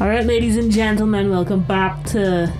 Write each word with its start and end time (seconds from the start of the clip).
All 0.00 0.08
right, 0.08 0.24
ladies 0.24 0.56
and 0.56 0.72
gentlemen, 0.72 1.28
welcome 1.28 1.60
back 1.60 2.02
to 2.06 2.50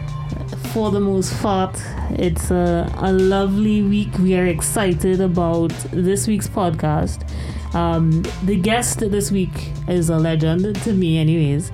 For 0.74 0.90
the 0.90 1.00
Most 1.00 1.32
Part. 1.40 1.74
It's 2.10 2.50
a, 2.50 2.86
a 2.98 3.10
lovely 3.14 3.80
week. 3.82 4.12
We 4.18 4.36
are 4.36 4.44
excited 4.44 5.22
about 5.22 5.70
this 5.90 6.26
week's 6.26 6.48
podcast. 6.48 7.24
Um, 7.74 8.22
the 8.44 8.56
guest 8.56 9.00
this 9.00 9.30
week 9.30 9.70
is 9.88 10.10
a 10.10 10.18
legend 10.18 10.76
to 10.82 10.92
me, 10.92 11.16
anyways. 11.16 11.72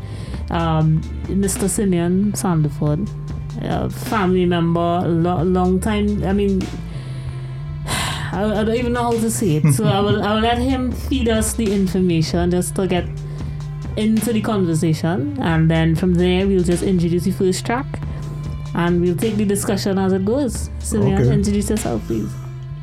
Um, 0.50 1.00
Mr. 1.24 1.68
Simeon 1.68 2.30
Sandiford, 2.30 3.10
a 3.60 3.90
family 3.90 4.46
member, 4.46 5.00
lo- 5.04 5.42
long 5.42 5.80
time. 5.80 6.22
I 6.22 6.32
mean, 6.32 6.62
I, 7.86 8.60
I 8.60 8.62
don't 8.62 8.76
even 8.76 8.92
know 8.92 9.02
how 9.02 9.12
to 9.18 9.30
say 9.32 9.56
it. 9.56 9.72
So 9.72 9.84
I 9.84 9.98
will 9.98 10.22
I 10.22 10.34
will 10.34 10.42
let 10.42 10.58
him 10.58 10.92
feed 10.92 11.28
us 11.28 11.54
the 11.54 11.72
information 11.74 12.52
just 12.52 12.76
to 12.76 12.86
get 12.86 13.08
into 13.96 14.32
the 14.32 14.40
conversation, 14.40 15.36
and 15.40 15.70
then 15.70 15.94
from 15.94 16.14
there 16.14 16.46
we'll 16.46 16.64
just 16.64 16.82
introduce 16.82 17.24
the 17.24 17.30
first 17.32 17.64
track, 17.64 17.86
and 18.74 19.00
we'll 19.00 19.16
take 19.16 19.36
the 19.36 19.44
discussion 19.44 19.98
as 19.98 20.12
it 20.12 20.24
goes. 20.24 20.70
Simeon, 20.80 21.22
Okay. 21.22 21.32
introduce 21.32 21.70
yourself, 21.70 22.02
please. 22.06 22.30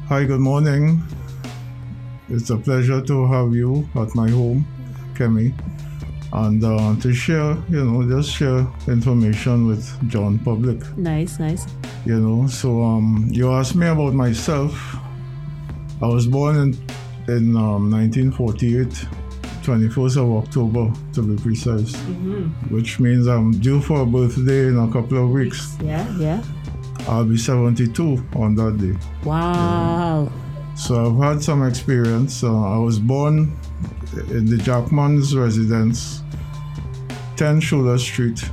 Hi, 0.10 0.23
good 0.26 0.40
morning. 0.40 1.02
It's 2.30 2.50
a 2.50 2.58
pleasure 2.58 3.02
to 3.02 3.28
have 3.28 3.54
you 3.54 3.88
at 3.96 4.14
my 4.16 4.30
home, 4.30 4.66
Kemi, 5.14 5.54
and 6.34 6.64
uh, 6.64 6.96
to 7.02 7.14
share, 7.14 7.56
you 7.70 7.84
know, 7.86 8.02
just 8.09 8.36
share 8.36 8.66
information 8.88 9.68
with 9.68 9.86
John 10.09 10.40
public, 10.40 10.80
Nice, 10.98 11.40
nice. 11.40 11.68
you 12.06 12.20
know. 12.20 12.48
So, 12.48 12.82
um, 12.84 13.28
you 13.32 13.52
asked 13.52 13.76
me 13.76 13.88
about 13.88 14.14
myself. 14.14 14.73
I 16.02 16.08
was 16.08 16.26
born 16.28 16.56
in 16.58 16.78
in 17.30 17.56
um, 17.56 17.90
1948, 17.92 19.08
21st 19.63 20.17
of 20.17 20.44
October 20.44 20.94
to 21.13 21.22
be 21.22 21.41
precise, 21.41 21.95
which 22.70 22.99
means 22.99 23.27
I'm 23.27 23.52
due 23.59 23.80
for 23.81 24.02
a 24.02 24.05
birthday 24.05 24.67
in 24.67 24.77
a 24.77 24.91
couple 24.91 25.23
of 25.23 25.30
weeks. 25.30 25.77
Yeah, 25.81 26.08
yeah. 26.17 26.44
I'll 27.08 27.25
be 27.25 27.38
72 27.38 28.23
on 28.36 28.55
that 28.55 28.78
day. 28.78 28.97
Wow. 29.23 30.31
So 30.75 31.08
I've 31.08 31.23
had 31.23 31.44
some 31.44 31.66
experience. 31.67 32.44
Uh, 32.44 32.75
I 32.75 32.78
was 32.78 33.00
born 33.00 33.58
in 34.30 34.45
the 34.45 34.58
Jackman's 34.58 35.36
residence, 35.36 36.22
10 37.38 37.59
Schuler 37.59 37.98
Street, 37.98 38.44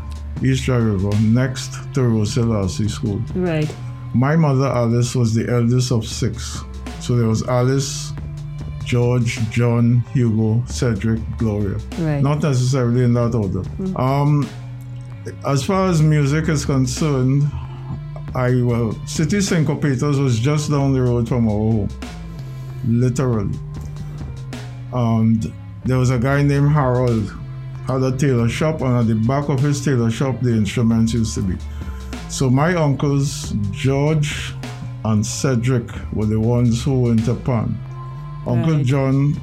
East 0.43 0.65
Dry 0.65 0.77
River, 0.77 1.11
next 1.21 1.93
to 1.95 2.03
Rose 2.03 2.35
Hill 2.35 2.69
School. 2.69 3.23
Right. 3.35 3.73
My 4.15 4.37
mother, 4.37 4.67
Alice, 4.67 5.15
was 5.15 5.35
the 5.35 5.49
eldest 5.51 5.93
of 5.93 6.07
six. 6.07 6.61
So 7.01 7.17
there 7.17 7.29
was 7.29 7.43
Alice, 7.45 8.13
George, 8.91 9.39
John, 9.51 10.01
Hugo, 10.13 10.65
Cedric, 10.67 11.21
Gloria. 11.39 11.79
Right. 12.01 12.21
Not 12.21 12.43
necessarily 12.43 13.05
in 13.05 13.13
that 13.15 13.37
order. 13.37 13.63
Um, 13.95 14.49
as 15.47 15.63
far 15.63 15.89
as 15.89 16.03
music 16.03 16.49
is 16.49 16.65
concerned, 16.65 17.45
I 18.35 18.63
well, 18.63 18.91
City 19.07 19.37
Syncopators 19.37 20.21
was 20.21 20.41
just 20.41 20.73
down 20.73 20.93
the 20.93 21.03
road 21.03 21.29
from 21.29 21.47
our 21.47 21.53
home, 21.53 21.89
literally. 22.85 23.57
And 24.93 25.53
there 25.85 25.99
was 25.99 26.11
a 26.11 26.19
guy 26.19 26.43
named 26.43 26.73
Harold 26.73 27.33
had 27.87 28.03
a 28.03 28.17
tailor 28.17 28.49
shop, 28.49 28.81
and 28.81 28.97
at 28.97 29.07
the 29.07 29.15
back 29.15 29.49
of 29.49 29.61
his 29.61 29.85
tailor 29.85 30.11
shop, 30.11 30.41
the 30.41 30.51
instruments 30.51 31.15
used 31.15 31.37
to 31.37 31.43
be. 31.43 31.57
So 32.29 32.51
my 32.51 32.75
uncles 32.75 33.53
George 33.71 34.53
and 35.05 35.25
Cedric 35.25 35.89
were 36.13 36.27
the 36.27 36.41
ones 36.41 36.83
who 36.83 37.03
were 37.03 37.13
into 37.13 37.37
pan. 37.37 37.79
Uncle 38.47 38.77
Right. 38.77 38.85
John 38.87 39.41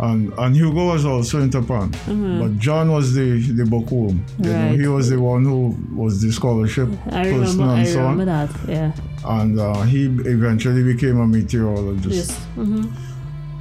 and 0.00 0.32
and 0.38 0.56
Hugo 0.56 0.86
was 0.88 1.04
also 1.04 1.40
into 1.40 1.60
pan, 1.62 1.90
but 2.40 2.58
John 2.58 2.90
was 2.90 3.12
the 3.14 3.38
the 3.52 3.64
bookworm. 3.66 4.24
You 4.38 4.50
know, 4.52 4.72
he 4.76 4.86
was 4.88 5.10
the 5.10 5.20
one 5.20 5.44
who 5.44 5.76
was 5.94 6.22
the 6.22 6.32
scholarship 6.32 6.88
I 7.06 7.24
person 7.24 7.58
remember. 7.60 7.62
and 7.64 7.80
I 7.80 7.84
so 7.84 8.00
remember 8.00 8.22
on. 8.22 8.26
that. 8.26 8.50
Yeah. 8.68 8.92
And 9.24 9.60
uh, 9.60 9.82
he 9.82 10.06
eventually 10.06 10.82
became 10.82 11.18
a 11.20 11.26
meteorologist. 11.26 12.30
Yes. 12.30 12.44
hmm 12.54 12.86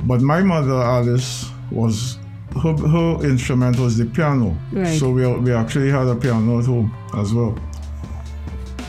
But 0.07 0.21
my 0.21 0.41
mother 0.41 0.81
Alice 0.81 1.45
was 1.71 2.17
her, 2.63 2.73
her 2.95 3.25
instrument 3.29 3.77
was 3.77 3.97
the 3.97 4.05
piano. 4.05 4.55
Right. 4.71 4.97
So 4.97 5.11
we 5.11 5.27
we 5.45 5.51
actually 5.51 5.91
had 5.91 6.07
a 6.07 6.15
piano 6.15 6.59
at 6.59 6.65
home 6.65 6.93
as 7.17 7.33
well. 7.33 7.53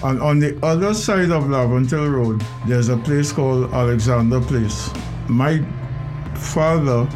And 0.02 0.20
on 0.22 0.38
the 0.38 0.56
other 0.64 0.94
side 0.94 1.30
of 1.30 1.44
Laventille 1.44 2.10
Road, 2.10 2.42
there's 2.66 2.88
a 2.88 2.96
place 2.96 3.32
called 3.32 3.70
Alexander 3.74 4.40
Place. 4.40 4.88
My 5.30 5.62
father 6.34 7.08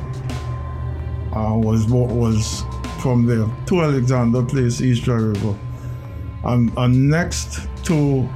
uh, 1.34 1.54
was 1.56 1.86
wa- 1.86 2.06
was 2.12 2.62
from 3.00 3.26
there 3.26 3.46
to 3.66 3.82
Alexander 3.82 4.42
Place, 4.42 4.80
East 4.80 5.04
Dry 5.04 5.16
River, 5.16 5.54
and, 6.44 6.70
and 6.76 7.08
next 7.10 7.68
to 7.84 8.28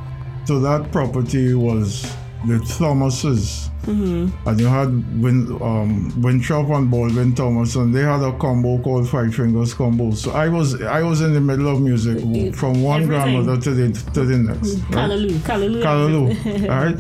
to 0.47 0.59
that 0.61 0.91
property 0.93 1.55
was 1.55 2.03
the 2.47 2.59
Thomases. 2.79 3.71
And 3.87 4.61
you 4.61 4.67
had 4.67 4.89
Win, 5.23 5.51
um, 5.63 6.13
Winthrop 6.21 6.69
and 6.69 6.91
Baldwin 6.91 7.35
Thomas, 7.35 7.75
and 7.77 7.95
they 7.95 8.03
had 8.03 8.21
a 8.21 8.37
combo 8.37 8.77
called 8.83 9.09
Five 9.09 9.35
Fingers 9.35 9.73
Combo. 9.73 10.11
So 10.11 10.33
I 10.33 10.49
was 10.49 10.83
I 10.83 11.03
was 11.03 11.23
in 11.23 11.33
the 11.33 11.41
middle 11.41 11.69
of 11.75 11.81
music 11.81 12.19
from 12.55 12.83
one 12.83 13.05
everything. 13.05 13.07
grandmother 13.35 13.59
to 13.63 13.71
the 13.71 13.93
to 14.13 14.25
the 14.27 14.37
next. 14.39 14.75
right? 14.91 14.91
Callaloo. 15.11 15.31
Callaloo. 15.39 15.83
Callaloo, 15.83 16.63
all 16.71 16.85
right. 16.85 16.99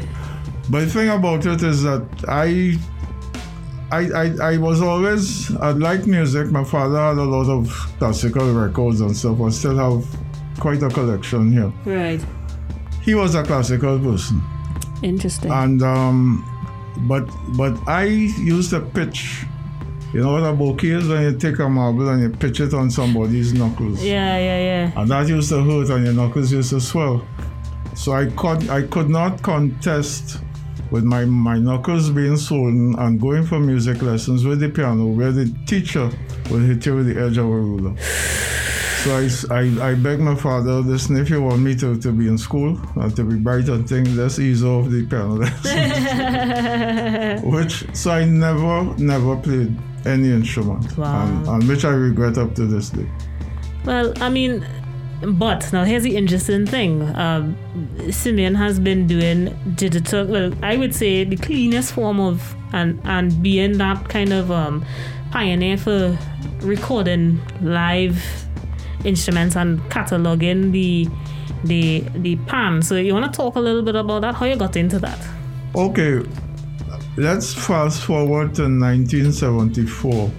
But 0.70 0.80
the 0.80 0.86
thing 0.86 1.08
about 1.08 1.46
it 1.46 1.62
is 1.62 1.82
that 1.82 2.06
I, 2.28 2.76
I, 3.90 4.00
I, 4.22 4.52
I 4.52 4.56
was 4.58 4.82
always 4.82 5.54
I 5.56 5.70
liked 5.70 6.06
music. 6.06 6.50
My 6.50 6.64
father 6.64 6.98
had 6.98 7.16
a 7.16 7.24
lot 7.24 7.48
of 7.48 7.68
classical 7.98 8.52
records 8.52 9.00
and 9.00 9.16
stuff. 9.16 9.40
I 9.40 9.48
still 9.48 9.76
have 9.76 10.04
quite 10.60 10.82
a 10.82 10.88
collection 10.88 11.52
here. 11.52 11.72
Right. 11.86 12.22
He 13.02 13.14
was 13.14 13.34
a 13.34 13.42
classical 13.42 13.98
person, 13.98 14.42
Interesting. 15.02 15.50
and 15.50 15.82
um, 15.82 16.44
but 17.08 17.24
but 17.56 17.78
I 17.88 18.04
used 18.04 18.70
to 18.70 18.80
pitch. 18.80 19.44
You 20.12 20.20
know 20.22 20.32
what 20.32 20.42
a 20.42 20.52
bokeh 20.54 20.84
is 20.98 21.08
when 21.08 21.22
you 21.22 21.38
take 21.38 21.58
a 21.58 21.68
marble 21.68 22.08
and 22.08 22.22
you 22.22 22.30
pitch 22.30 22.60
it 22.60 22.74
on 22.74 22.90
somebody's 22.90 23.52
knuckles. 23.54 24.02
yeah, 24.02 24.38
yeah, 24.38 24.58
yeah. 24.58 25.00
and 25.00 25.10
that 25.10 25.28
used 25.28 25.48
to 25.50 25.62
hurt 25.62 25.90
and 25.90 26.04
your 26.04 26.14
knuckles 26.14 26.50
used 26.52 26.70
to 26.70 26.80
swell. 26.80 27.26
So 27.94 28.12
I 28.12 28.26
could 28.30 28.68
I 28.68 28.82
could 28.82 29.08
not 29.08 29.42
contest 29.42 30.38
with 30.91 31.04
my, 31.04 31.25
my 31.25 31.59
knuckles 31.59 32.10
being 32.10 32.37
swollen 32.37 32.94
and 32.99 33.21
going 33.21 33.44
for 33.44 33.60
music 33.60 34.03
lessons 34.03 34.44
with 34.44 34.60
the 34.60 34.69
piano 34.69 35.06
where 35.06 35.32
the 35.32 35.53
teacher 35.66 36.10
would 36.50 36.62
hit 36.62 36.84
you 36.87 36.97
with 36.97 37.06
the 37.06 37.21
edge 37.21 37.38
of 37.38 37.47
a 37.47 37.49
ruler. 37.49 37.94
So 38.98 39.15
I 39.50 39.91
I 39.91 39.94
begged 39.94 40.21
my 40.21 40.34
father, 40.34 40.81
listen, 40.81 41.16
if 41.16 41.31
you 41.31 41.41
want 41.41 41.62
me 41.62 41.77
to, 41.77 41.97
to 41.98 42.10
be 42.10 42.27
in 42.27 42.37
school 42.37 42.77
and 42.97 43.15
to 43.15 43.22
be 43.22 43.37
bright 43.37 43.69
and 43.69 43.88
things, 43.88 44.12
let's 44.16 44.41
ease 44.41 44.65
off 44.65 44.91
the 44.91 45.06
piano 45.06 45.34
lessons. 45.34 47.43
which, 47.44 47.87
so 47.97 48.10
I 48.10 48.25
never, 48.25 48.93
never 48.98 49.37
played 49.37 49.72
any 50.04 50.32
instrument. 50.32 50.98
Wow. 50.98 51.27
And, 51.27 51.47
and 51.47 51.69
which 51.69 51.84
I 51.84 51.91
regret 51.91 52.38
up 52.38 52.56
to 52.56 52.66
this 52.66 52.91
day. 52.91 53.09
Well, 53.84 54.12
I 54.21 54.31
mean, 54.31 54.66
but 55.22 55.72
now 55.72 55.84
here's 55.84 56.02
the 56.02 56.16
interesting 56.16 56.66
thing. 56.66 57.02
Um, 57.16 57.56
Simeon 58.10 58.54
has 58.54 58.78
been 58.78 59.06
doing 59.06 59.56
digital. 59.74 60.26
Well, 60.26 60.52
I 60.62 60.76
would 60.76 60.94
say 60.94 61.24
the 61.24 61.36
cleanest 61.36 61.92
form 61.92 62.20
of 62.20 62.54
and 62.72 63.00
and 63.04 63.42
being 63.42 63.78
that 63.78 64.08
kind 64.08 64.32
of 64.32 64.50
um, 64.50 64.84
pioneer 65.30 65.76
for 65.76 66.16
recording 66.60 67.40
live 67.60 68.22
instruments 69.04 69.56
and 69.56 69.80
cataloging 69.90 70.72
the 70.72 71.08
the 71.64 72.00
the 72.16 72.36
pan. 72.46 72.82
So 72.82 72.96
you 72.96 73.14
want 73.14 73.32
to 73.32 73.36
talk 73.36 73.56
a 73.56 73.60
little 73.60 73.82
bit 73.82 73.96
about 73.96 74.22
that? 74.22 74.34
How 74.34 74.46
you 74.46 74.56
got 74.56 74.76
into 74.76 74.98
that? 75.00 75.18
Okay, 75.74 76.24
let's 77.16 77.54
fast 77.54 78.02
forward 78.02 78.54
to 78.56 78.62
1974, 78.62 80.30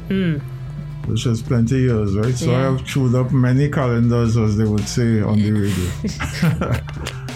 which 1.09 1.25
is 1.25 1.41
plenty 1.41 1.79
years, 1.79 2.15
right? 2.15 2.33
So 2.35 2.53
I 2.53 2.61
have 2.61 2.85
chewed 2.85 3.15
up 3.15 3.31
many 3.31 3.69
calendars, 3.69 4.37
as 4.37 4.57
they 4.57 4.65
would 4.65 4.87
say 4.87 5.21
on 5.21 5.39
the 5.41 5.51
radio. 5.51 6.79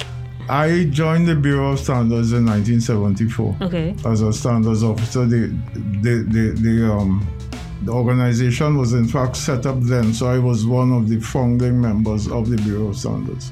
I 0.49 0.85
joined 0.91 1.27
the 1.27 1.35
Bureau 1.35 1.71
of 1.71 1.79
Standards 1.79 2.33
in 2.33 2.45
1974 2.45 3.57
Okay. 3.61 3.95
as 4.05 4.21
a 4.21 4.31
standards 4.33 4.83
officer. 4.83 5.25
The, 5.25 5.47
the, 6.01 6.25
the, 6.29 6.51
the, 6.59 6.93
um, 6.93 7.25
the 7.83 7.91
organization 7.91 8.77
was 8.77 8.93
in 8.93 9.07
fact 9.07 9.35
set 9.37 9.65
up 9.65 9.79
then, 9.81 10.13
so 10.13 10.27
I 10.27 10.39
was 10.39 10.65
one 10.65 10.91
of 10.91 11.09
the 11.09 11.19
founding 11.19 11.81
members 11.81 12.27
of 12.27 12.49
the 12.49 12.57
Bureau 12.57 12.89
of 12.89 12.97
Standards. 12.97 13.51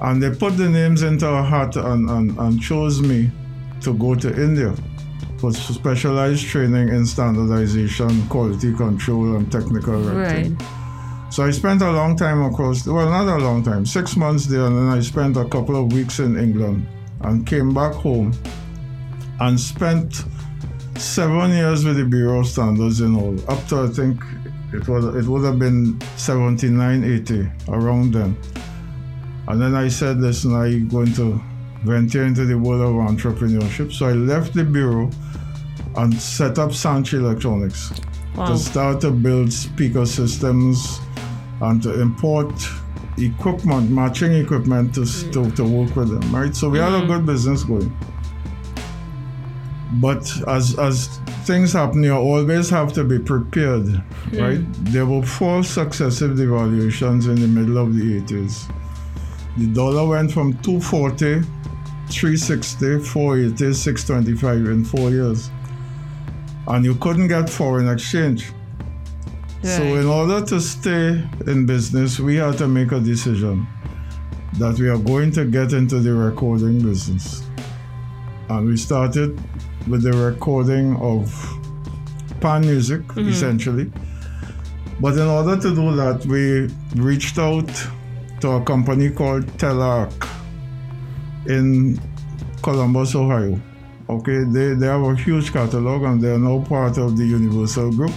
And 0.00 0.22
they 0.22 0.30
put 0.30 0.56
the 0.56 0.68
names 0.68 1.02
into 1.02 1.28
a 1.28 1.42
hat 1.42 1.76
and, 1.76 2.08
and, 2.10 2.36
and 2.38 2.60
chose 2.60 3.00
me 3.00 3.30
to 3.82 3.94
go 3.94 4.14
to 4.14 4.28
India 4.42 4.74
for 5.38 5.52
specialized 5.52 6.46
training 6.46 6.88
in 6.88 7.06
standardization, 7.06 8.26
quality 8.28 8.74
control, 8.74 9.36
and 9.36 9.50
technical 9.50 10.00
writing. 10.00 10.56
Right. 10.56 11.32
So 11.32 11.44
I 11.44 11.50
spent 11.50 11.82
a 11.82 11.90
long 11.90 12.16
time 12.16 12.42
across, 12.42 12.86
well, 12.86 13.10
not 13.10 13.26
a 13.26 13.42
long 13.42 13.62
time, 13.62 13.84
six 13.84 14.16
months 14.16 14.46
there, 14.46 14.66
and 14.66 14.76
then 14.76 14.86
I 14.86 15.00
spent 15.00 15.36
a 15.36 15.44
couple 15.44 15.76
of 15.76 15.92
weeks 15.92 16.20
in 16.20 16.38
England 16.38 16.86
and 17.22 17.46
came 17.46 17.74
back 17.74 17.92
home 17.94 18.32
and 19.40 19.58
spent 19.58 20.24
seven 20.96 21.50
years 21.50 21.84
with 21.84 21.96
the 21.96 22.04
Bureau 22.04 22.40
of 22.40 22.46
Standards 22.46 23.00
in 23.00 23.16
all, 23.16 23.34
up 23.50 23.66
to 23.68 23.82
I 23.82 23.88
think 23.88 24.20
It 24.74 24.88
was 24.88 25.04
it 25.14 25.24
would 25.26 25.44
have 25.44 25.58
been 25.58 26.00
79, 26.16 27.04
80 27.04 27.48
around 27.68 28.14
then. 28.14 28.36
And 29.46 29.62
then 29.62 29.74
I 29.74 29.88
said, 29.88 30.18
listen, 30.18 30.52
I'm 30.54 30.88
going 30.88 31.12
to 31.14 31.40
venture 31.84 32.24
into 32.24 32.44
the 32.44 32.58
world 32.58 32.82
of 32.82 33.16
entrepreneurship. 33.16 33.92
So 33.92 34.06
I 34.06 34.12
left 34.12 34.54
the 34.54 34.64
bureau 34.64 35.10
and 35.96 36.12
set 36.14 36.58
up 36.58 36.72
Sanch 36.72 37.12
Electronix 37.12 38.00
Wow. 38.36 38.46
to 38.46 38.58
start 38.58 39.00
to 39.02 39.12
build 39.12 39.52
speaker 39.52 40.04
systems 40.04 40.98
and 41.60 41.80
to 41.84 42.00
import 42.00 42.52
equipment, 43.16 43.90
matching 43.90 44.32
equipment 44.32 44.92
to, 44.96 45.04
to, 45.30 45.50
to 45.52 45.64
work 45.64 45.94
with 45.94 46.08
them, 46.08 46.34
right? 46.34 46.54
So 46.54 46.68
we 46.68 46.78
had 46.78 46.92
a 46.92 47.02
mm. 47.02 47.06
good 47.06 47.26
business 47.26 47.62
going. 47.62 47.96
But 50.00 50.28
as 50.48 50.76
as 50.80 51.18
things 51.44 51.72
happen, 51.74 52.02
you 52.02 52.12
always 52.12 52.68
have 52.70 52.92
to 52.94 53.04
be 53.04 53.20
prepared, 53.20 53.84
mm. 53.84 54.40
right? 54.40 54.64
There 54.92 55.06
were 55.06 55.22
four 55.22 55.62
successive 55.62 56.32
devaluations 56.32 57.28
in 57.28 57.36
the 57.36 57.46
middle 57.46 57.78
of 57.78 57.94
the 57.94 58.20
80s. 58.20 58.68
The 59.56 59.68
dollar 59.68 60.08
went 60.08 60.32
from 60.32 60.54
240, 60.58 61.46
360, 62.10 63.00
480, 63.00 63.72
625 63.72 64.66
in 64.66 64.84
four 64.84 65.10
years. 65.10 65.50
And 66.66 66.84
you 66.84 66.94
couldn't 66.94 67.28
get 67.28 67.48
foreign 67.48 67.88
exchange. 67.88 68.52
So, 69.62 69.82
in 69.82 70.04
order 70.04 70.44
to 70.44 70.60
stay 70.60 71.24
in 71.46 71.64
business, 71.64 72.20
we 72.20 72.36
had 72.36 72.58
to 72.58 72.68
make 72.68 72.92
a 72.92 73.00
decision 73.00 73.66
that 74.58 74.78
we 74.78 74.90
are 74.90 74.98
going 74.98 75.30
to 75.32 75.46
get 75.46 75.72
into 75.72 76.00
the 76.00 76.12
recording 76.12 76.82
business. 76.82 77.42
And 78.50 78.66
we 78.66 78.76
started 78.76 79.40
with 79.88 80.02
the 80.02 80.12
recording 80.12 80.96
of 80.96 81.32
pan 82.40 82.60
music, 82.60 83.00
mm-hmm. 83.04 83.28
essentially. 83.30 83.90
But 85.00 85.14
in 85.14 85.26
order 85.26 85.56
to 85.56 85.74
do 85.74 85.96
that, 85.96 86.26
we 86.26 86.68
reached 87.02 87.38
out 87.38 87.70
to 88.40 88.50
a 88.50 88.64
company 88.64 89.10
called 89.10 89.46
Telarc 89.56 90.33
in 91.46 92.00
Columbus, 92.62 93.14
Ohio. 93.14 93.60
Okay, 94.06 94.44
they, 94.44 94.74
they 94.74 94.86
have 94.86 95.00
a 95.00 95.16
huge 95.16 95.50
catalog 95.50 96.02
and 96.02 96.20
they 96.20 96.30
are 96.30 96.38
now 96.38 96.62
part 96.64 96.98
of 96.98 97.16
the 97.16 97.24
Universal 97.24 97.92
Group. 97.92 98.12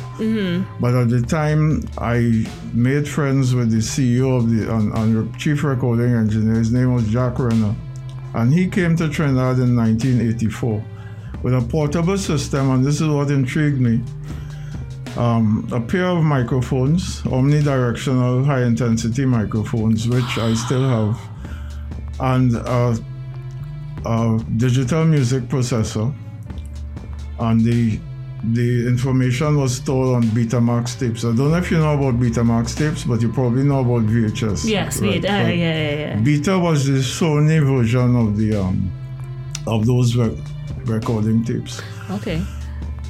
But 0.82 0.94
at 0.96 1.10
the 1.10 1.22
time, 1.22 1.88
I 1.98 2.46
made 2.74 3.08
friends 3.08 3.56
with 3.56 3.72
the 3.72 3.78
CEO 3.78 4.36
of 4.38 4.50
the 4.50 4.70
and, 4.74 4.94
and 4.98 5.40
chief 5.40 5.64
recording 5.64 6.12
engineer. 6.14 6.56
His 6.56 6.74
name 6.74 6.94
was 6.94 7.08
Jack 7.08 7.40
Renner, 7.40 7.74
and 8.34 8.54
he 8.54 8.68
came 8.68 8.98
to 8.98 9.08
Trinidad 9.08 9.60
in 9.60 9.78
1984 9.78 10.84
with 11.42 11.54
a 11.54 11.62
portable 11.62 12.18
system. 12.18 12.70
And 12.72 12.84
this 12.84 13.00
is 13.00 13.08
what 13.08 13.32
intrigued 13.32 13.80
me: 13.80 14.02
um, 15.16 15.70
a 15.72 15.80
pair 15.80 16.08
of 16.08 16.22
microphones, 16.22 17.22
omnidirectional 17.22 18.44
high-intensity 18.46 19.26
microphones, 19.26 20.06
which 20.10 20.38
I 20.38 20.54
still 20.54 20.84
have, 20.84 21.18
and 22.20 22.56
a, 22.58 22.98
a 24.06 24.40
digital 24.58 25.06
music 25.06 25.44
processor, 25.44 26.14
and 27.40 27.62
the 27.62 28.00
the 28.54 28.88
information 28.88 29.58
was 29.58 29.76
stored 29.78 30.16
on 30.16 30.24
Betamax 30.30 31.00
tapes. 31.00 31.26
I 31.26 31.36
don't 31.36 31.52
know 31.52 31.58
if 31.58 31.72
you 31.72 31.78
know 31.78 31.96
about 31.96 32.20
Betamax 32.20 32.78
tapes, 32.78 33.04
but 33.04 33.22
you 33.22 33.32
probably 33.34 33.64
know 33.64 33.80
about 33.80 34.08
VHS. 34.10 34.70
yes, 34.70 35.02
right? 35.02 35.10
wait. 35.10 35.26
Uh, 35.26 35.28
yeah, 35.30 35.52
yeah, 35.52 35.92
yeah. 35.96 36.16
Beta 36.18 36.58
was 36.58 36.86
the 36.86 37.00
Sony 37.00 37.60
version 37.66 38.16
of 38.16 38.38
the 38.38 38.62
um 38.62 38.92
of 39.66 39.86
those 39.86 40.16
rec- 40.16 40.38
recording 40.86 41.44
tapes. 41.44 41.82
Okay. 42.12 42.42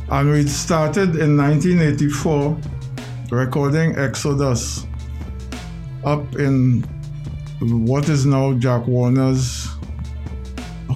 And 0.10 0.31
we 0.31 0.48
started 0.48 1.18
in 1.18 1.36
1984 1.36 2.57
recording 3.30 3.98
Exodus 3.98 4.88
up 6.06 6.36
in 6.38 6.81
what 7.60 8.07
is 8.07 8.25
now 8.25 8.54
Jack 8.54 8.88
Warner's 8.88 9.68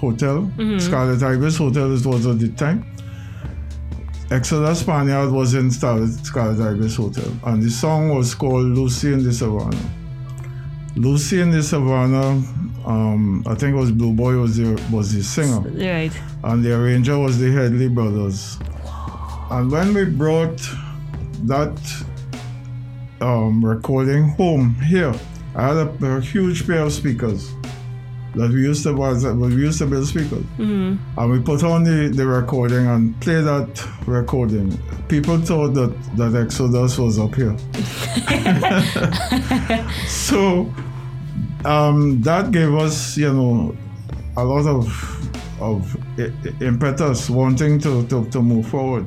hotel, 0.02 0.52
Scarlet 0.80 1.22
Ibis 1.24 1.58
Hotel, 1.58 1.94
it 1.96 2.06
was 2.06 2.26
at 2.28 2.40
the 2.40 2.50
time. 2.50 2.84
Exodus 4.32 4.80
Spaniard 4.80 5.30
was 5.32 5.54
in 5.54 5.70
Scarlet, 5.72 6.12
Scarlet 6.26 6.60
Ibis 6.60 6.96
Hotel, 6.96 7.32
and 7.46 7.62
the 7.62 7.70
song 7.70 8.10
was 8.16 8.34
called 8.34 8.66
Lucy 8.66 9.12
in 9.14 9.24
the 9.24 9.34
Savannah. 9.34 9.90
Lucy 10.96 11.40
in 11.42 11.52
the 11.52 11.62
Savannah, 11.64 12.42
um, 12.86 13.44
I 13.46 13.56
think 13.56 13.76
it 13.76 13.80
was 13.80 13.92
Blue 13.92 14.14
Boy 14.14 14.36
was 14.38 14.58
the, 14.58 14.82
was 14.92 15.14
the 15.14 15.22
singer 15.24 15.60
Right. 15.62 16.12
and 16.44 16.64
the 16.64 16.74
arranger 16.76 17.18
was 17.20 17.40
the 17.40 17.52
Headley 17.52 17.90
brothers. 17.90 18.58
And 19.52 19.70
when 19.72 19.94
we 19.94 20.06
brought 20.06 20.60
that 21.44 21.78
um, 23.20 23.64
recording 23.64 24.30
home 24.30 24.76
here, 24.76 25.14
I 25.56 25.68
had 25.68 25.78
a, 25.78 26.06
a 26.18 26.22
huge 26.22 26.66
pair 26.66 26.84
of 26.84 26.94
speakers 26.94 27.52
that 28.36 28.50
we 28.52 28.62
used 28.62 28.84
to 28.84 28.94
was 28.94 29.26
we 29.26 29.54
used 29.56 29.80
to 29.80 29.86
build 29.86 30.08
speakers, 30.08 30.44
and 30.58 31.32
we 31.32 31.40
put 31.42 31.64
on 31.64 31.84
the, 31.84 32.10
the 32.14 32.26
recording 32.26 32.88
and 32.88 33.20
play 33.22 33.42
that 33.42 33.88
recording. 34.08 34.78
People 35.10 35.38
thought 35.40 35.74
that 35.74 35.94
that 36.16 36.36
Exodus 36.36 36.98
was 36.98 37.20
up 37.20 37.36
here, 37.36 37.56
so 40.08 40.72
um, 41.66 42.22
that 42.22 42.52
gave 42.52 42.74
us, 42.76 43.18
you 43.18 43.34
know, 43.34 43.76
a 44.38 44.44
lot 44.44 44.66
of 44.68 45.18
of 45.62 45.96
impetus 46.62 47.30
wanting 47.30 47.78
to, 47.80 48.04
to, 48.08 48.26
to 48.32 48.42
move 48.42 48.68
forward. 48.68 49.06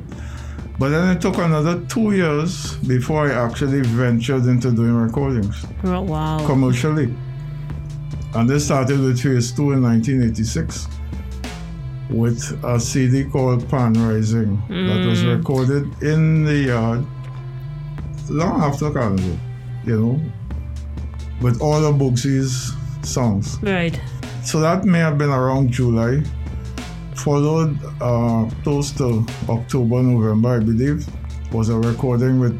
But 0.79 0.89
then 0.89 1.15
it 1.17 1.21
took 1.21 1.37
another 1.37 1.81
two 1.87 2.11
years 2.13 2.75
before 2.77 3.29
I 3.29 3.45
actually 3.45 3.81
ventured 3.81 4.45
into 4.45 4.71
doing 4.71 4.95
recordings 4.95 5.65
Oh, 5.83 6.01
Wow. 6.01 6.45
commercially. 6.45 7.13
And 8.35 8.49
this 8.49 8.65
started 8.65 8.99
with 8.99 9.19
Phase 9.21 9.51
2 9.53 9.71
in 9.73 9.81
1986 9.81 10.87
with 12.09 12.63
a 12.63 12.79
CD 12.79 13.23
called 13.23 13.67
Pan 13.69 13.93
Rising 13.93 14.61
that 14.69 15.07
was 15.07 15.23
recorded 15.23 15.85
in 16.03 16.43
the 16.43 16.55
yard 16.55 17.05
long 18.29 18.61
after 18.61 18.91
Carnival, 18.91 19.37
you 19.85 19.99
know, 19.99 20.21
with 21.41 21.61
all 21.61 21.83
of 21.85 21.95
Boogsie's 21.95 22.73
songs. 23.03 23.57
Right. 23.61 23.99
So 24.43 24.59
that 24.59 24.85
may 24.85 24.99
have 24.99 25.17
been 25.17 25.29
around 25.29 25.71
July, 25.71 26.21
followed 27.15 27.79
uh, 28.01 28.49
close 28.63 28.91
to 28.91 29.25
October, 29.49 30.03
November, 30.03 30.57
I 30.57 30.59
believe, 30.59 31.05
was 31.51 31.69
a 31.69 31.77
recording 31.77 32.39
with 32.39 32.59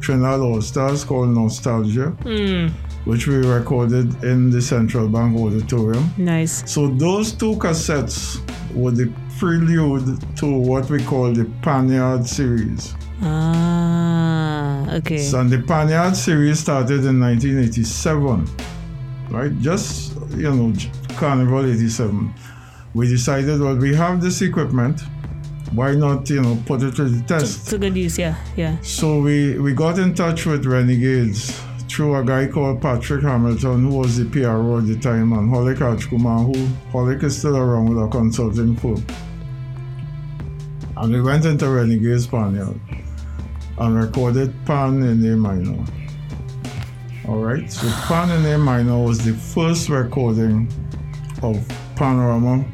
Trinidad 0.00 0.40
All 0.40 0.60
Stars 0.60 1.04
called 1.04 1.28
Nostalgia, 1.30 2.14
Mm, 2.22 2.72
which 3.04 3.26
we 3.26 3.36
recorded 3.36 4.22
in 4.22 4.50
the 4.50 4.60
Central 4.60 5.08
Bank 5.08 5.36
Auditorium. 5.38 6.10
nice. 6.18 6.62
So 6.70 6.88
those 6.88 7.32
two 7.32 7.54
cassettes 7.56 8.40
were 8.74 8.90
the 8.90 9.12
prelude 9.38 10.20
to 10.36 10.46
what 10.46 10.90
we 10.90 11.02
call 11.02 11.32
the 11.32 11.44
Panyard 11.62 12.26
series. 12.26 12.94
Ah, 13.22 14.96
okay. 14.96 15.18
So, 15.18 15.40
and 15.40 15.50
the 15.50 15.62
Panyard 15.62 16.14
series 16.14 16.60
started 16.60 17.04
in 17.06 17.20
1987, 17.20 18.46
right? 19.30 19.58
Just, 19.60 20.14
you 20.36 20.54
know, 20.54 20.72
Carnival 21.16 21.64
87. 21.64 22.32
We 22.92 23.08
decided, 23.08 23.60
well, 23.60 23.76
we 23.76 23.94
have 23.94 24.20
this 24.20 24.42
equipment. 24.42 25.00
Why 25.72 25.94
not, 25.94 26.28
you 26.28 26.42
know, 26.42 26.58
put 26.66 26.82
it 26.82 26.96
to 26.96 27.04
the 27.04 27.22
test? 27.22 27.62
It's 27.62 27.72
a 27.72 27.78
good 27.78 27.96
use, 27.96 28.18
yeah, 28.18 28.34
yeah. 28.56 28.76
So 28.82 29.20
we, 29.20 29.58
we 29.58 29.72
got 29.72 29.98
in 29.98 30.14
touch 30.14 30.44
with 30.44 30.66
Renegades 30.66 31.62
through 31.90 32.14
a 32.16 32.24
guy 32.24 32.46
called 32.46 32.80
Patrick 32.80 33.22
Hamilton, 33.22 33.90
who 33.90 33.98
was 33.98 34.16
the 34.16 34.24
PRO 34.26 34.78
at 34.78 34.86
the 34.86 34.96
time, 34.98 35.32
and 35.32 35.50
Holik 35.52 35.78
Rajkumar, 35.78 36.46
who 36.46 36.66
Holik 36.92 37.22
is 37.24 37.36
still 37.38 37.56
around 37.56 37.86
with 37.88 37.98
a 38.04 38.08
consulting 38.08 38.76
firm. 38.76 39.04
And 40.96 41.12
we 41.12 41.20
went 41.22 41.44
into 41.46 41.68
Renegades 41.68 42.26
Panyard 42.26 42.78
and 43.78 43.96
recorded 43.96 44.54
Pan 44.66 45.02
in 45.02 45.24
A 45.32 45.36
minor. 45.36 45.84
Alright, 47.26 47.70
so 47.72 47.88
Pan 48.06 48.30
in 48.30 48.46
A 48.52 48.58
minor 48.58 49.02
was 49.02 49.24
the 49.24 49.32
first 49.32 49.88
recording 49.88 50.68
of 51.42 51.56
panorama 51.96 52.64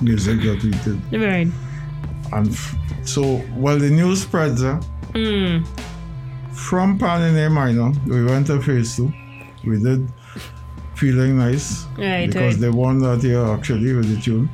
music 0.00 0.40
that 0.42 0.62
we 0.62 0.70
did. 0.70 1.22
Right. 1.22 1.48
And 2.32 2.48
f- 2.50 2.74
so, 3.04 3.42
well, 3.56 3.78
the 3.78 3.90
news 3.90 4.22
spreads, 4.22 4.62
uh, 4.62 4.80
Mm, 5.14 5.66
from 6.58 6.98
Pan 6.98 7.22
in 7.22 7.36
A 7.36 7.48
minor, 7.48 7.92
we 8.06 8.24
went 8.24 8.48
to 8.48 8.60
phase 8.60 8.96
two. 8.96 9.12
We 9.64 9.78
did 9.82 10.08
Feeling 10.96 11.38
Nice 11.38 11.86
right, 11.96 12.26
because 12.26 12.54
right. 12.54 12.60
they 12.60 12.70
won 12.70 12.98
that 12.98 13.22
year 13.22 13.44
actually 13.54 13.94
with 13.94 14.12
the 14.12 14.20
tune. 14.20 14.50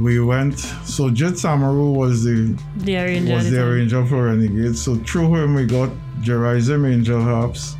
We 0.00 0.18
went, 0.18 0.58
so 0.58 1.10
Jit 1.10 1.34
Samaroo 1.34 1.94
was 1.94 2.24
the 2.24 2.58
The 2.78 2.96
arranger. 2.96 3.34
was 3.34 3.50
the 3.50 3.58
the 3.58 3.62
arranger 3.62 4.06
for 4.06 4.24
Renegade. 4.24 4.76
So 4.76 4.96
through 4.96 5.34
him 5.36 5.54
we 5.54 5.66
got 5.66 5.90
Jerizim 6.22 6.90
Angel 6.90 7.22
Harps 7.22 7.76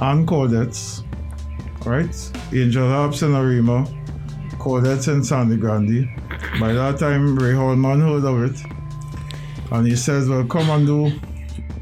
and 0.00 0.26
Cordettes. 0.26 1.02
Right? 1.84 2.14
Angel 2.52 2.88
Harps 2.88 3.20
in 3.22 3.34
Arima, 3.34 3.86
Cordettes 4.58 5.08
in 5.08 5.22
Sangre 5.22 5.58
Grande. 5.58 6.08
By 6.58 6.72
that 6.72 6.98
time 6.98 7.36
Ray 7.38 7.52
Holman 7.54 8.00
heard 8.00 8.24
of 8.24 8.42
it. 8.42 8.58
And 9.70 9.86
he 9.86 9.96
says, 9.96 10.28
Well 10.28 10.44
come 10.44 10.70
and 10.70 10.86
do 10.86 11.12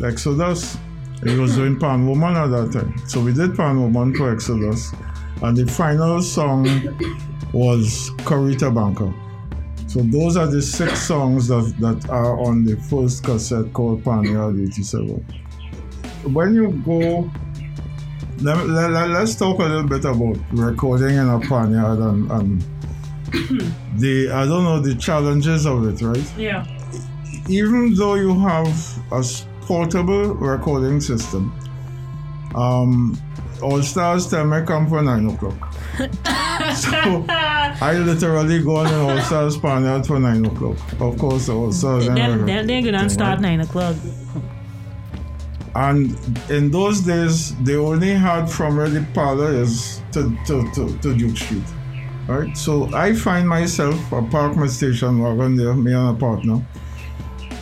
Exodus. 0.05 0.77
He 1.25 1.39
was 1.39 1.55
doing 1.55 1.79
Pan 1.79 2.07
Woman 2.07 2.37
at 2.37 2.49
that 2.49 2.73
time. 2.73 2.99
So 3.07 3.21
we 3.21 3.33
did 3.33 3.57
Pan 3.57 3.81
Woman 3.81 4.15
for 4.15 4.33
Exodus. 4.33 4.93
And 5.43 5.57
the 5.57 5.67
final 5.67 6.21
song 6.21 6.65
was 7.53 8.11
Curry 8.19 8.55
Tabanca. 8.55 9.15
So 9.89 10.01
those 10.01 10.37
are 10.37 10.47
the 10.47 10.63
six 10.63 11.03
songs 11.03 11.49
that, 11.49 11.75
that 11.81 12.09
are 12.09 12.41
on 12.41 12.65
the 12.65 12.77
first 12.77 13.25
cassette 13.25 13.73
called 13.73 14.03
Panyard 14.03 14.59
87. 14.59 15.25
When 16.25 16.55
you 16.55 16.73
go, 16.85 17.31
let, 18.39 18.67
let, 18.67 18.91
let, 18.91 19.11
us 19.11 19.37
talk 19.37 19.59
a 19.59 19.65
little 19.65 19.85
bit 19.85 20.05
about 20.05 20.39
recording 20.53 21.17
in 21.17 21.29
a 21.29 21.39
Panyard 21.41 21.99
and, 21.99 22.31
and 22.31 22.61
the, 23.99 24.31
I 24.33 24.47
don't 24.47 24.65
know, 24.65 24.81
the 24.81 24.95
challenges 24.95 25.67
of 25.67 25.87
it, 25.87 26.01
right? 26.01 26.39
Yeah. 26.39 26.67
Even 27.49 27.95
though 27.95 28.15
you 28.15 28.39
have 28.41 28.67
a 29.13 29.23
portable 29.73 30.35
recording 30.35 31.01
system, 31.01 31.51
um, 32.55 33.19
All 33.63 33.83
Stars 33.83 34.29
tell 34.29 34.45
me 34.45 34.61
come 34.67 34.87
for 34.87 35.01
9 35.01 35.31
o'clock. 35.31 35.73
so 36.77 37.25
I 37.31 37.95
literally 38.05 38.63
go 38.63 38.77
on 38.77 38.89
an 38.89 39.01
All 39.01 39.21
Stars 39.23 39.57
panel 39.57 40.03
for 40.03 40.21
9 40.21 40.45
o'clock. 40.45 40.77
Of 41.01 41.17
course, 41.17 41.49
All 41.49 41.73
Stars. 41.73 42.07
Then, 42.07 42.45
then 42.45 42.67
they're 42.67 42.83
going 42.83 43.01
to 43.03 43.09
start 43.09 43.41
9 43.41 43.61
o'clock. 43.61 43.97
And 45.75 46.19
in 46.51 46.71
those 46.71 47.01
days, 47.01 47.57
they 47.65 47.77
only 47.77 48.13
had 48.13 48.51
from 48.51 48.77
where 48.77 48.91
the 48.91 49.07
parlor 49.15 49.55
is 49.55 50.03
to, 50.13 50.37
to, 50.49 50.71
to, 50.75 50.99
to 50.99 51.15
Duke 51.17 51.39
Street. 51.39 51.69
Right? 52.29 52.55
So 52.55 52.95
I 52.95 53.15
find 53.15 53.49
myself, 53.49 53.97
I 54.13 54.21
park 54.29 54.55
my 54.55 54.67
station 54.67 55.19
wagon 55.19 55.57
there, 55.57 55.73
me 55.73 55.95
and 55.95 56.15
a 56.15 56.21
partner. 56.21 56.61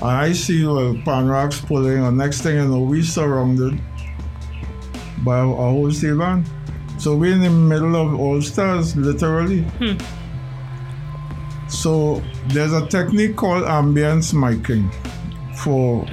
I 0.03 0.33
see 0.33 0.65
well, 0.65 0.97
pan 1.05 1.29
racks 1.29 1.61
pulling, 1.61 2.05
and 2.05 2.17
next 2.17 2.41
thing 2.41 2.57
you 2.57 2.67
know, 2.67 2.81
we 2.81 3.03
surrounded 3.03 3.79
by 5.25 5.41
a, 5.41 5.45
whole 5.45 5.91
steel 5.91 6.19
band. 6.19 6.49
So 6.99 7.17
we're 7.17 7.35
in 7.35 7.41
the 7.41 7.51
middle 7.51 7.97
of 7.97 8.19
All 8.19 8.41
Stars, 8.41 8.97
literally. 8.97 9.63
Hmm. 9.63 9.97
So 11.69 12.23
there's 12.49 12.73
a 12.73 12.87
technique 12.87 13.37
called 13.37 13.65
ambience 13.65 14.33
miking 14.33 14.93
for 15.57 16.05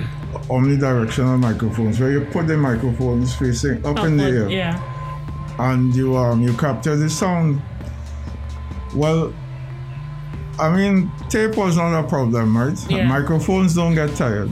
omnidirectional 0.50 1.40
microphones, 1.40 2.00
where 2.00 2.12
you 2.12 2.26
put 2.26 2.48
the 2.48 2.58
microphones 2.58 3.36
facing 3.36 3.86
up 3.86 4.00
in 4.00 4.18
the 4.18 4.24
air, 4.24 4.50
yeah, 4.50 5.56
and 5.60 5.96
you 5.96 6.16
um 6.18 6.42
you 6.42 6.54
capture 6.58 6.96
the 6.96 7.10
sound. 7.10 7.62
Well, 8.94 9.34
I 10.60 10.76
mean, 10.76 11.12
tape 11.30 11.56
was 11.56 11.78
not 11.78 11.98
a 12.00 12.08
problem, 12.08 12.58
right? 12.58 12.78
Yeah. 12.90 13.08
Microphones 13.08 13.76
don't 13.76 13.94
get 13.96 14.16
tired, 14.16 14.50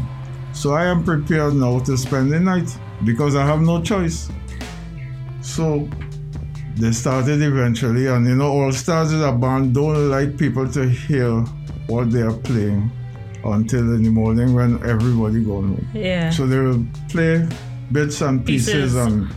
so 0.53 0.73
I 0.73 0.85
am 0.85 1.03
prepared 1.03 1.53
now 1.55 1.79
to 1.79 1.97
spend 1.97 2.31
the 2.31 2.39
night 2.39 2.69
because 3.03 3.35
I 3.35 3.45
have 3.45 3.61
no 3.61 3.81
choice. 3.81 4.29
So 5.41 5.87
they 6.75 6.91
started 6.91 7.41
eventually, 7.41 8.07
and 8.07 8.25
you 8.27 8.35
know, 8.35 8.51
All 8.51 8.71
Stars 8.71 9.13
is 9.13 9.21
a 9.21 9.31
band 9.31 9.73
don't 9.73 10.09
like 10.09 10.37
people 10.37 10.67
to 10.73 10.87
hear 10.89 11.31
what 11.87 12.11
they 12.11 12.21
are 12.21 12.33
playing 12.33 12.91
until 13.43 13.93
in 13.93 14.03
the 14.03 14.09
morning 14.09 14.53
when 14.55 14.83
everybody 14.87 15.43
gone 15.43 15.67
home. 15.75 15.87
Yeah. 15.93 16.29
So 16.31 16.47
they 16.47 16.57
will 16.59 16.83
play 17.09 17.47
bits 17.91 18.21
and 18.21 18.43
pieces, 18.45 18.73
Pieces. 18.73 18.95
and 18.95 19.31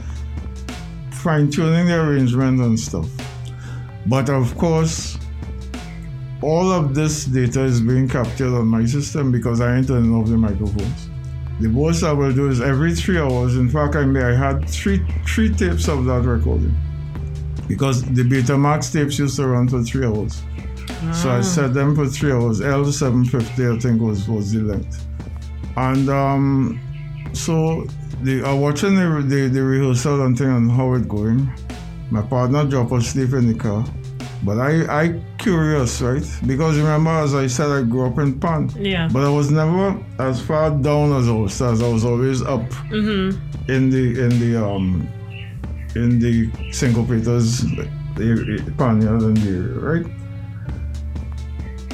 fine 1.12 1.50
tuning 1.50 1.86
the 1.86 2.00
arrangement 2.00 2.60
and 2.60 2.78
stuff. 2.80 3.06
But 4.06 4.30
of 4.30 4.56
course, 4.56 5.17
all 6.42 6.70
of 6.70 6.94
this 6.94 7.24
data 7.24 7.62
is 7.62 7.80
being 7.80 8.08
captured 8.08 8.54
on 8.56 8.66
my 8.66 8.84
system 8.84 9.32
because 9.32 9.60
I 9.60 9.76
ain't 9.76 9.88
turning 9.88 10.14
off 10.14 10.28
the 10.28 10.36
microphones. 10.36 11.08
The 11.60 11.68
most 11.68 12.04
I 12.04 12.12
will 12.12 12.32
do 12.32 12.48
is 12.48 12.60
every 12.60 12.94
three 12.94 13.18
hours. 13.18 13.56
In 13.56 13.68
fact, 13.68 13.96
I 13.96 14.04
may 14.04 14.22
I 14.22 14.34
had 14.34 14.68
three 14.68 15.04
three 15.26 15.52
tapes 15.52 15.88
of 15.88 16.04
that 16.04 16.22
recording 16.22 16.76
because 17.66 18.02
the 18.02 18.22
Betamax 18.22 18.92
tapes 18.92 19.18
used 19.18 19.36
to 19.36 19.46
run 19.48 19.68
for 19.68 19.82
three 19.82 20.06
hours. 20.06 20.42
So 21.12 21.30
I 21.30 21.42
set 21.42 21.74
them 21.74 21.94
for 21.94 22.06
three 22.06 22.32
hours. 22.32 22.60
L750, 22.60 23.76
I 23.76 23.78
think, 23.78 24.00
was, 24.00 24.28
was 24.28 24.52
the 24.52 24.60
length. 24.60 25.06
And 25.76 26.08
um, 26.08 26.80
so 27.32 27.86
the, 28.22 28.42
I 28.42 28.52
watching 28.52 28.96
the, 28.96 29.22
the, 29.22 29.48
the 29.48 29.62
rehearsal 29.62 30.24
and 30.24 30.36
thing 30.36 30.48
and 30.48 30.70
how 30.70 30.94
it 30.94 31.08
going. 31.08 31.50
My 32.10 32.22
partner 32.22 32.64
dropped 32.64 32.92
asleep 32.92 33.32
in 33.34 33.52
the 33.52 33.58
car. 33.58 33.84
But 34.42 34.58
I, 34.58 35.02
I 35.02 35.22
curious, 35.52 36.00
right? 36.02 36.26
Because 36.46 36.76
remember, 36.78 37.10
as 37.10 37.34
I 37.34 37.46
said, 37.46 37.70
I 37.70 37.82
grew 37.82 38.06
up 38.06 38.18
in 38.18 38.38
Pan. 38.38 38.70
Yeah. 38.76 39.08
But 39.10 39.24
I 39.24 39.30
was 39.30 39.50
never 39.50 39.98
as 40.18 40.40
far 40.40 40.70
down 40.70 41.12
as 41.18 41.26
All 41.28 41.48
Stars. 41.48 41.80
I 41.82 41.88
was 41.88 42.04
always 42.04 42.42
up 42.42 42.60
Mm-hmm. 42.90 43.70
in 43.74 43.82
the 43.90 44.04
in 44.24 44.32
the 44.42 44.52
um 44.68 45.08
in 45.94 46.18
the 46.24 46.34
syncopators 46.78 47.48
the 48.16 48.72
Panyard 48.76 49.22
and 49.22 49.36
the 49.38 49.56
right. 49.88 50.06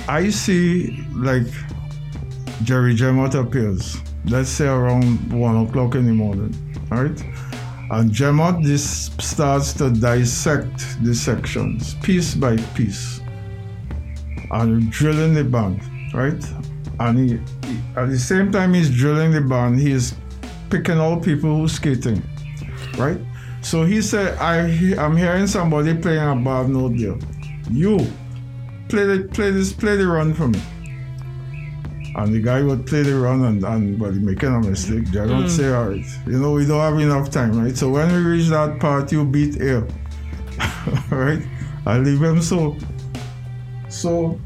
I 0.08 0.30
see 0.30 1.04
like 1.12 1.46
Jerry 2.64 2.94
Jemmott 2.94 3.34
appears. 3.34 3.96
Let's 4.26 4.48
say 4.48 4.66
around 4.66 5.32
one 5.32 5.56
o'clock 5.66 5.94
in 5.94 6.06
the 6.06 6.12
morning, 6.12 6.52
right? 6.90 7.18
And 7.90 8.10
Gemot 8.10 8.64
this 8.64 8.84
starts 9.20 9.72
to 9.74 9.90
dissect 9.90 10.78
the 11.04 11.14
sections 11.14 11.94
piece 12.02 12.34
by 12.34 12.56
piece 12.74 13.20
and 14.54 14.90
drilling 14.90 15.34
the 15.34 15.44
band, 15.44 15.80
right? 16.14 16.42
And 17.00 17.18
he, 17.18 17.36
he- 17.68 17.80
at 17.96 18.08
the 18.08 18.18
same 18.18 18.52
time 18.52 18.72
he's 18.74 18.90
drilling 18.90 19.32
the 19.32 19.40
band, 19.40 19.78
he's 19.78 20.14
picking 20.70 20.98
all 20.98 21.18
people 21.18 21.56
who's 21.56 21.72
skating, 21.72 22.22
right? 22.96 23.18
So 23.62 23.84
he 23.84 24.00
said, 24.02 24.38
I, 24.38 24.94
I'm 24.96 25.16
hearing 25.16 25.46
somebody 25.46 25.94
playing 25.94 26.28
a 26.28 26.36
bad 26.36 26.68
note 26.68 26.96
there. 26.96 27.16
You 27.70 27.98
play 28.88 29.04
the, 29.06 29.28
play 29.32 29.50
this, 29.50 29.72
play 29.72 29.96
the 29.96 30.06
run 30.06 30.34
for 30.34 30.48
me. 30.48 30.60
And 32.16 32.32
the 32.32 32.40
guy 32.40 32.62
would 32.62 32.86
play 32.86 33.02
the 33.02 33.18
run 33.18 33.44
and, 33.44 33.64
and 33.64 33.98
but 33.98 34.12
he 34.12 34.20
making 34.20 34.54
a 34.54 34.60
mistake. 34.60 35.06
They 35.06 35.26
don't 35.26 35.44
mm. 35.44 35.50
say, 35.50 35.72
all 35.72 35.88
right, 35.88 36.06
you 36.26 36.38
know, 36.38 36.52
we 36.52 36.64
don't 36.64 36.78
have 36.78 37.00
enough 37.00 37.30
time, 37.30 37.58
right? 37.58 37.76
So 37.76 37.90
when 37.90 38.12
we 38.12 38.18
reach 38.18 38.48
that 38.50 38.78
part, 38.78 39.10
you 39.10 39.24
beat 39.24 39.60
air, 39.60 39.80
right? 41.10 41.42
I 41.86 41.98
leave 41.98 42.22
him 42.22 42.40
so. 42.40 42.76
So 43.94 44.40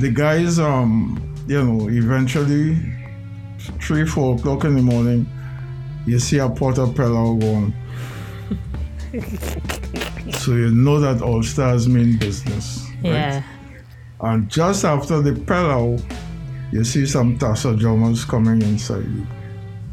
the 0.00 0.10
guys, 0.10 0.58
um, 0.58 1.22
you 1.46 1.62
know, 1.62 1.88
eventually 1.88 2.76
three, 3.80 4.04
four 4.04 4.34
o'clock 4.34 4.64
in 4.64 4.74
the 4.74 4.82
morning, 4.82 5.26
you 6.06 6.18
see 6.18 6.38
a 6.38 6.48
portapello 6.48 7.38
going. 7.40 7.72
so 10.32 10.52
you 10.52 10.70
know 10.72 10.98
that 10.98 11.22
All 11.22 11.42
Stars 11.44 11.88
mean 11.88 12.18
business. 12.18 12.84
right? 13.04 13.12
Yeah. 13.12 13.42
And 14.20 14.48
just 14.50 14.84
after 14.84 15.22
the 15.22 15.34
pillow, 15.44 15.96
you 16.72 16.82
see 16.84 17.06
some 17.06 17.38
Tassa 17.38 17.78
drummers 17.78 18.24
coming 18.24 18.60
inside 18.62 19.04
you. 19.04 19.26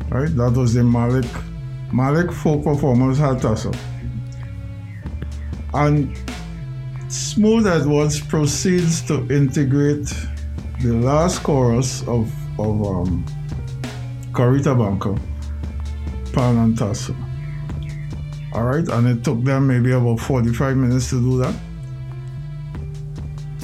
Right? 0.09 0.35
That 0.35 0.53
was 0.53 0.73
the 0.73 0.83
Malik 0.83 1.25
Malik 1.93 2.31
folk 2.31 2.63
performers 2.63 3.19
had 3.19 3.37
Tassa. 3.37 3.77
And 5.73 6.17
Smooth 7.09 7.67
Edwards 7.67 8.19
proceeds 8.19 9.01
to 9.03 9.27
integrate 9.33 10.13
the 10.81 10.93
last 10.93 11.43
chorus 11.43 12.01
of, 12.07 12.31
of 12.59 12.85
um, 12.85 13.25
Curry 14.33 14.61
Tabanca, 14.61 15.19
Pan 16.33 16.57
and 16.57 16.77
Tassa. 16.77 17.15
Alright, 18.53 18.87
and 18.89 19.07
it 19.07 19.23
took 19.23 19.43
them 19.43 19.67
maybe 19.67 19.91
about 19.91 20.19
45 20.19 20.77
minutes 20.77 21.09
to 21.09 21.21
do 21.21 21.37
that 21.39 21.55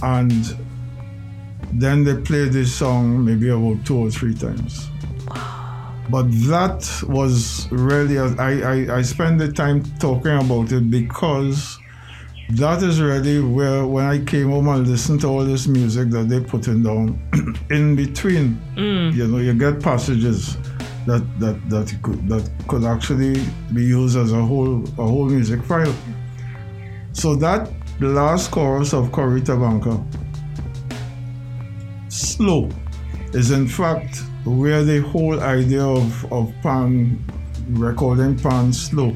and 0.03 0.57
then 1.71 2.03
they 2.03 2.15
played 2.15 2.51
this 2.51 2.75
song 2.75 3.23
maybe 3.23 3.49
about 3.49 3.83
two 3.85 3.97
or 3.97 4.11
three 4.11 4.35
times. 4.35 4.89
But 6.09 6.23
that 6.49 7.03
was 7.07 7.71
really, 7.71 8.19
I, 8.19 8.59
I, 8.59 8.97
I 8.97 9.01
spent 9.01 9.39
the 9.39 9.51
time 9.51 9.83
talking 9.99 10.33
about 10.33 10.71
it 10.73 10.91
because 10.91 11.79
that 12.57 12.83
is 12.83 13.01
really 13.01 13.39
where, 13.41 13.85
when 13.85 14.05
I 14.05 14.23
came 14.23 14.49
home 14.49 14.67
and 14.67 14.87
listened 14.87 15.21
to 15.21 15.27
all 15.27 15.43
this 15.43 15.67
music 15.67 16.09
that 16.09 16.29
they 16.29 16.39
putting 16.39 16.83
down, 16.83 17.19
in 17.69 17.95
between, 17.95 18.61
mm. 18.75 19.13
you 19.13 19.27
know, 19.27 19.39
you 19.39 19.53
get 19.53 19.81
passages 19.81 20.57
that 21.05 21.23
that 21.39 21.69
that 21.69 21.93
could 22.01 22.27
that 22.27 22.49
could 22.67 22.83
actually 22.83 23.33
be 23.73 23.83
used 23.83 24.17
as 24.17 24.31
a 24.31 24.41
whole 24.41 24.83
a 24.83 25.07
whole 25.07 25.25
music 25.25 25.63
file. 25.63 25.93
So 27.13 27.35
that 27.35 27.69
last 27.99 28.51
chorus 28.51 28.93
of 28.93 29.11
Curry 29.11 29.41
Tabanca, 29.41 30.03
slow, 32.09 32.69
is 33.33 33.51
in 33.51 33.67
fact 33.67 34.23
where 34.45 34.83
the 34.83 35.01
whole 35.01 35.39
idea 35.39 35.83
of, 35.83 36.31
of 36.31 36.53
pan 36.61 37.23
recording 37.69 38.37
pan 38.37 38.73
slow 38.73 39.15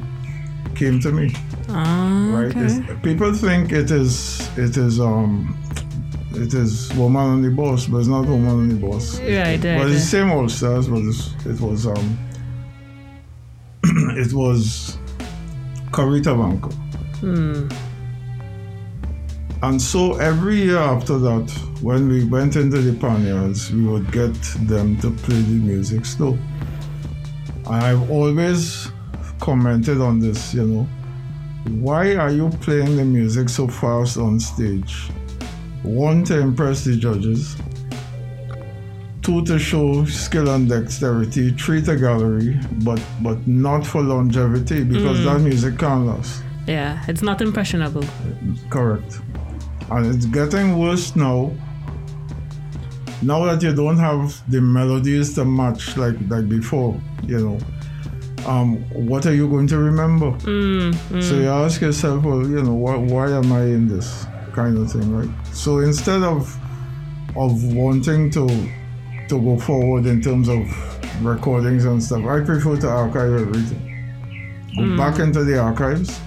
came 0.75 0.99
to 1.01 1.11
me. 1.11 1.33
Ah, 1.69 2.29
Right? 2.33 2.55
okay. 2.55 2.95
People 3.03 3.33
think 3.33 3.71
it 3.71 3.91
is 3.91 4.49
it 4.57 4.77
is 4.77 4.99
um 4.99 5.55
it 6.33 6.53
is 6.53 6.93
Woman 6.95 7.21
on 7.21 7.41
the 7.41 7.49
Bass, 7.49 7.87
but 7.87 7.97
it's 7.97 8.07
not 8.07 8.25
Woman 8.25 8.47
on 8.49 8.69
the 8.69 8.75
Bass. 8.75 9.19
Right, 9.19 9.29
right. 9.29 9.61
But 9.61 9.87
it's 9.89 10.01
the 10.01 10.09
same 10.17 10.31
old 10.31 10.51
Stars, 10.51 10.87
but 10.87 10.99
it's, 10.99 11.33
it 11.45 11.59
was 11.59 11.87
um, 11.87 12.17
it 13.83 14.31
was 14.33 14.97
Curry 15.91 16.21
Tabanca. 16.21 16.71
Hmm. 17.21 17.67
And 19.63 19.81
so 19.81 20.17
every 20.17 20.57
year 20.57 20.77
after 20.77 21.17
that, 21.17 21.49
when 21.81 22.07
we 22.07 22.23
went 22.25 22.55
into 22.55 22.77
the 22.79 22.93
panyards, 22.99 23.71
we 23.73 23.83
would 23.85 24.11
get 24.11 24.33
them 24.67 24.97
to 25.01 25.09
play 25.09 25.41
the 25.41 25.59
music 25.71 26.05
slow. 26.05 26.37
I've 27.67 28.11
always 28.11 28.91
commented 29.39 29.99
on 29.99 30.19
this, 30.19 30.53
you 30.53 30.65
know. 30.67 30.87
Why 31.67 32.15
are 32.15 32.31
you 32.31 32.49
playing 32.61 32.95
the 32.95 33.03
music 33.03 33.49
so 33.49 33.67
fast 33.67 34.17
on 34.17 34.39
stage? 34.39 35.09
One, 35.83 36.23
to 36.25 36.39
impress 36.39 36.85
the 36.85 36.95
judges. 36.95 37.57
Two, 39.21 39.43
to 39.43 39.59
show 39.59 40.05
skill 40.05 40.49
and 40.49 40.69
dexterity. 40.69 41.51
Three, 41.51 41.81
to 41.81 41.97
gallery, 41.97 42.57
but 42.85 43.01
but 43.21 43.45
not 43.45 43.85
for 43.85 44.01
longevity 44.01 44.85
because 44.85 45.19
mm. 45.19 45.25
that 45.25 45.39
music 45.41 45.77
can't 45.77 46.05
last. 46.05 46.41
Yeah, 46.67 47.03
it's 47.09 47.21
not 47.21 47.41
impressionable. 47.41 48.05
Correct. 48.69 49.19
And 49.91 50.05
it's 50.15 50.25
getting 50.25 50.79
worse 50.79 51.17
now. 51.17 51.51
Now 53.21 53.43
that 53.45 53.61
you 53.61 53.75
don't 53.75 53.97
have 53.97 54.41
the 54.49 54.61
melodies 54.61 55.33
to 55.35 55.43
match 55.43 55.97
like 55.97 56.15
like 56.29 56.47
before, 56.47 56.99
you 57.23 57.39
know. 57.39 57.59
Um, 58.45 58.77
what 58.93 59.25
are 59.25 59.33
you 59.33 59.47
going 59.49 59.67
to 59.67 59.77
remember? 59.77 60.31
Mm, 60.45 61.23
So 61.23 61.35
you 61.35 61.47
ask 61.49 61.81
yourself, 61.81 62.23
well, 62.23 62.47
you 62.47 62.61
know, 62.63 62.73
why, 62.73 62.95
why 62.95 63.31
am 63.31 63.51
I 63.51 63.61
in 63.63 63.87
this 63.87 64.25
kind 64.53 64.77
of 64.77 64.91
thing, 64.91 65.11
right? 65.15 65.29
So 65.53 65.79
instead 65.79 66.23
of 66.23 66.55
of 67.35 67.63
wanting 67.73 68.31
to 68.31 68.47
to 69.29 69.39
go 69.41 69.57
forward 69.59 70.05
in 70.05 70.21
terms 70.21 70.47
of 70.49 70.59
recordings 71.25 71.85
and 71.85 72.01
stuff, 72.01 72.23
I 72.25 72.39
prefer 72.41 72.77
to 72.77 72.87
archive 72.89 73.33
everything. 73.33 73.83
Go 74.77 74.95
back 74.95 75.19
into 75.19 75.43
the 75.43 75.57
archives, 75.59 76.19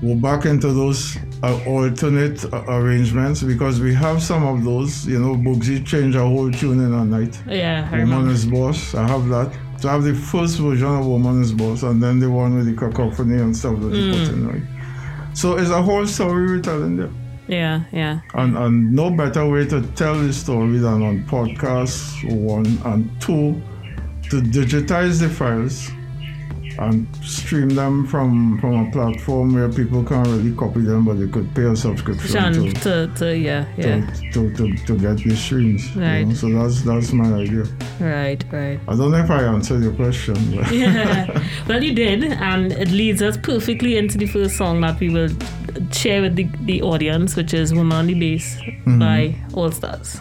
go 0.00 0.14
back 0.14 0.46
into 0.46 0.72
those 0.72 1.16
uh, 1.42 1.58
alternate 1.66 2.44
uh, 2.52 2.62
arrangements 2.68 3.42
because 3.42 3.80
we 3.80 3.92
have 3.92 4.22
some 4.22 4.44
of 4.46 4.64
those. 4.64 5.06
You 5.06 5.18
know, 5.18 5.34
Boogsie 5.34 5.84
changed 5.84 6.16
a 6.16 6.22
whole 6.22 6.50
tune 6.50 6.80
in 6.80 6.94
a 6.94 7.04
night. 7.04 7.38
Yeah, 7.46 7.86
I 7.92 7.98
Woman 7.98 8.10
remember. 8.10 8.32
is 8.32 8.46
Boss. 8.46 8.94
I 8.94 9.06
have 9.06 9.28
that. 9.28 9.52
So 9.78 9.88
I 9.88 9.92
have 9.92 10.04
the 10.04 10.14
first 10.14 10.58
version 10.58 10.86
of 10.86 11.06
Woman 11.06 11.42
is 11.42 11.52
Boss 11.52 11.82
and 11.82 12.02
then 12.02 12.18
the 12.18 12.30
one 12.30 12.56
with 12.56 12.66
the 12.66 12.74
cacophony 12.74 13.40
and 13.40 13.56
stuff 13.56 13.78
that 13.80 13.94
you 13.94 14.12
put 14.12 14.20
mm. 14.20 14.32
in, 14.32 14.48
right? 14.48 15.36
So 15.36 15.58
it's 15.58 15.70
a 15.70 15.82
whole 15.82 16.06
story 16.06 16.46
retelling 16.52 16.96
there. 16.96 17.10
Yeah, 17.48 17.84
yeah. 17.92 18.20
And, 18.34 18.56
and 18.56 18.92
no 18.92 19.10
better 19.10 19.48
way 19.48 19.66
to 19.66 19.82
tell 19.92 20.18
the 20.18 20.32
story 20.32 20.78
than 20.78 21.02
on 21.02 21.24
podcasts, 21.24 22.24
one, 22.32 22.66
and 22.84 23.08
two, 23.20 23.60
to 24.30 24.40
digitize 24.40 25.20
the 25.20 25.28
files 25.28 25.90
and 26.78 27.06
stream 27.24 27.70
them 27.70 28.06
from, 28.06 28.58
from 28.60 28.86
a 28.86 28.90
platform 28.90 29.54
where 29.54 29.68
people 29.68 30.04
can't 30.04 30.26
really 30.28 30.54
copy 30.54 30.80
them, 30.80 31.04
but 31.04 31.14
they 31.14 31.28
could 31.28 31.54
pay 31.54 31.64
a 31.64 31.76
subscription 31.76 32.52
to, 32.52 32.72
to, 32.72 33.12
to, 33.16 33.36
yeah, 33.36 33.66
yeah. 33.76 34.06
to, 34.32 34.52
to, 34.54 34.76
to, 34.76 34.98
get 34.98 35.16
the 35.18 35.34
streams. 35.36 35.94
you 35.94 36.00
know? 36.00 36.32
So 36.34 36.48
that's, 36.50 36.82
that's 36.82 37.12
my 37.12 37.32
idea. 37.34 37.64
Right, 38.00 38.44
right. 38.52 38.80
I 38.88 38.96
don't 38.96 39.10
know 39.10 39.18
if 39.18 39.30
I 39.30 39.42
answered 39.42 39.82
your 39.82 39.94
question, 39.94 40.34
but 40.54 40.72
Yeah. 40.72 41.46
well, 41.68 41.82
you 41.82 41.94
did, 41.94 42.24
and 42.24 42.72
it 42.72 42.88
leads 42.88 43.22
us 43.22 43.36
perfectly 43.36 43.96
into 43.96 44.18
the 44.18 44.26
first 44.26 44.56
song 44.56 44.80
that 44.82 45.00
we 45.00 45.10
will 45.10 45.30
share 45.92 46.22
with 46.22 46.36
the, 46.36 46.48
the 46.62 46.82
audience, 46.82 47.36
which 47.36 47.54
is 47.54 47.74
Woman 47.74 47.96
on 47.96 48.06
the 48.06 48.14
Bass 48.14 48.56
mm-hmm. 48.56 48.98
by 48.98 49.34
All 49.54 49.70
Stars. 49.70 50.20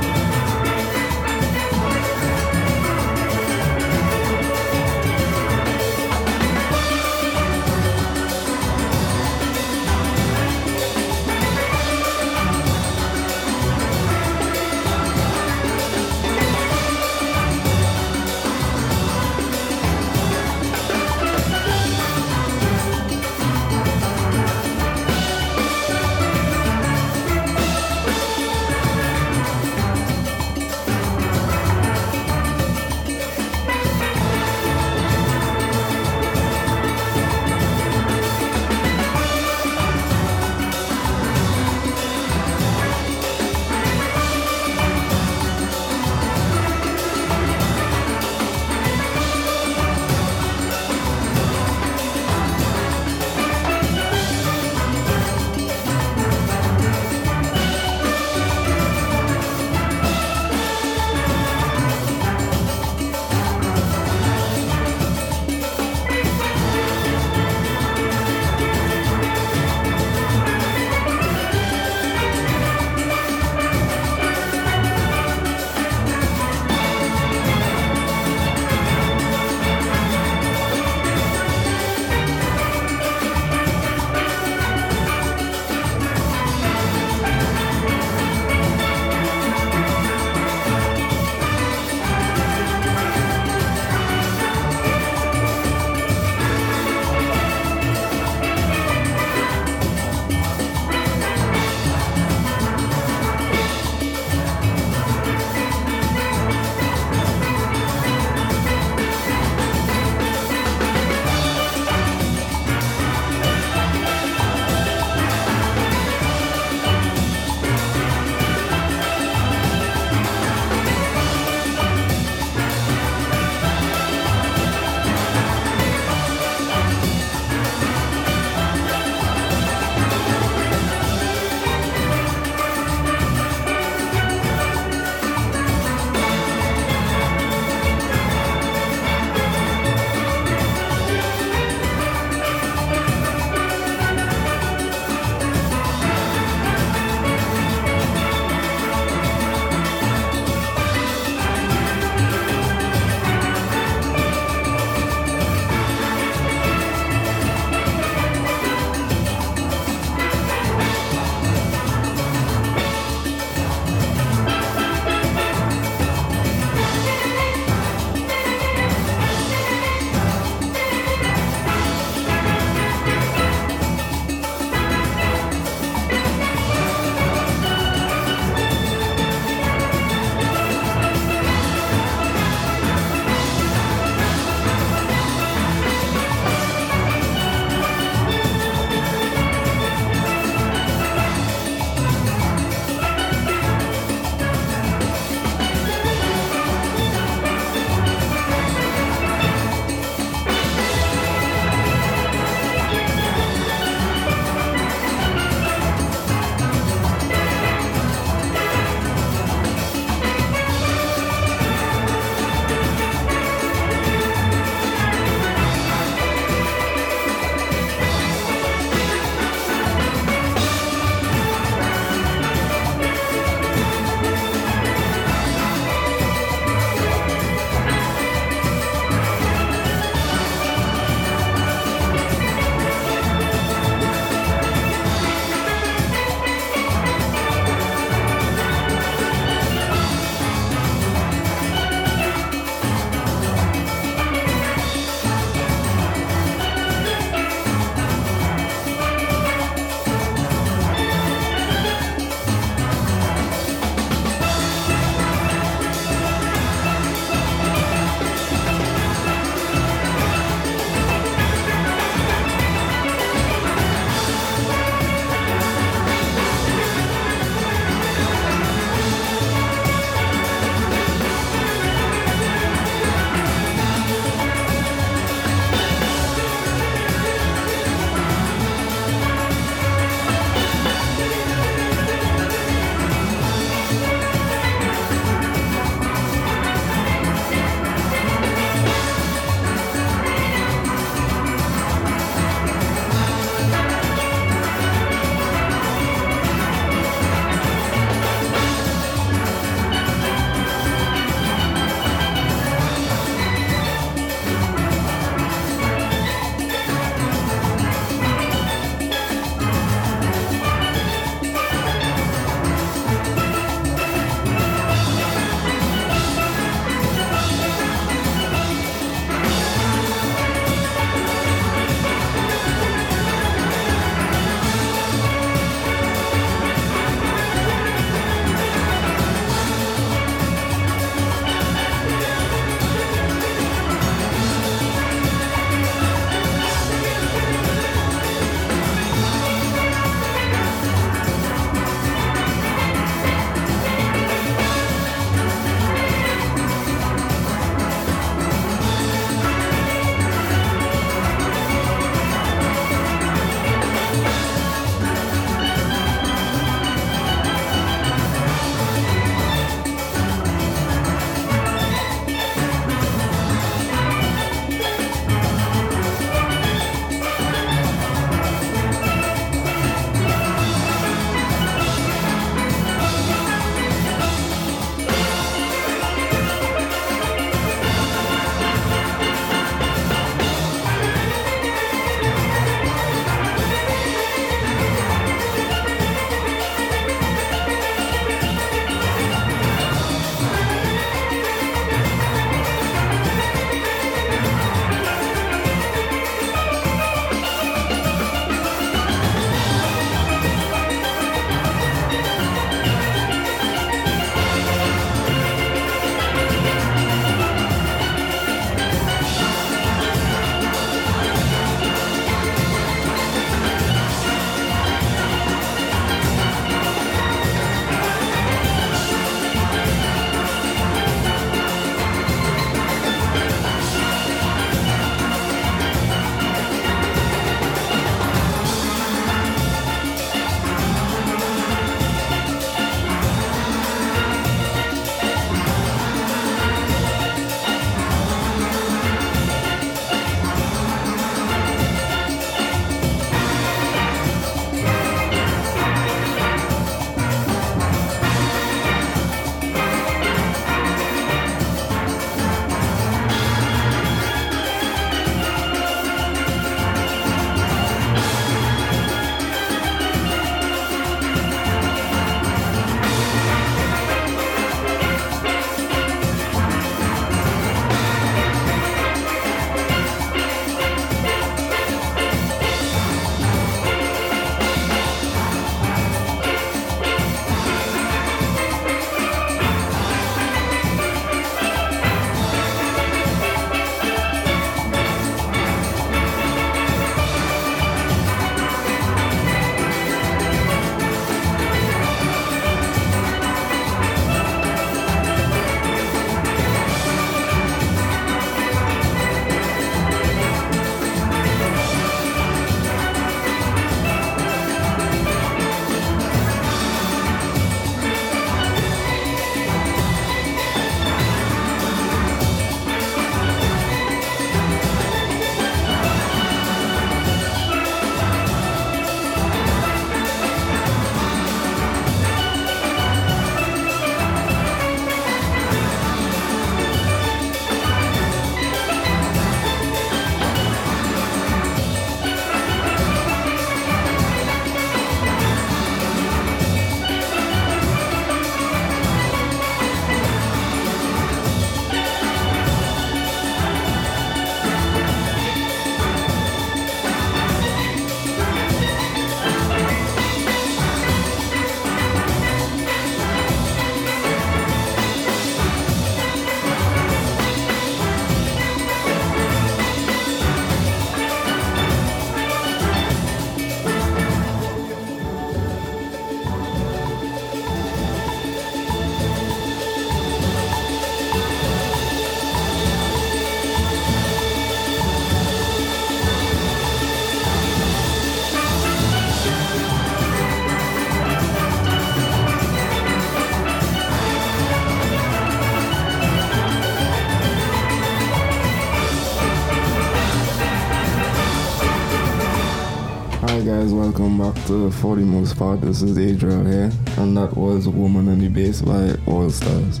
Welcome 594.72 594.88
back 594.88 594.94
to 594.94 595.00
For 595.00 595.16
the 595.16 595.22
Most 595.22 595.56
Part. 595.58 595.80
This 595.80 596.02
is 596.02 596.18
Adriel 596.18 596.64
here, 596.64 596.90
and 597.18 597.36
that 597.36 597.56
was 597.56 597.88
Woman 597.88 598.28
on 598.28 598.38
the 598.38 598.48
Bass 598.48 598.80
by 598.82 599.14
All 599.26 599.50
Stars. 599.50 600.00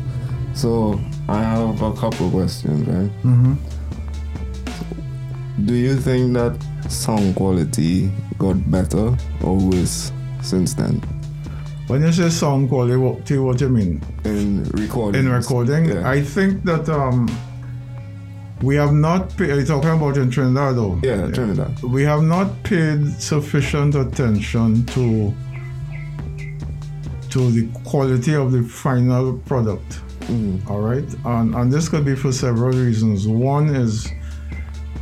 So, 0.54 1.00
I 1.28 1.42
have 1.42 1.82
a 1.82 1.92
couple 1.92 2.30
questions, 2.30 2.86
right? 2.86 3.10
Mm-hmm. 3.22 3.54
Do 5.66 5.74
you 5.74 5.96
think 5.96 6.32
that 6.34 6.56
sound 6.90 7.36
quality 7.36 8.10
got 8.38 8.70
better 8.70 9.16
or 9.42 9.56
worse 9.56 10.10
since 10.42 10.74
then? 10.74 11.00
When 11.88 12.02
you 12.02 12.12
say 12.12 12.30
sound 12.30 12.68
quality, 12.68 12.96
what, 12.96 13.28
you 13.28 13.52
you 13.54 13.68
mean? 13.68 14.02
In 14.24 14.64
recording? 14.72 15.24
In 15.26 15.30
recording, 15.30 15.86
Yeah. 15.86 16.08
I 16.08 16.22
think 16.22 16.64
that 16.64 16.88
um, 16.88 17.28
we 18.62 18.76
have 18.76 18.92
not 18.92 19.36
paid, 19.36 19.50
are 19.50 19.64
talking 19.64 19.90
about 19.90 20.16
in 20.16 20.30
Trinidad 20.30 20.76
though? 20.76 21.00
yeah, 21.02 21.30
Trinidad. 21.30 21.82
We 21.82 22.02
have 22.04 22.22
not 22.22 22.62
paid 22.62 23.06
sufficient 23.20 23.94
attention 23.94 24.86
to 24.86 25.34
to 27.30 27.50
the 27.50 27.66
quality 27.84 28.34
of 28.34 28.52
the 28.52 28.62
final 28.62 29.38
product. 29.38 30.00
Mm, 30.28 30.68
All 30.70 30.80
right, 30.80 31.08
and 31.24 31.54
and 31.54 31.72
this 31.72 31.88
could 31.88 32.04
be 32.04 32.14
for 32.14 32.30
several 32.32 32.70
reasons. 32.72 33.26
One 33.26 33.74
is 33.74 34.08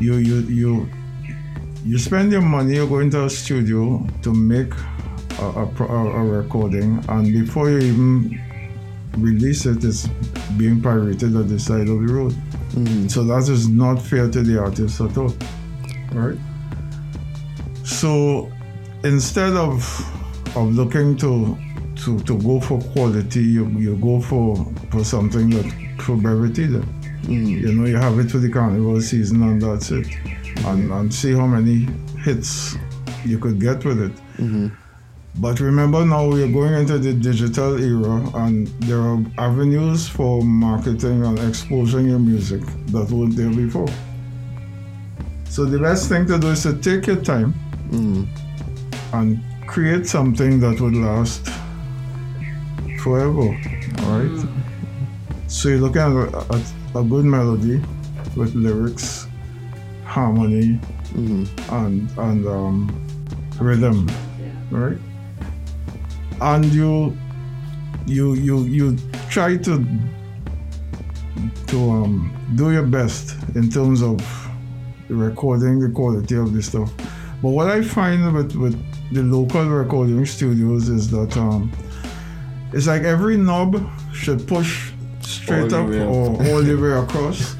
you 0.00 0.14
you 0.16 0.36
you 0.60 0.88
you 1.84 1.98
spend 1.98 2.32
your 2.32 2.42
money, 2.42 2.76
you 2.76 2.86
go 2.86 3.00
into 3.00 3.24
a 3.24 3.30
studio 3.30 4.06
to 4.22 4.32
make 4.34 4.72
a, 5.38 5.44
a, 5.44 5.66
a, 5.84 6.10
a 6.20 6.24
recording, 6.24 7.02
and 7.08 7.32
before 7.32 7.68
you 7.70 7.78
even 7.78 8.40
release 9.18 9.66
it, 9.66 9.82
it's 9.84 10.06
being 10.56 10.80
pirated 10.80 11.36
at 11.36 11.48
the 11.48 11.58
side 11.58 11.88
of 11.88 12.00
the 12.06 12.12
road. 12.12 12.34
Mm, 12.74 13.10
So 13.10 13.24
that 13.24 13.48
is 13.48 13.68
not 13.68 14.00
fair 14.02 14.28
to 14.30 14.42
the 14.42 14.58
artist 14.60 15.00
at 15.00 15.16
all. 15.18 15.34
Right? 16.12 16.38
So 17.84 18.50
instead 19.04 19.52
of 19.54 19.82
of 20.56 20.74
looking 20.74 21.16
to 21.18 21.56
to, 22.04 22.18
to 22.20 22.38
go 22.38 22.60
for 22.60 22.80
quality, 22.80 23.40
you, 23.42 23.66
you 23.78 23.96
go 23.96 24.20
for 24.20 24.56
for 24.90 25.04
something 25.04 25.50
that 25.50 25.66
for 26.02 26.16
brevity 26.16 26.66
then. 26.66 26.82
mm, 27.24 27.60
You 27.60 27.72
know, 27.72 27.86
you 27.86 27.96
have 27.96 28.18
it 28.18 28.30
for 28.30 28.38
the 28.38 28.48
carnival 28.48 29.00
season 29.00 29.42
and 29.42 29.60
that's 29.60 29.90
it. 29.90 30.06
And 30.66 30.90
and 30.92 31.12
see 31.12 31.32
how 31.32 31.46
many 31.46 31.88
hits 32.24 32.76
you 33.24 33.38
could 33.38 33.60
get 33.60 33.84
with 33.84 34.00
it. 34.00 34.12
mhm, 34.38 34.70
But 35.36 35.60
remember 35.60 36.04
now 36.04 36.28
we're 36.28 36.50
going 36.50 36.74
into 36.74 36.98
the 36.98 37.12
digital 37.14 37.78
era 37.82 38.28
and 38.44 38.66
there 38.82 39.00
are 39.00 39.24
avenues 39.38 40.08
for 40.08 40.42
marketing 40.42 41.24
and 41.24 41.38
exposing 41.38 42.08
your 42.08 42.18
music 42.18 42.62
that 42.88 43.10
weren't 43.10 43.36
there 43.36 43.50
before. 43.50 43.88
So 45.48 45.64
the 45.64 45.78
best 45.78 46.08
thing 46.08 46.26
to 46.26 46.38
do 46.38 46.48
is 46.48 46.62
to 46.64 46.76
take 46.76 47.06
your 47.06 47.22
time 47.22 47.54
mm, 47.90 48.26
and 49.12 49.40
create 49.66 50.06
something 50.06 50.60
that 50.60 50.80
would 50.80 50.94
last 50.94 51.48
forever. 53.00 53.56
Alright? 54.02 54.46
So 55.46 55.68
you're 55.68 55.78
looking 55.78 56.02
at 56.02 56.12
a, 56.12 56.54
at 56.54 56.72
a 56.94 57.02
good 57.02 57.24
melody 57.24 57.80
with 58.36 58.54
lyrics, 58.54 59.26
harmony, 60.04 60.78
mm, 61.14 61.48
and 61.72 62.10
and 62.18 62.46
um, 62.46 63.06
rhythm, 63.58 64.10
right? 64.70 64.98
And 66.40 66.64
you 66.66 67.16
you 68.06 68.34
you 68.34 68.64
you 68.64 68.96
try 69.28 69.56
to 69.58 69.84
to 71.68 71.90
um, 71.90 72.32
do 72.56 72.72
your 72.72 72.82
best 72.82 73.36
in 73.54 73.70
terms 73.70 74.02
of 74.02 74.20
recording 75.08 75.78
the 75.80 75.88
quality 75.90 76.36
of 76.36 76.52
the 76.52 76.62
stuff. 76.62 76.92
But 77.42 77.50
what 77.50 77.68
I 77.70 77.82
find 77.82 78.32
with 78.34 78.54
with 78.56 78.76
the 79.12 79.22
local 79.22 79.64
recording 79.68 80.24
studios 80.26 80.88
is 80.88 81.10
that 81.10 81.36
um, 81.36 81.70
it's 82.72 82.86
like 82.86 83.02
every 83.02 83.36
knob 83.36 83.80
should 84.12 84.46
push 84.46 84.92
straight 85.20 85.72
All 85.72 85.84
up 85.84 85.88
way 85.90 86.00
up. 86.00 86.08
or 86.08 86.26
all 86.46 86.62
the 86.62 86.76
way 86.76 86.92
across. 87.04 87.56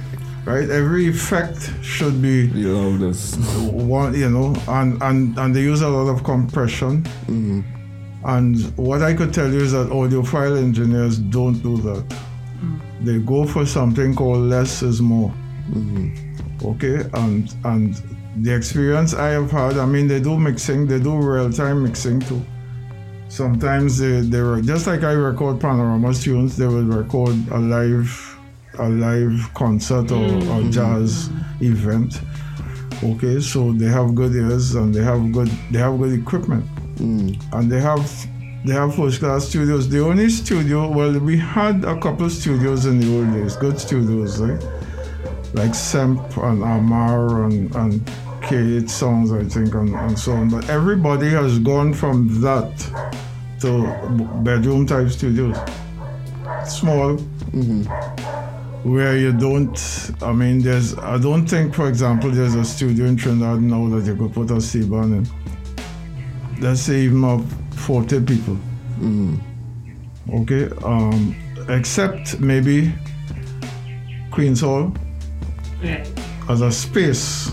Right, 0.46 0.70
every 0.70 1.06
effect 1.06 1.70
should 1.82 2.20
be 2.22 2.46
You 2.54 2.72
love 2.76 2.98
this. 2.98 3.36
one 3.60 4.14
you 4.18 4.30
know 4.30 4.56
and 4.68 5.00
and 5.02 5.38
and 5.38 5.54
they 5.54 5.60
use 5.60 5.82
a 5.82 5.88
lot 5.88 6.08
of 6.08 6.24
compression 6.24 7.02
Mm, 7.28 7.62
and 8.24 8.76
what 8.76 9.02
i 9.02 9.14
could 9.14 9.32
tell 9.32 9.50
you 9.50 9.60
is 9.60 9.72
that 9.72 9.88
audiophile 9.88 10.58
engineers 10.58 11.18
don't 11.18 11.62
do 11.62 11.76
that. 11.78 12.04
Hmm. 12.60 12.78
They 13.02 13.18
go 13.18 13.46
for 13.46 13.64
something 13.64 14.14
called 14.14 14.40
less 14.40 14.82
is 14.82 15.00
more. 15.00 15.32
Mhm, 15.70 16.64
okay 16.64 17.08
and 17.14 17.54
and 17.64 18.02
the 18.44 18.54
experience 18.54 19.14
i 19.14 19.28
have 19.28 19.50
had 19.50 19.78
i 19.78 19.86
mean 19.86 20.06
they 20.06 20.20
do 20.20 20.38
mixing 20.38 20.86
they 20.86 20.98
do 21.00 21.16
real-time 21.16 21.82
mixing 21.82 22.20
too. 22.20 22.42
Sometimes 23.28 23.98
they 23.98 24.20
they 24.20 24.42
were 24.42 24.60
just 24.60 24.86
like 24.86 25.02
i 25.04 25.12
record 25.12 25.60
panorama 25.60 26.12
tunes 26.12 26.56
they 26.56 26.66
will 26.66 26.84
record 26.84 27.36
a 27.52 27.58
live 27.58 28.36
a 28.78 28.88
live 28.88 29.50
concert 29.54 30.10
or, 30.10 30.24
or 30.24 30.60
hmm. 30.62 30.70
jazz 30.70 31.28
mm-hmm. 31.28 31.64
event 31.72 32.20
okay 33.02 33.40
so 33.40 33.72
they 33.72 33.86
have 33.86 34.14
good 34.14 34.34
ears 34.34 34.74
and 34.74 34.94
they 34.94 35.02
have 35.02 35.32
good 35.32 35.48
they 35.70 35.78
have 35.78 35.98
good 35.98 36.12
equipment 36.18 36.64
mm, 36.96 37.34
and 37.52 37.70
they 37.70 37.80
have 37.80 38.04
they 38.64 38.74
have 38.74 38.94
first 38.94 39.20
class 39.20 39.48
studios. 39.48 39.88
The 39.88 40.04
only 40.04 40.28
studio, 40.28 40.90
well, 40.90 41.18
we 41.18 41.38
had 41.38 41.82
a 41.84 41.98
couple 41.98 42.28
studios 42.28 42.84
in 42.84 43.00
the 43.00 43.16
old 43.16 43.32
days, 43.32 43.56
good 43.56 43.80
studios, 43.80 44.38
right? 44.38 44.62
Like 45.54 45.70
Semp 45.70 46.36
and 46.44 46.62
Amar 46.62 47.44
and, 47.44 47.74
and 47.74 48.04
K8 48.42 48.90
Songs, 48.90 49.32
I 49.32 49.44
think, 49.44 49.74
and, 49.74 49.94
and 49.94 50.18
so 50.18 50.32
on. 50.32 50.50
But 50.50 50.68
everybody 50.68 51.30
has 51.30 51.58
gone 51.58 51.94
from 51.94 52.40
that 52.42 52.70
to 53.60 53.86
bedroom 54.42 54.86
type 54.86 55.08
studios. 55.08 55.56
Small, 56.66 57.16
mhm, 57.16 57.86
where 58.82 59.16
you 59.16 59.32
don't 59.32 60.10
I 60.22 60.32
mean 60.32 60.60
there's 60.62 60.96
I 60.98 61.18
don't 61.18 61.46
think 61.46 61.74
for 61.74 61.88
example 61.88 62.30
there's 62.30 62.54
a 62.54 62.64
studio 62.64 63.06
in 63.06 63.16
Trinidad 63.16 63.60
now 63.62 63.88
that 63.90 64.06
you 64.06 64.16
could 64.16 64.32
put 64.32 64.50
a 64.50 64.60
C-band 64.60 65.14
in. 65.14 65.28
Let's 66.60 66.80
say 66.82 67.00
even 67.02 67.24
of 67.24 67.44
40 67.74 68.20
people. 68.22 68.56
mhm, 68.98 69.38
Okay. 70.34 70.68
Um 70.84 71.34
except 71.68 72.40
maybe 72.40 72.92
Queen's 74.30 74.60
Hall 74.60 74.92
Right. 75.82 76.06
as 76.48 76.60
a 76.62 76.70
space 76.72 77.50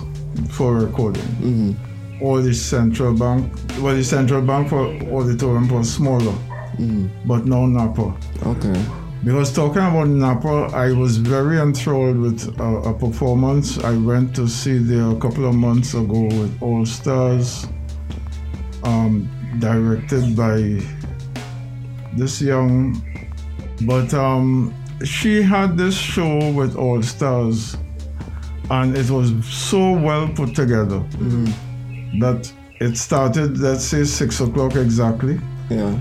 for 0.49 0.75
recording. 0.75 1.23
mhm, 1.41 1.75
Or 2.21 2.41
the 2.41 2.53
central 2.53 3.13
bank 3.13 3.51
well 3.81 3.95
the 3.95 4.03
central 4.03 4.41
bank 4.41 4.69
for 4.69 4.87
auditorium 5.11 5.67
was 5.69 5.91
smaller, 5.93 6.33
mhm. 6.79 7.09
but 7.25 7.45
now 7.45 7.65
Napa. 7.65 8.13
Okay. 8.45 8.79
Because 9.23 9.51
talking 9.53 9.81
about 9.81 10.07
Napa, 10.07 10.69
I 10.73 10.91
was 10.93 11.17
very 11.17 11.57
enthralled 11.59 12.17
with 12.17 12.59
a, 12.59 12.63
a 12.89 12.93
performance 12.93 13.77
I 13.79 13.95
went 13.97 14.35
to 14.35 14.47
see 14.47 14.77
there 14.77 15.09
a 15.09 15.15
couple 15.19 15.45
of 15.47 15.55
months 15.55 15.93
ago 15.95 16.23
with 16.23 16.57
All 16.61 16.85
Stars, 16.85 17.67
um, 18.83 19.27
directed 19.59 20.35
by 20.35 20.81
this 22.15 22.41
young. 22.41 23.01
But 23.81 24.13
um, 24.13 24.73
she 25.03 25.41
had 25.41 25.77
this 25.77 25.95
show 25.95 26.51
with 26.51 26.75
All 26.75 27.01
Stars, 27.03 27.75
and 28.69 28.95
it 28.95 29.09
was 29.09 29.33
so 29.45 29.91
well 29.93 30.27
put 30.29 30.55
together 30.55 30.99
Mhm. 31.19 32.19
that 32.19 32.51
it 32.79 32.97
started, 32.97 33.57
let's 33.57 33.83
say, 33.83 34.03
six 34.05 34.39
o'clock 34.39 34.75
exactly 34.75 35.39
Yeah. 35.69 35.93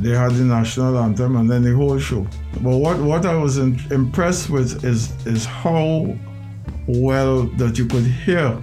They 0.00 0.10
had 0.10 0.32
the 0.32 0.44
national 0.44 0.98
anthem 0.98 1.36
and 1.36 1.48
then 1.50 1.62
the 1.62 1.74
whole 1.74 1.98
show. 1.98 2.26
But 2.62 2.76
what, 2.78 2.98
what 2.98 3.26
I 3.26 3.34
was 3.34 3.58
in, 3.58 3.80
impressed 3.90 4.50
with 4.50 4.84
is 4.84 5.10
is 5.26 5.44
how 5.44 6.14
well 6.86 7.44
that 7.56 7.78
you 7.78 7.86
could 7.86 8.04
hear 8.04 8.56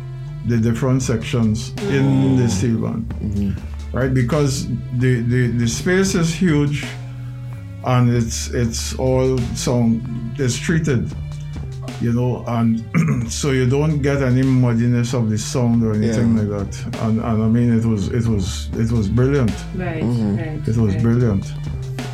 the 0.46 0.58
different 0.58 1.02
sections 1.02 1.72
in 1.90 2.36
the 2.38 2.48
steel 2.50 2.80
band, 2.82 3.08
mhm, 3.20 3.62
right? 3.94 4.14
Because 4.14 4.68
the, 4.98 5.22
the, 5.22 5.48
the 5.48 5.68
space 5.68 6.16
is 6.16 6.34
huge 6.34 6.86
and 7.86 8.10
it's 8.10 8.50
it's 8.50 8.94
all 8.96 9.38
sound 9.56 10.02
it's 10.38 10.58
treated, 10.58 11.12
you 12.04 12.12
know, 12.14 12.44
and 12.48 12.84
so 13.32 13.52
you 13.52 13.68
don't 13.70 14.02
get 14.02 14.22
any 14.22 14.44
muddiness 14.44 15.14
of 15.14 15.30
the 15.30 15.38
sound 15.38 15.84
or 15.84 15.94
anything 15.94 16.36
Yeah. 16.38 16.44
like 16.44 16.70
that. 16.72 17.02
And, 17.04 17.20
and 17.20 17.44
I 17.44 17.48
mean 17.48 17.74
it 17.74 17.86
was 17.86 18.10
it 18.10 18.28
was 18.28 18.70
it 18.74 18.92
was 18.92 19.08
brilliant. 19.10 19.52
Right. 19.76 20.04
Mhm. 20.04 20.38
Right. 20.38 20.68
It 20.68 20.78
was 20.78 20.94
right. 20.94 21.02
brilliant. 21.02 21.46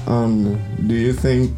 And 0.07 0.57
do 0.87 0.93
you 0.95 1.13
think 1.13 1.51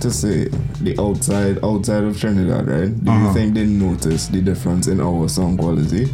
to 0.00 0.10
say 0.10 0.44
the 0.80 0.94
outside 0.98 1.58
outside 1.62 2.04
of 2.04 2.18
Trinidad, 2.18 2.66
right? 2.66 3.04
Do 3.04 3.10
you 3.12 3.18
Uh-huh. 3.18 3.34
think 3.34 3.54
they 3.54 3.66
notice 3.66 4.28
the 4.28 4.40
difference 4.40 4.86
in 4.86 5.00
our 5.00 5.28
sound 5.28 5.58
quality? 5.58 6.06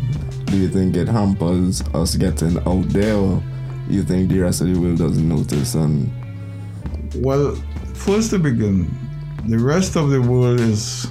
Do 0.47 0.57
you 0.57 0.69
think 0.69 0.97
it 0.97 1.09
hampers 1.09 1.83
us 1.95 2.17
getting 2.17 2.59
out 2.67 2.89
there 2.89 3.15
or 3.15 3.43
you 3.89 4.03
think 4.03 4.29
the 4.31 4.41
rest 4.41 4.61
of 4.63 4.69
the 4.73 4.79
world 4.81 4.99
doesn't 4.99 5.29
notice 5.29 5.75
and 5.75 6.11
Well, 7.17 7.55
first 7.95 8.31
to 8.31 8.39
begin, 8.39 8.91
the 9.45 9.59
rest 9.59 9.97
of 9.97 10.11
the 10.11 10.21
world 10.21 10.61
is 10.61 11.09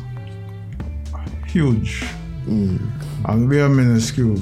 huge 1.48 2.04
mm, 2.46 2.80
and 3.30 3.50
we 3.50 3.60
are 3.62 3.70
minuscule. 3.70 4.40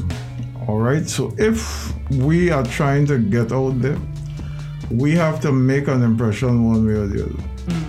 All 0.68 0.80
right. 0.80 1.08
So 1.08 1.34
if 1.38 1.94
we 2.12 2.50
are 2.50 2.64
trying 2.64 3.06
to 3.08 3.20
get 3.20 3.52
out 3.52 3.82
there, 3.82 3.98
we 4.90 5.12
have 5.12 5.40
to 5.42 5.52
make 5.52 5.88
an 5.88 6.02
impression 6.04 6.66
one 6.66 6.86
way 6.86 6.94
or 6.94 7.08
the 7.08 7.26
other. 7.26 7.44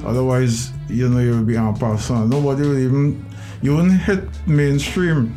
Otherwise, 0.07 0.73
you 0.89 1.09
know, 1.09 1.21
you'll 1.21 1.45
be 1.45 1.57
en 1.57 1.75
passant. 1.75 2.29
Nobody 2.29 2.63
will 2.63 2.79
even, 2.79 3.25
you 3.63 3.77
won't 3.77 3.93
hit 3.93 4.25
mainstream. 4.47 5.35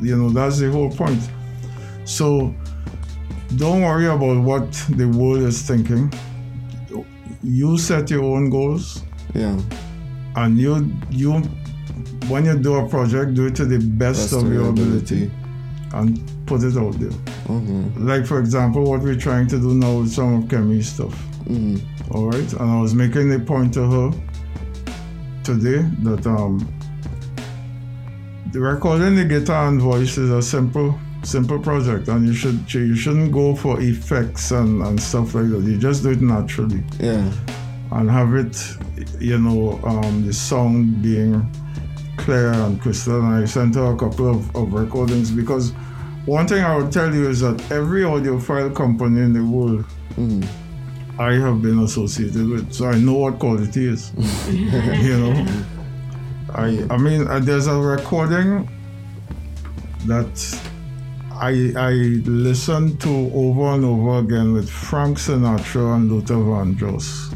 You 0.00 0.16
know, 0.16 0.30
that's 0.30 0.58
the 0.58 0.70
whole 0.70 0.90
point. 0.90 1.20
So 2.04 2.54
don't 3.56 3.82
worry 3.82 4.06
about 4.06 4.42
what 4.42 4.72
the 4.90 5.06
world 5.08 5.42
is 5.42 5.62
thinking. 5.62 6.12
You 7.42 7.78
set 7.78 8.10
your 8.10 8.24
own 8.24 8.50
goals 8.50 9.02
Yeah. 9.34 9.58
and 10.36 10.58
you 10.58 10.90
you 11.10 11.32
when 12.28 12.44
you 12.46 12.56
do 12.58 12.74
a 12.76 12.88
project, 12.88 13.34
do 13.34 13.46
it 13.46 13.56
to 13.56 13.64
the 13.66 13.78
best, 13.78 14.32
of 14.32 14.50
your 14.52 14.70
ability 14.70 15.30
and 15.92 16.18
put 16.46 16.62
it 16.62 16.76
out 16.76 16.98
there. 16.98 17.10
Okay. 17.50 18.00
Like 18.00 18.26
for 18.26 18.38
example, 18.40 18.84
what 18.84 19.00
we're 19.02 19.16
trying 19.18 19.46
to 19.48 19.58
do 19.58 19.74
now 19.74 19.98
with 19.98 20.10
some 20.12 20.34
of 20.42 20.44
Kemi's 20.48 20.88
stuff. 20.92 21.14
Mm. 21.44 21.80
All 22.12 22.26
right, 22.30 22.52
and 22.54 22.70
I 22.70 22.80
was 22.80 22.94
making 22.94 23.32
a 23.34 23.38
point 23.38 23.74
to 23.74 23.82
her 23.90 24.10
today 25.42 25.82
that 26.02 26.26
um, 26.26 26.66
the 28.52 28.60
recording 28.60 29.16
the 29.16 29.24
guitar 29.24 29.68
and 29.68 29.80
voice 29.80 30.16
is 30.16 30.30
a 30.30 30.40
simple, 30.42 30.98
simple 31.22 31.58
project, 31.58 32.08
and 32.08 32.26
you 32.26 32.32
should 32.34 32.72
you 32.72 32.96
shouldn't 32.96 33.32
go 33.32 33.54
for 33.54 33.80
effects 33.80 34.50
and, 34.52 34.82
and 34.82 35.00
stuff 35.00 35.34
like 35.34 35.50
that. 35.50 35.60
You 35.62 35.76
just 35.78 36.02
do 36.02 36.10
it 36.12 36.20
naturally 36.22 36.82
Yeah. 36.98 37.30
And 37.94 38.10
have 38.10 38.34
it, 38.34 38.56
you 39.20 39.38
know, 39.38 39.80
um, 39.84 40.26
the 40.26 40.32
sound 40.32 41.02
being 41.02 41.48
clear 42.16 42.52
and 42.52 42.80
crystal. 42.80 43.20
And 43.20 43.42
I 43.42 43.44
sent 43.44 43.74
her 43.74 43.92
a 43.92 43.96
couple 43.96 44.30
of, 44.30 44.54
of 44.54 44.72
recordings 44.72 45.30
because 45.30 45.72
one 46.26 46.46
thing 46.46 46.62
I 46.62 46.76
would 46.76 46.92
tell 46.92 47.14
you 47.14 47.28
is 47.28 47.40
that 47.40 47.60
every 47.70 48.02
audiophile 48.02 48.74
company 48.74 49.20
in 49.20 49.32
the 49.32 49.44
world 49.44 49.84
Mm. 50.16 50.46
I 51.18 51.32
have 51.34 51.60
been 51.62 51.80
associated 51.80 52.48
with, 52.48 52.72
so 52.72 52.86
I 52.86 52.98
know 52.98 53.14
what 53.14 53.38
quality 53.38 53.86
is. 53.86 54.12
you 54.50 55.16
know, 55.16 55.46
I 56.54 56.86
I 56.90 56.96
mean, 56.96 57.26
uh, 57.26 57.40
there's 57.40 57.66
a 57.66 57.76
recording 57.76 58.68
that 60.06 60.60
I 61.32 61.72
I 61.76 61.92
listened 62.26 63.00
to 63.02 63.10
over 63.34 63.74
and 63.74 63.84
over 63.84 64.18
again 64.18 64.52
with 64.52 64.68
Frank 64.70 65.18
Sinatra 65.18 65.96
and 65.96 66.10
Luther 66.10 66.34
Vandross. 66.34 67.34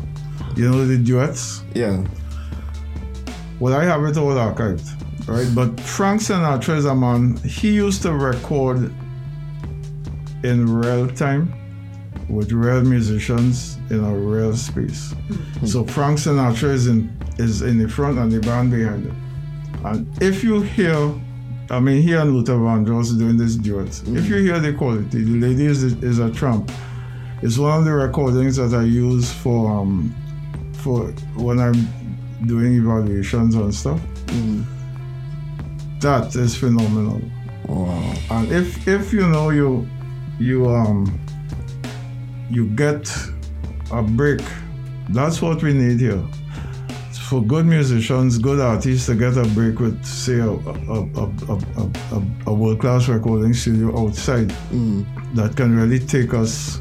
You 0.58 0.68
know 0.68 0.84
the 0.84 0.98
duets. 0.98 1.62
Yeah. 1.72 2.04
Well, 3.60 3.74
I 3.74 3.84
have 3.84 4.02
it 4.06 4.16
all 4.16 4.34
archived, 4.34 4.88
right? 5.28 5.46
But 5.54 5.78
Frank 5.78 6.20
Sinatra 6.20 6.76
is 6.76 6.84
a 6.84 6.96
man. 6.96 7.36
He 7.36 7.70
used 7.70 8.02
to 8.02 8.12
record 8.12 8.92
in 10.42 10.66
real 10.68 11.06
time 11.10 11.54
with 12.28 12.50
real 12.50 12.82
musicians 12.82 13.78
in 13.90 14.02
a 14.02 14.12
real 14.12 14.52
space. 14.56 15.14
So 15.64 15.84
Frank 15.84 16.18
Sinatra 16.18 16.70
is 16.70 16.88
in 16.88 17.16
is 17.38 17.62
in 17.62 17.78
the 17.78 17.88
front 17.88 18.18
and 18.18 18.32
the 18.32 18.40
band 18.40 18.72
behind 18.72 19.04
him. 19.04 19.16
And 19.84 20.22
if 20.22 20.42
you 20.42 20.62
hear, 20.62 21.14
I 21.70 21.78
mean, 21.78 22.02
he 22.02 22.14
and 22.14 22.34
Luther 22.34 22.54
Vandross 22.54 23.16
doing 23.16 23.36
this 23.36 23.54
duet. 23.54 24.02
If 24.08 24.26
you 24.26 24.38
hear 24.38 24.58
the 24.58 24.72
quality, 24.72 25.22
the 25.22 25.38
lady 25.38 25.66
is, 25.66 25.84
is 25.84 26.18
a 26.18 26.32
trump. 26.32 26.72
It's 27.42 27.58
one 27.58 27.78
of 27.78 27.84
the 27.84 27.92
recordings 27.92 28.56
that 28.56 28.74
I 28.74 28.82
use 28.82 29.32
for 29.32 29.70
um, 29.70 30.12
for 30.78 31.06
when 31.36 31.58
I'm 31.58 31.88
doing 32.46 32.74
evaluations 32.74 33.54
and 33.54 33.74
stuff. 33.74 34.00
Mm. 34.26 34.64
That 36.00 36.34
is 36.36 36.56
phenomenal. 36.56 37.20
Wow. 37.66 38.14
And 38.30 38.52
if 38.52 38.86
if 38.86 39.12
you 39.12 39.26
know 39.26 39.50
you 39.50 39.86
you 40.38 40.68
um 40.70 41.18
you 42.50 42.68
get 42.68 43.10
a 43.90 44.02
break, 44.02 44.40
that's 45.10 45.42
what 45.42 45.62
we 45.62 45.72
need 45.72 46.00
here. 46.00 46.22
For 47.28 47.42
good 47.42 47.66
musicians, 47.66 48.38
good 48.38 48.58
artists 48.58 49.06
to 49.06 49.14
get 49.14 49.36
a 49.36 49.44
break 49.48 49.80
with 49.80 50.02
say 50.04 50.38
a 50.38 50.48
a, 50.48 50.52
a, 50.52 50.98
a, 51.24 51.58
a, 51.76 51.90
a, 52.16 52.22
a 52.46 52.54
world 52.54 52.80
class 52.80 53.08
recording 53.08 53.52
studio 53.52 53.88
outside 54.00 54.48
Mm. 54.72 55.04
that 55.34 55.56
can 55.56 55.76
really 55.76 55.98
take 55.98 56.32
us 56.32 56.80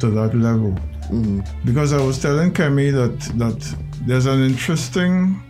to 0.00 0.10
that 0.10 0.34
level. 0.34 0.76
Mm. 1.10 1.46
Because 1.64 1.92
I 1.92 2.00
was 2.00 2.20
telling 2.20 2.52
Kemi 2.52 2.92
that 2.92 3.18
that 3.38 3.76
there's 4.06 4.26
an 4.26 4.42
interesting 4.42 5.42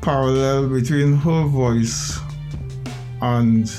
parallel 0.00 0.68
between 0.68 1.16
her 1.16 1.44
voice 1.46 2.18
and 3.20 3.70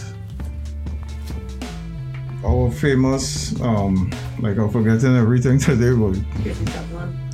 our 2.46 2.72
famous 2.72 3.60
um 3.62 4.10
like 4.40 4.58
I'm 4.58 4.70
forgetting 4.70 5.16
everything 5.16 5.60
today 5.70 5.94
but 5.94 6.16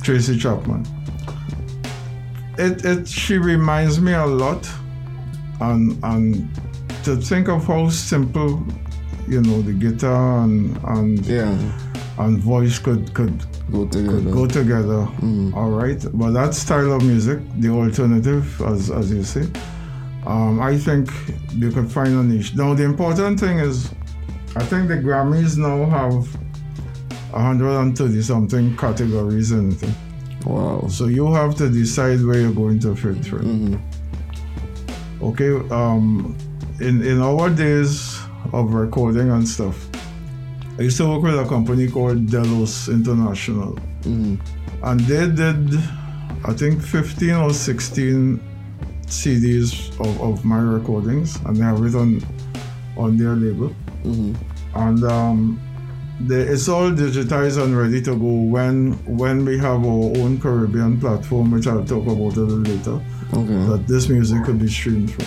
Tracy 0.02 0.38
Chapman. 0.38 0.86
It 2.58 2.84
it 2.84 3.08
she 3.08 3.38
reminds 3.38 4.00
me 4.00 4.12
a 4.12 4.26
lot 4.26 4.68
and 5.60 6.02
and 6.04 6.48
to 7.04 7.16
think 7.16 7.48
of 7.48 7.66
how 7.66 7.88
simple 7.90 8.64
you 9.28 9.40
know 9.42 9.62
the 9.62 9.72
guitar 9.72 10.42
and 10.44 10.76
and 10.84 11.26
Yeah. 11.26 11.56
And 12.18 12.38
voice 12.38 12.78
could 12.78 13.12
could 13.14 13.44
Go 13.70 13.86
together. 13.86 14.20
could 14.22 14.32
go 14.32 14.46
together. 14.46 15.06
Mm. 15.20 15.54
All 15.54 15.70
right, 15.70 16.02
but 16.14 16.30
that 16.32 16.54
style 16.54 16.92
of 16.92 17.02
music, 17.02 17.40
the 17.58 17.68
alternative, 17.68 18.60
as 18.62 18.90
as 18.90 19.10
you 19.12 19.22
say, 19.24 19.46
um, 20.26 20.60
I 20.60 20.76
think 20.78 21.10
you 21.52 21.70
could 21.70 21.90
find 21.90 22.14
a 22.14 22.22
niche. 22.22 22.54
Now 22.54 22.74
the 22.74 22.84
important 22.84 23.40
thing 23.40 23.58
is, 23.58 23.90
I 24.56 24.64
think 24.64 24.88
the 24.88 24.96
Grammys 24.96 25.56
now 25.58 25.84
have 25.90 26.26
130 27.32 28.22
something 28.22 28.76
categories 28.76 29.52
in 29.52 29.72
it. 29.72 29.84
Wow. 30.46 30.86
So 30.88 31.06
you 31.06 31.32
have 31.34 31.54
to 31.56 31.68
decide 31.68 32.24
where 32.24 32.38
you're 32.40 32.52
going 32.54 32.78
to 32.80 32.94
fit 32.94 33.16
through. 33.24 33.40
Mm. 33.42 33.80
Okay, 35.22 35.50
um, 35.74 36.36
in 36.80 37.02
in 37.02 37.20
our 37.20 37.50
days 37.50 38.18
of 38.52 38.74
recording 38.74 39.30
and 39.30 39.46
stuff, 39.48 39.85
I 40.78 40.82
used 40.82 40.96
to 40.98 41.08
work 41.08 41.22
with 41.22 41.38
a 41.38 41.44
company 41.48 41.88
called 41.88 42.30
Delos 42.30 42.88
International. 42.88 43.78
Mm. 44.02 44.38
and 44.82 45.00
they 45.00 45.26
did 45.26 45.74
i 46.44 46.52
think 46.52 46.80
15 46.82 47.30
or 47.30 47.52
16 47.52 48.38
cds 49.06 49.90
of, 50.00 50.20
of 50.20 50.44
my 50.44 50.58
recordings 50.58 51.36
and 51.46 51.56
they 51.56 51.62
have 51.64 51.82
it 51.84 51.94
on 51.94 52.20
on 52.96 53.16
their 53.16 53.34
label 53.34 53.74
Mm. 54.04 54.36
and 54.76 55.02
um 55.04 55.60
they, 56.20 56.42
it's 56.42 56.68
all 56.68 56.90
digitized 56.90 57.60
and 57.62 57.76
ready 57.76 58.00
to 58.02 58.12
go 58.14 58.32
when 58.56 58.92
when 59.06 59.44
we 59.44 59.58
have 59.58 59.84
our 59.84 60.08
own 60.22 60.38
caribbean 60.40 61.00
platform 61.00 61.50
which 61.50 61.66
i'll 61.66 61.84
talk 61.84 62.04
about 62.06 62.36
a 62.36 62.40
little 62.40 62.58
later 62.72 63.00
Okay. 63.34 63.60
that 63.70 63.84
this 63.88 64.08
music 64.08 64.44
could 64.44 64.58
be 64.60 64.68
streamed 64.68 65.10
from 65.10 65.26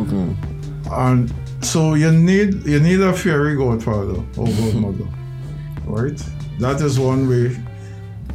Okay. 0.00 0.26
and 0.92 1.32
so 1.60 1.94
you 1.94 2.10
need 2.12 2.64
you 2.66 2.80
need 2.80 3.00
a 3.00 3.12
fairy 3.12 3.56
godfather 3.56 4.22
or 4.36 4.46
godmother 4.60 5.06
right 5.86 6.22
that 6.58 6.80
is 6.80 6.98
one 6.98 7.28
way 7.28 7.56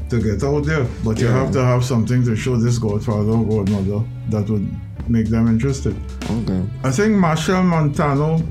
to 0.10 0.22
get 0.22 0.44
out 0.44 0.66
there 0.66 0.86
but 1.04 1.20
you 1.20 1.28
Yeah. 1.28 1.40
have 1.44 1.52
to 1.54 1.64
have 1.64 1.84
something 1.86 2.24
to 2.26 2.36
show 2.36 2.58
this 2.58 2.78
godfather 2.78 3.32
or 3.32 3.64
godmother 3.64 4.06
that 4.30 4.50
would 4.50 4.68
make 5.10 5.28
them 5.28 5.48
interested 5.48 5.96
Okay. 6.30 6.62
i 6.84 6.92
think 6.92 7.16
Machel 7.16 7.64
Montano 7.64 8.42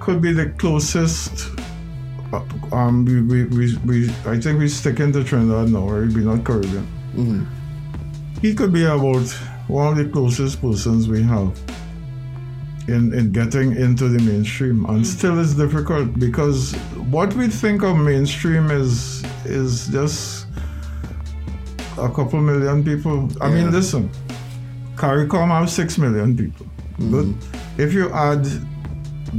could 0.00 0.20
be 0.20 0.32
the 0.32 0.50
closest 0.58 1.48
uh, 2.32 2.42
um 2.72 3.04
we, 3.04 3.22
we, 3.22 3.44
we, 3.56 3.76
we 3.86 4.10
i 4.26 4.38
think 4.40 4.58
we're 4.58 4.68
sticking 4.68 5.12
to 5.12 5.22
trinidad 5.24 5.68
now 5.70 5.88
right 5.88 6.12
we're 6.12 6.24
not 6.34 6.44
caribbean 6.44 6.86
Mm. 7.14 7.46
he 8.42 8.52
could 8.56 8.72
be 8.72 8.82
about 8.84 9.30
one 9.68 9.86
of 9.92 9.96
the 9.96 10.06
closest 10.12 10.60
persons 10.60 11.06
we 11.08 11.22
have 11.22 11.52
in, 12.88 13.12
in 13.14 13.32
getting 13.32 13.74
into 13.76 14.08
the 14.08 14.22
mainstream 14.22 14.84
and 14.86 14.98
hmm. 14.98 15.04
still 15.04 15.40
it's 15.40 15.54
difficult 15.54 16.18
because 16.18 16.74
what 17.10 17.32
we 17.34 17.48
think 17.48 17.82
of 17.82 17.96
mainstream 17.96 18.70
is 18.70 19.24
is 19.44 19.88
just 19.88 20.46
a 21.98 22.08
couple 22.08 22.40
million 22.40 22.84
people. 22.84 23.28
I 23.40 23.50
mean 23.50 23.70
listen 23.70 24.10
CARICOM 24.96 25.48
have 25.48 25.70
six 25.70 25.98
million 25.98 26.36
people. 26.36 26.66
Hmm. 26.96 27.10
But 27.12 27.82
if 27.82 27.92
you 27.92 28.10
add 28.12 28.44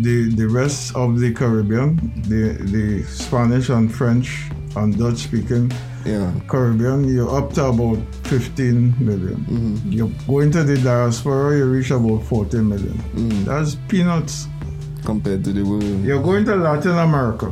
the 0.02 0.30
the 0.36 0.48
rest 0.48 0.96
of 0.96 1.20
the 1.20 1.34
caribbean 1.34 1.96
the 2.28 2.54
the 2.72 3.04
spanish 3.04 3.70
and 3.70 3.94
french 3.94 4.50
and 4.76 4.98
dutch 4.98 5.18
speaking 5.18 5.72
Yeah. 6.06 6.32
Caribbean, 6.48 7.08
you're 7.08 7.30
up 7.36 7.54
to 7.54 7.66
about 7.66 7.98
15 8.26 8.94
million. 9.00 9.38
Mm. 9.50 9.92
You 9.92 10.12
go 10.28 10.40
into 10.40 10.64
the 10.64 10.78
diaspora, 10.78 11.58
you 11.58 11.66
reach 11.66 11.90
about 11.92 12.24
40 12.24 12.58
million. 12.62 12.94
Mm. 13.16 13.46
That's 13.46 13.76
peanuts. 13.88 14.48
Compared 15.04 15.44
to 15.46 15.52
the 15.54 15.64
world. 15.64 16.04
You're 16.04 16.22
going 16.22 16.46
to 16.46 16.56
Latin 16.56 16.98
America. 16.98 17.52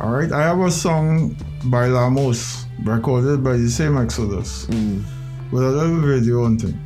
All 0.00 0.10
right, 0.10 0.30
I 0.32 0.42
have 0.42 0.60
a 0.60 0.70
song 0.70 1.36
by 1.64 1.86
Lamos, 1.88 2.64
recorded 2.84 3.42
by 3.44 3.56
the 3.56 3.68
same 3.70 3.96
Exodus, 3.98 4.66
Mm. 4.70 5.02
with 5.50 5.62
a 5.62 5.70
little 5.70 6.00
video 6.00 6.44
and 6.46 6.60
thing. 6.60 6.78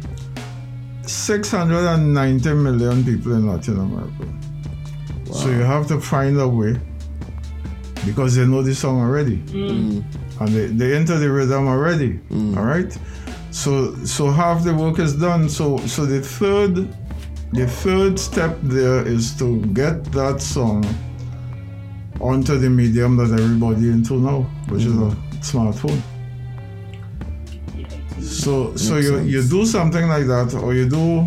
690 1.06 2.54
million 2.54 3.04
people 3.04 3.32
in 3.34 3.46
Latin 3.46 3.78
America. 3.78 4.26
So 5.32 5.48
you 5.48 5.62
have 5.62 5.86
to 5.88 6.00
find 6.00 6.38
a 6.40 6.48
way 6.48 6.78
because 8.06 8.34
they 8.36 8.46
know 8.46 8.62
the 8.62 8.74
song 8.74 9.00
already 9.00 9.36
Mm. 9.52 10.02
and 10.40 10.48
they, 10.48 10.66
they 10.66 10.96
enter 10.96 11.18
the 11.18 11.30
rhythm 11.30 11.66
already. 11.68 12.18
All 12.56 12.64
right. 12.64 12.96
So 13.50 13.94
so 14.04 14.30
half 14.30 14.62
the 14.64 14.74
work 14.74 14.98
is 14.98 15.14
done. 15.14 15.48
So 15.48 15.76
so 15.86 16.06
the 16.06 16.20
third 16.20 16.74
the 17.52 17.66
third 17.66 18.18
step 18.18 18.56
there 18.62 19.04
is 19.06 19.32
to 19.38 19.60
get 19.74 20.04
that 20.12 20.40
song 20.40 20.84
onto 22.20 22.58
the 22.58 22.70
medium 22.70 23.16
that 23.16 23.30
everybody 23.32 23.88
into 23.90 24.14
now, 24.14 24.42
which 24.68 24.84
is 24.84 24.94
a 24.96 25.10
smartphone. 25.42 26.00
So 28.20 28.76
so 28.76 28.94
Makes 28.94 29.06
you, 29.06 29.16
sense. 29.16 29.28
you 29.30 29.42
do 29.42 29.66
something 29.66 30.06
like 30.08 30.26
that 30.26 30.54
or 30.54 30.74
you 30.74 30.88
do 30.88 31.26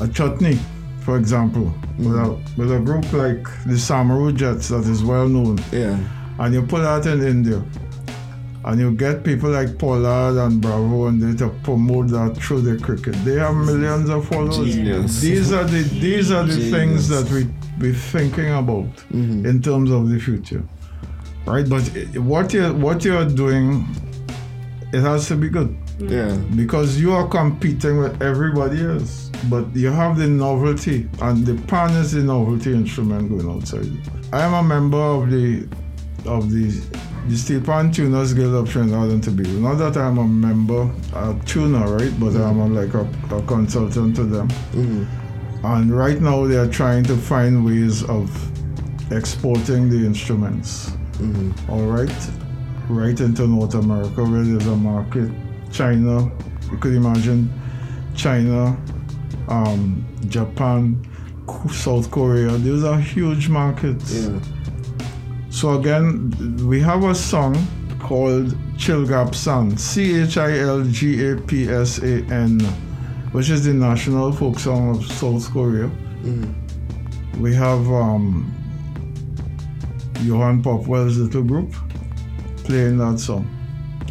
a 0.00 0.08
chutney, 0.08 0.58
for 1.04 1.16
example, 1.18 1.72
with, 1.98 2.16
a, 2.16 2.38
with 2.56 2.72
a 2.72 2.80
group 2.80 3.04
like 3.12 3.42
the 3.66 3.74
Samaroo 3.88 4.34
Jets 4.34 4.68
that 4.68 4.84
is 4.86 5.04
well 5.04 5.28
known 5.28 5.58
Yeah. 5.70 5.98
and 6.38 6.54
you 6.54 6.62
put 6.62 6.82
that 6.82 7.06
in 7.06 7.22
India, 7.22 7.62
and 8.64 8.80
you 8.80 8.90
get 8.92 9.22
people 9.22 9.50
like 9.50 9.78
Pollard 9.78 10.38
and 10.44 10.60
Bravo 10.62 11.06
and 11.08 11.20
they 11.22 11.36
to 11.44 11.50
promote 11.62 12.08
that 12.08 12.36
through 12.38 12.62
the 12.62 12.82
cricket. 12.82 13.14
They 13.24 13.34
have 13.38 13.54
millions 13.54 14.08
of 14.08 14.26
followers. 14.26 14.74
Genius. 14.74 15.20
These 15.20 15.52
are 15.52 15.64
the 15.64 15.82
these 15.82 16.32
are 16.32 16.44
the 16.46 16.70
things 16.70 17.08
that 17.08 17.30
we 17.30 17.44
be 17.78 17.92
thinking 17.92 18.50
about 18.54 18.88
Mhm. 19.12 19.44
in 19.46 19.60
terms 19.60 19.90
of 19.90 20.08
the 20.08 20.18
future, 20.18 20.62
right? 21.46 21.68
But 21.68 21.82
what 22.32 22.54
you 22.54 22.72
what 22.86 23.04
you 23.04 23.14
are 23.20 23.28
doing, 23.28 23.84
it 24.94 25.00
has 25.02 25.28
to 25.28 25.36
be 25.36 25.48
good 25.50 25.76
Yeah. 25.98 26.34
because 26.56 26.98
you 26.98 27.12
are 27.12 27.26
competing 27.28 27.98
with 27.98 28.22
everybody 28.22 28.80
else. 28.82 29.30
But 29.48 29.74
you 29.74 29.90
have 29.90 30.16
the 30.16 30.26
novelty, 30.26 31.08
and 31.20 31.44
the 31.46 31.54
pan 31.66 31.90
is 31.90 32.12
the 32.12 32.22
novelty 32.22 32.72
instrument 32.72 33.28
going 33.28 33.48
outside. 33.50 33.90
I 34.32 34.42
am 34.42 34.54
a 34.54 34.62
member 34.62 34.96
of 34.98 35.30
the 35.30 35.66
of 36.26 36.50
the 36.50 36.70
the 37.28 37.36
Steel 37.36 37.60
Pan 37.62 37.90
Tuners 37.90 38.34
Guild 38.34 38.54
of 38.54 38.70
Trinidad 38.70 39.08
and 39.10 39.22
Tobago. 39.22 39.50
Not 39.52 39.74
that 39.76 39.96
I'm 39.96 40.18
a 40.18 40.26
member, 40.26 40.90
a 41.14 41.34
tuner, 41.46 41.86
right? 41.96 42.12
But 42.20 42.36
I'm 42.36 42.58
a, 42.60 42.66
like 42.68 42.92
a, 42.94 43.08
a 43.34 43.42
consultant 43.42 44.16
to 44.16 44.24
them. 44.24 44.48
Mhm. 44.72 45.06
And 45.64 45.96
right 45.96 46.20
now 46.20 46.46
they 46.46 46.56
are 46.56 46.66
trying 46.66 47.04
to 47.04 47.16
find 47.16 47.64
ways 47.64 48.02
of 48.04 48.28
exporting 49.10 49.88
the 49.88 50.04
instruments. 50.04 50.92
Mhm. 51.18 51.52
All 51.70 51.86
right, 51.86 52.12
right 52.88 53.18
into 53.20 53.46
North 53.46 53.74
America 53.74 54.22
where 54.24 54.42
there's 54.42 54.66
a 54.66 54.76
market. 54.76 55.30
China, 55.72 56.30
you 56.70 56.76
could 56.78 56.94
imagine 56.94 57.50
China, 58.14 58.76
um, 59.48 60.04
Japan, 60.28 61.04
South 61.70 62.10
Korea. 62.10 62.50
These 62.58 62.84
are 62.84 62.98
huge 62.98 63.48
markets. 63.48 64.12
Yeah. 64.14 64.38
So 65.50 65.78
again, 65.78 66.32
we 66.66 66.80
have 66.80 67.04
a 67.04 67.14
song 67.14 67.54
called 68.00 68.48
Chilgapsan, 68.76 69.78
C 69.78 70.20
H 70.22 70.36
I 70.36 70.58
L 70.58 70.82
G 70.84 71.26
A 71.30 71.36
P 71.36 71.68
S 71.68 71.98
A 71.98 72.22
N, 72.32 72.60
which 73.32 73.50
is 73.50 73.64
the 73.64 73.72
national 73.72 74.32
folk 74.32 74.58
song 74.58 74.96
of 74.96 75.06
South 75.12 75.50
Korea. 75.52 75.90
Mhm. 76.22 76.54
We 77.40 77.54
have 77.54 77.86
um, 77.90 78.52
Johan 80.22 80.62
Popwell's 80.62 81.18
little 81.18 81.42
group 81.42 81.72
playing 82.64 82.98
that 82.98 83.18
song. 83.18 83.46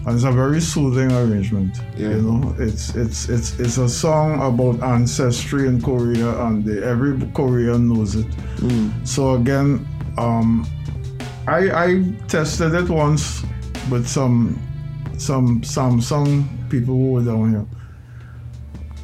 And 0.06 0.16
it's 0.16 0.26
a 0.26 0.32
very 0.32 0.60
soothing 0.60 1.12
arrangement. 1.12 1.78
Yeah. 1.98 2.10
You 2.10 2.22
know, 2.22 2.56
it's 2.60 2.94
it's 2.96 3.30
it's 3.30 3.58
it's 3.60 3.78
a 3.78 3.88
song 3.88 4.42
about 4.42 4.84
ancestry 4.84 5.68
in 5.68 5.82
Korea 5.82 6.38
and 6.44 6.66
the, 6.66 6.86
every 6.86 7.18
Korean 7.34 7.88
knows 7.88 8.16
it. 8.16 8.28
Mhm. 8.58 8.92
So 9.08 9.36
again, 9.36 9.88
um, 10.18 10.68
I 11.48 11.60
I 11.86 11.88
tested 12.28 12.74
it 12.74 12.90
once 12.90 13.44
with 13.90 14.06
some 14.08 14.60
some 15.18 15.62
Samsung 15.62 16.44
people 16.70 16.96
who 16.96 17.12
were 17.14 17.24
down 17.24 17.52
here, 17.52 17.66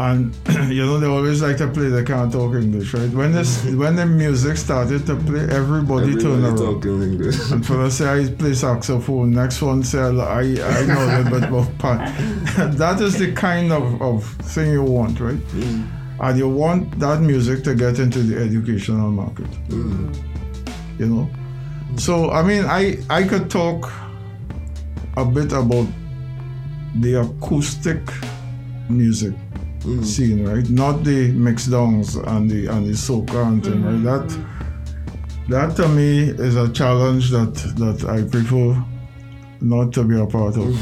and 0.02 0.34
you 0.70 0.86
know 0.86 0.98
they 1.00 1.08
always 1.08 1.42
like 1.42 1.58
to 1.58 1.68
play. 1.68 1.90
They 1.90 2.04
can't 2.04 2.32
talk 2.32 2.56
English, 2.56 2.94
right? 2.94 3.10
When 3.10 3.32
this 3.34 3.64
when 3.84 3.96
the 3.96 4.06
music 4.06 4.56
started 4.58 5.06
to 5.08 5.16
play, 5.18 5.42
everybody, 5.62 6.14
turned 6.16 6.46
Everybody 6.46 6.64
around. 6.64 6.76
talking 6.82 7.02
English. 7.04 7.52
And 7.52 7.66
for 7.66 7.82
us 7.82 7.98
say 7.98 8.08
I 8.08 8.30
play 8.34 8.54
saxophone, 8.54 9.32
next 9.32 9.62
one 9.62 9.84
say 9.84 10.00
I 10.00 10.08
I 10.10 10.86
know 10.86 11.06
a 11.06 11.10
little 11.18 11.32
bit 11.40 11.50
about 11.50 11.78
pan. 11.84 12.76
that 12.78 13.02
is 13.02 13.18
the 13.20 13.34
kind 13.34 13.72
of, 13.74 14.02
of 14.02 14.24
thing 14.54 14.72
you 14.72 14.84
want, 14.84 15.20
right? 15.20 15.44
Mhm. 15.56 15.88
And 16.22 16.38
you 16.38 16.50
want 16.50 17.00
that 17.00 17.22
music 17.22 17.64
to 17.66 17.76
get 17.76 18.00
into 18.00 18.20
the 18.20 18.38
educational 18.42 19.10
market 19.12 19.48
Mhm. 19.70 20.14
you 21.00 21.08
know. 21.08 21.30
So 21.98 22.32
I 22.32 22.42
mean, 22.44 22.64
I 22.66 23.00
I 23.10 23.24
could 23.24 23.50
talk 23.50 23.92
a 25.18 25.26
bit 25.26 25.52
about 25.52 25.88
the 27.02 27.16
acoustic 27.22 28.00
music 28.90 29.34
Mhm. 29.84 30.04
scene, 30.06 30.46
right? 30.46 30.70
Not 30.70 31.04
the 31.04 31.32
mix 31.32 31.66
downs 31.68 32.16
and 32.16 32.50
the 32.50 32.68
and 32.68 32.86
the 32.88 32.92
soca 32.94 33.48
and 33.48 33.64
thing, 33.64 33.84
right? 33.84 34.04
That 34.04 34.38
that 35.50 35.76
to 35.78 35.88
me 35.88 36.30
is 36.48 36.56
a 36.56 36.68
challenge 36.70 37.32
that 37.32 37.54
that 37.78 38.04
I 38.10 38.22
prefer 38.24 38.84
not 39.62 39.94
to 39.94 40.04
be 40.04 40.20
a 40.20 40.26
part 40.26 40.58
of, 40.58 40.76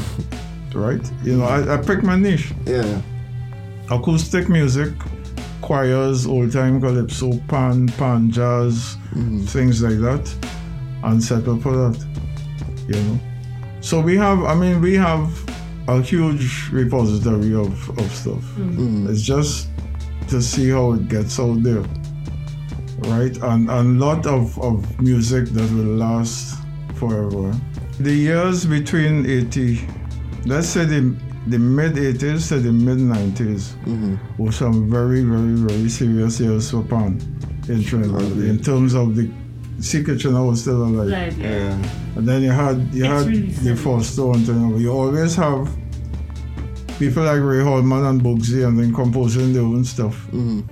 right? 0.74 1.04
You 1.24 1.36
know, 1.38 1.44
I, 1.44 1.74
I 1.74 1.76
pick 1.78 2.02
my 2.02 2.16
niche 2.16 2.52
Yeah. 2.66 3.00
acoustic 3.90 4.48
music, 4.48 4.92
choirs, 5.62 6.26
old 6.26 6.52
time 6.52 6.80
calypso, 6.80 7.38
pan, 7.48 7.88
pan 7.98 8.30
jazz, 8.30 8.96
Mhm. 9.14 9.48
things 9.48 9.82
like 9.82 10.00
that, 10.00 10.24
and 11.04 11.22
settle 11.22 11.56
for 11.58 11.72
that. 11.76 11.96
You 12.88 13.00
know. 13.02 13.18
So 13.80 14.00
we 14.00 14.16
have, 14.16 14.42
I 14.44 14.54
mean, 14.54 14.80
we 14.80 14.94
have 14.94 15.28
a 15.88 16.02
huge 16.02 16.68
repository 16.70 17.54
of, 17.54 17.72
of 17.98 18.10
stuff. 18.14 18.44
Mhm. 18.58 19.08
It's 19.10 19.22
just 19.22 19.68
to 20.28 20.40
see 20.42 20.68
how 20.70 20.92
it 20.92 21.08
gets 21.08 21.40
out 21.40 21.62
there. 21.62 21.84
Right? 23.12 23.36
And 23.42 23.70
a 23.70 23.82
lot 23.82 24.26
of, 24.26 24.58
of 24.60 25.00
music 25.00 25.46
that 25.56 25.70
will 25.72 25.96
last 25.96 26.58
forever. 26.96 27.54
The 28.00 28.12
years 28.12 28.66
between 28.66 29.24
80, 29.26 29.80
let's 30.46 30.68
say 30.68 30.84
the, 30.84 31.16
the 31.46 31.58
mid 31.58 31.94
80s 31.94 32.48
to 32.48 32.58
the 32.60 32.72
mid 32.72 32.98
90s, 32.98 33.74
Mhm. 33.86 34.18
were 34.38 34.52
some 34.52 34.90
very, 34.90 35.22
very, 35.24 35.54
very 35.54 35.88
serious 35.88 36.38
years 36.40 36.70
for 36.70 36.82
Pan 36.82 37.18
in 37.68 37.82
Trinidad 37.82 38.32
in 38.44 38.58
terms 38.58 38.94
of 38.94 39.14
the 39.16 39.30
Sea 39.80 40.02
Channel 40.16 40.48
was 40.48 40.60
still 40.62 40.82
alive. 40.84 41.10
Right, 41.12 41.36
yeah. 41.36 41.50
Yeah. 41.78 41.88
And 42.16 42.26
then 42.28 42.42
you 42.42 42.50
had 42.50 42.76
you 42.92 43.04
It's 43.04 43.12
had 43.22 43.26
really 43.26 43.46
the 43.46 43.76
sad. 43.76 43.78
first 43.78 44.18
one 44.18 44.40
thing. 44.44 44.76
You 44.78 44.90
always 44.92 45.36
have 45.36 45.68
people 46.98 47.22
like 47.24 47.40
Ray 47.40 47.62
Holman 47.62 48.04
and 48.06 48.20
Boogsie 48.20 48.66
and 48.66 48.78
then 48.78 48.92
composing 48.92 49.52
their 49.52 49.62
own 49.62 49.84
stuff. 49.84 50.26
Mhm. 50.32 50.64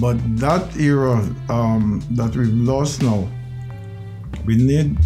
But 0.00 0.16
that 0.38 0.76
era 0.76 1.22
um, 1.48 2.02
that 2.12 2.34
we've 2.36 2.52
lost 2.52 3.02
now, 3.02 3.28
we 4.44 4.56
need 4.56 4.96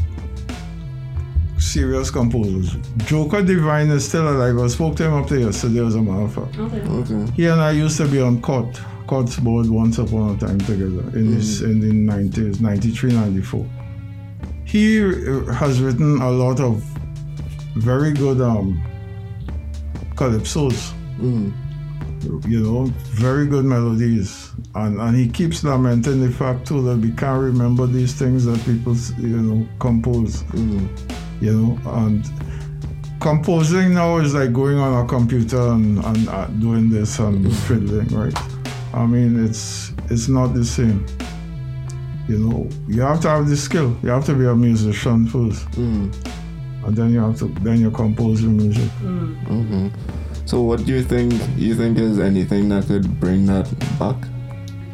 serious 1.58 2.10
composers. 2.10 2.76
Joker 3.06 3.42
Divine 3.42 3.88
is 3.90 4.06
still 4.08 4.26
alive. 4.28 4.58
I 4.58 4.68
spoke 4.68 4.96
to 4.96 5.04
him 5.04 5.12
up 5.14 5.28
there 5.28 5.40
yesterday, 5.40 5.84
as 5.84 5.94
a 5.96 6.00
matter 6.02 6.22
of 6.22 6.32
fact. 6.34 6.58
Okay. 6.58 6.80
Okay. 6.80 7.32
He 7.36 7.46
and 7.46 7.60
I 7.60 7.72
used 7.72 7.96
to 7.98 8.06
be 8.08 8.20
on 8.20 8.40
court, 8.40 8.80
court's 9.08 9.36
board 9.38 9.66
once 9.68 9.98
upon 9.98 10.36
a 10.36 10.38
time 10.38 10.58
together 10.60 11.02
in 11.18 11.26
his, 11.32 11.62
in 11.62 11.80
the 11.80 11.90
90s, 12.12 12.60
93, 12.60 13.12
94. 13.12 13.66
He 14.64 15.02
uh, 15.02 15.44
has 15.54 15.80
written 15.80 16.20
a 16.20 16.30
lot 16.30 16.60
of 16.60 16.82
very 17.74 18.12
good 18.12 18.40
um, 18.40 18.80
calypsos, 20.14 20.92
Mhm. 21.20 21.52
you 22.46 22.60
know, 22.60 22.84
very 23.26 23.46
good 23.46 23.64
melodies. 23.64 24.50
And, 24.74 25.00
and 25.00 25.16
he 25.16 25.28
keeps 25.28 25.64
lamenting 25.64 26.20
the 26.20 26.30
fact 26.30 26.66
too 26.68 26.82
that 26.82 26.98
we 26.98 27.10
can't 27.12 27.40
remember 27.42 27.86
these 27.86 28.14
things 28.14 28.44
that 28.44 28.58
people, 28.64 28.94
you 29.18 29.38
know, 29.40 29.68
compose 29.78 30.42
Mhm. 30.52 30.88
you 31.40 31.52
know 31.56 31.78
and 32.00 32.24
composing 33.20 33.94
now 33.94 34.18
is 34.18 34.34
like 34.34 34.52
going 34.52 34.76
on 34.78 35.04
a 35.04 35.08
computer 35.08 35.60
and, 35.72 36.04
and 36.04 36.28
uh, 36.28 36.46
doing 36.58 36.90
this 36.90 37.18
and 37.20 37.54
fiddling 37.66 38.08
right 38.08 38.34
i 38.94 39.04
mean 39.06 39.44
it's 39.44 39.92
it's 40.10 40.28
not 40.28 40.54
the 40.54 40.64
same 40.64 41.04
you 42.28 42.38
know 42.38 42.68
you 42.88 43.00
have 43.02 43.20
to 43.20 43.28
have 43.28 43.48
the 43.48 43.56
skill 43.56 43.96
you 44.02 44.08
have 44.08 44.24
to 44.24 44.34
be 44.34 44.44
a 44.46 44.54
musician 44.54 45.26
first 45.26 45.66
Mhm. 45.72 46.12
and 46.86 46.96
then 46.96 47.10
you 47.12 47.20
have 47.20 47.38
to 47.38 47.46
then 47.62 47.80
you 47.80 47.90
compose 47.90 48.42
your 48.42 48.52
music 48.52 48.90
Mhm. 49.02 49.90
So, 50.44 50.62
what 50.62 50.86
do 50.86 50.92
you 50.94 51.02
think? 51.02 51.34
You 51.58 51.74
think 51.74 51.98
is 51.98 52.18
anything 52.18 52.70
that 52.70 52.86
could 52.86 53.20
bring 53.20 53.44
that 53.46 53.68
back 53.98 54.16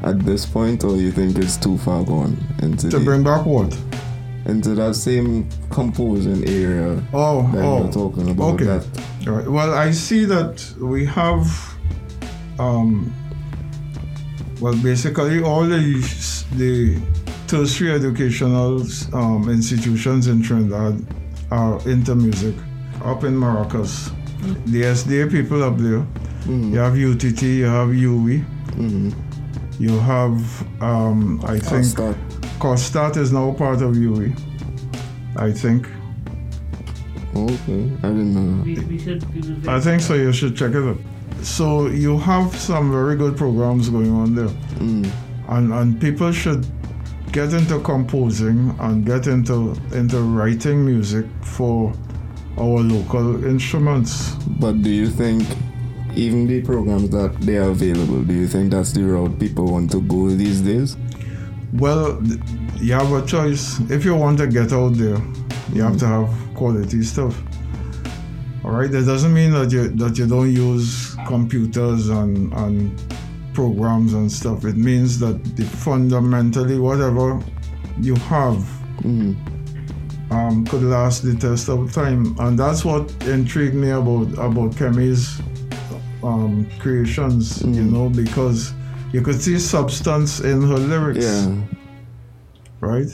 at 0.03 0.18
this 0.26 0.45
point, 0.45 0.82
or 0.82 0.97
you 0.97 1.12
think 1.12 1.38
it's 1.38 1.57
too 1.57 1.78
far 1.78 2.03
gone 2.03 2.36
into 2.61 2.90
to 2.90 2.99
the, 2.99 3.05
bring 3.05 3.22
back 3.22 3.47
what 3.47 3.72
into 4.47 4.74
that 4.74 4.97
same 4.97 5.47
composing 5.70 6.42
area 6.49 7.01
oh 7.12 7.49
that 7.53 7.64
oh 7.64 7.84
you're 7.84 7.92
talking 7.92 8.30
about? 8.30 8.55
okay. 8.55 8.64
That 8.64 8.84
All 9.28 9.34
right. 9.34 9.49
Well, 9.49 9.72
I 9.72 9.92
see 9.92 10.24
that 10.24 10.74
we 10.80 11.07
have 11.07 11.47
um, 12.59 13.12
well, 14.65 14.77
basically 14.83 15.43
all 15.43 15.65
the 15.65 15.83
the 16.57 16.99
tertiary 17.47 17.93
educational 17.93 18.81
um, 19.12 19.51
institutions 19.51 20.27
in 20.27 20.43
Trinidad 20.43 21.05
are 21.51 21.77
into 21.87 22.15
music. 22.15 22.55
Up 23.05 23.25
in 23.25 23.35
Maracas, 23.39 24.11
the 24.73 24.81
SDA 24.97 25.31
people 25.31 25.62
up 25.62 25.77
there. 25.77 26.03
You 26.47 26.79
have 26.79 26.95
UTT, 26.95 27.43
you 27.43 27.67
have 27.67 27.89
UWI, 27.89 28.43
Mm-hmm. 28.75 29.11
you 29.83 29.99
have 30.01 30.37
um, 30.83 31.45
I 31.45 31.59
think 31.59 31.85
Start. 31.85 32.17
COSTAATT 32.59 33.19
is 33.19 33.33
now 33.33 33.53
part 33.53 33.83
of 33.83 33.95
UWI. 33.95 34.33
I 35.37 35.53
think. 35.53 35.87
Okay, 37.37 37.83
I 38.03 38.09
didn't 38.17 38.33
know. 38.35 38.62
We, 38.65 38.77
we 38.91 38.99
should. 38.99 39.23
We 39.35 39.41
will 39.43 39.69
I 39.69 39.79
think 39.81 40.01
so. 40.01 40.15
You 40.15 40.33
should 40.33 40.57
check 40.57 40.73
it 40.73 40.85
out. 40.91 40.99
So 41.45 41.88
you 41.88 42.18
have 42.18 42.57
some 42.57 42.90
very 42.90 43.16
good 43.16 43.36
programs 43.36 43.90
going 43.90 44.11
on 44.11 44.34
there, 44.34 44.49
Mm. 44.80 45.07
and 45.49 45.72
and 45.72 46.01
people 46.01 46.32
should 46.32 46.66
get 47.32 47.53
into 47.53 47.78
composing 47.80 48.74
and 48.80 49.05
get 49.05 49.26
into 49.26 49.74
into 49.92 50.20
writing 50.22 50.84
music 50.84 51.26
for 51.42 51.92
our 52.57 52.80
local 52.80 53.45
instruments. 53.45 54.36
But 54.59 54.82
do 54.82 54.88
you 54.90 55.09
think, 55.11 55.42
even 56.16 56.47
the 56.47 56.62
programs 56.62 57.11
that 57.11 57.38
they 57.40 57.59
are 57.59 57.70
available, 57.70 58.22
do 58.22 58.32
you 58.34 58.47
think 58.49 58.70
that's 58.70 58.92
the 58.92 59.03
route 59.05 59.38
people 59.38 59.66
want 59.66 59.90
to 59.90 60.01
go 60.01 60.30
these 60.30 60.61
days? 60.62 60.97
Well, 61.74 62.22
you 62.80 62.95
have 62.95 63.12
a 63.12 63.22
choice. 63.26 63.80
If 63.90 64.05
you 64.07 64.14
want 64.14 64.38
to 64.38 64.47
get 64.47 64.72
out 64.72 64.95
there, 64.95 65.18
you 65.74 65.82
have 65.82 65.99
to 65.99 66.07
have 66.07 66.28
quality 66.55 67.03
stuff. 67.03 67.34
All 68.64 68.70
right. 68.70 68.90
That 68.90 69.05
doesn't 69.05 69.34
mean 69.34 69.51
that 69.51 69.70
you 69.72 69.88
that 70.03 70.16
you 70.16 70.26
don't 70.26 70.51
use 70.51 71.14
computers 71.27 72.09
and 72.09 72.53
and 72.55 73.03
programs 73.55 74.12
and 74.14 74.31
stuff. 74.31 74.64
It 74.64 74.77
means 74.77 75.18
that 75.20 75.43
the 75.57 75.64
fundamentally 75.64 76.79
whatever 76.79 77.41
you 78.01 78.14
have 78.16 78.59
Mm. 79.03 79.37
um, 80.31 80.64
could 80.66 80.83
last 80.83 81.22
the 81.25 81.35
test 81.35 81.68
of 81.68 81.93
time, 81.93 82.35
and 82.39 82.59
that's 82.59 82.85
what 82.85 83.11
intrigued 83.27 83.75
me 83.75 83.91
about 83.91 84.29
about 84.39 84.70
Kemi's 84.77 85.41
um, 86.22 86.66
creations. 86.81 87.61
You 87.62 87.83
Mm. 87.85 87.93
know, 87.93 88.09
because 88.09 88.72
you 89.12 89.20
could 89.20 89.41
see 89.41 89.59
substance 89.59 90.41
in 90.41 90.62
her 90.62 90.79
lyrics 90.79 91.25
Yeah. 91.27 91.55
right? 92.81 93.09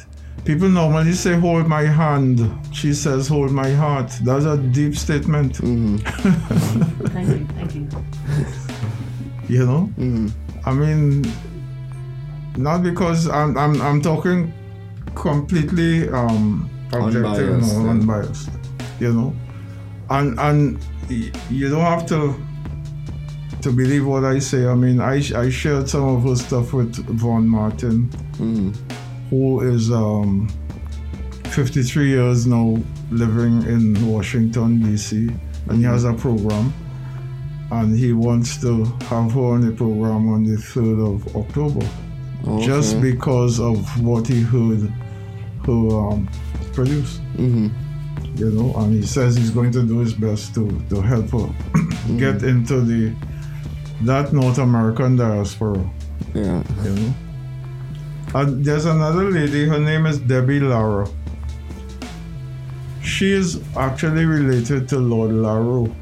People 0.44 0.68
normally 0.68 1.12
say, 1.12 1.34
Hold 1.38 1.66
my 1.66 1.82
hand. 1.82 2.40
She 2.74 2.94
says, 2.94 3.28
Hold 3.28 3.50
my 3.52 3.70
heart. 3.72 4.10
That's 4.22 4.44
a 4.44 4.56
deep 4.56 4.96
statement, 4.96 5.54
Mm-hmm. 5.58 5.96
Thank 7.08 7.28
you. 7.28 7.46
Thank 7.56 7.74
you. 7.74 7.88
you 9.58 9.66
know? 9.66 9.90
Mm-hmm. 9.98 10.28
I 10.64 10.72
mean, 10.72 11.32
not 12.56 12.82
because 12.82 13.28
I'm, 13.28 13.56
I'm, 13.56 13.80
I'm 13.82 14.00
talking 14.00 14.52
completely 15.14 16.08
um, 16.08 16.68
objective, 16.92 17.54
Unbiased, 17.62 17.76
no, 17.76 17.84
yeah. 17.84 17.90
unbiased, 17.90 18.50
you 18.98 19.12
know? 19.12 19.36
And, 20.10 20.38
and 20.40 20.78
you 21.08 21.68
don't 21.68 21.80
have 21.80 22.06
to 22.06 22.34
to 23.62 23.70
believe 23.70 24.06
what 24.06 24.24
I 24.24 24.38
say. 24.38 24.66
I 24.66 24.74
mean, 24.74 25.00
I, 25.00 25.16
I 25.36 25.50
shared 25.50 25.88
some 25.88 26.04
of 26.08 26.22
her 26.22 26.34
stuff 26.36 26.72
with 26.72 26.94
Von 27.18 27.46
Martin. 27.46 28.08
Mm-hmm. 28.38 28.72
Who 29.30 29.60
is 29.62 29.90
um, 29.90 30.48
53 31.50 32.08
years 32.08 32.46
now 32.46 32.76
living 33.10 33.62
in 33.62 34.06
Washington, 34.10 34.80
D.C., 34.82 35.28
and 35.68 35.78
he 35.78 35.84
has 35.84 36.04
a 36.04 36.12
program. 36.12 36.72
And 37.72 37.96
he 37.96 38.12
wants 38.12 38.60
to 38.62 38.84
have 38.84 39.30
her 39.32 39.40
on 39.54 39.60
the 39.60 39.70
program 39.72 40.28
on 40.28 40.42
the 40.42 40.56
3rd 40.56 41.14
of 41.14 41.36
October, 41.36 41.86
just 42.64 43.00
because 43.00 43.60
of 43.60 43.78
what 44.04 44.26
he 44.26 44.40
heard 44.40 44.92
her 45.66 45.72
um, 45.72 46.28
produce, 46.72 47.18
Mm-hmm. 47.36 47.68
you 48.36 48.50
know. 48.50 48.74
And 48.76 48.92
he 48.94 49.02
says 49.06 49.36
he's 49.36 49.50
going 49.50 49.70
to 49.72 49.84
do 49.86 49.98
his 50.00 50.14
best 50.14 50.52
to, 50.56 50.68
to 50.88 51.00
help 51.00 51.30
her 51.30 51.48
get 52.18 52.42
into 52.42 52.80
the 52.80 53.14
that 54.02 54.32
North 54.32 54.58
American 54.58 55.14
diaspora. 55.16 55.78
Yeah. 56.34 56.62
you 56.82 56.90
know. 56.90 57.14
And 58.32 58.64
there's 58.64 58.84
another 58.84 59.30
lady, 59.30 59.66
her 59.66 59.80
name 59.80 60.06
is 60.06 60.18
Debbie 60.18 60.60
Lara. 60.60 61.08
She 63.02 63.32
is 63.32 63.60
actually 63.76 64.24
related 64.24 64.88
to 64.90 64.98
Lord 64.98 65.32
Laro. 65.32 65.92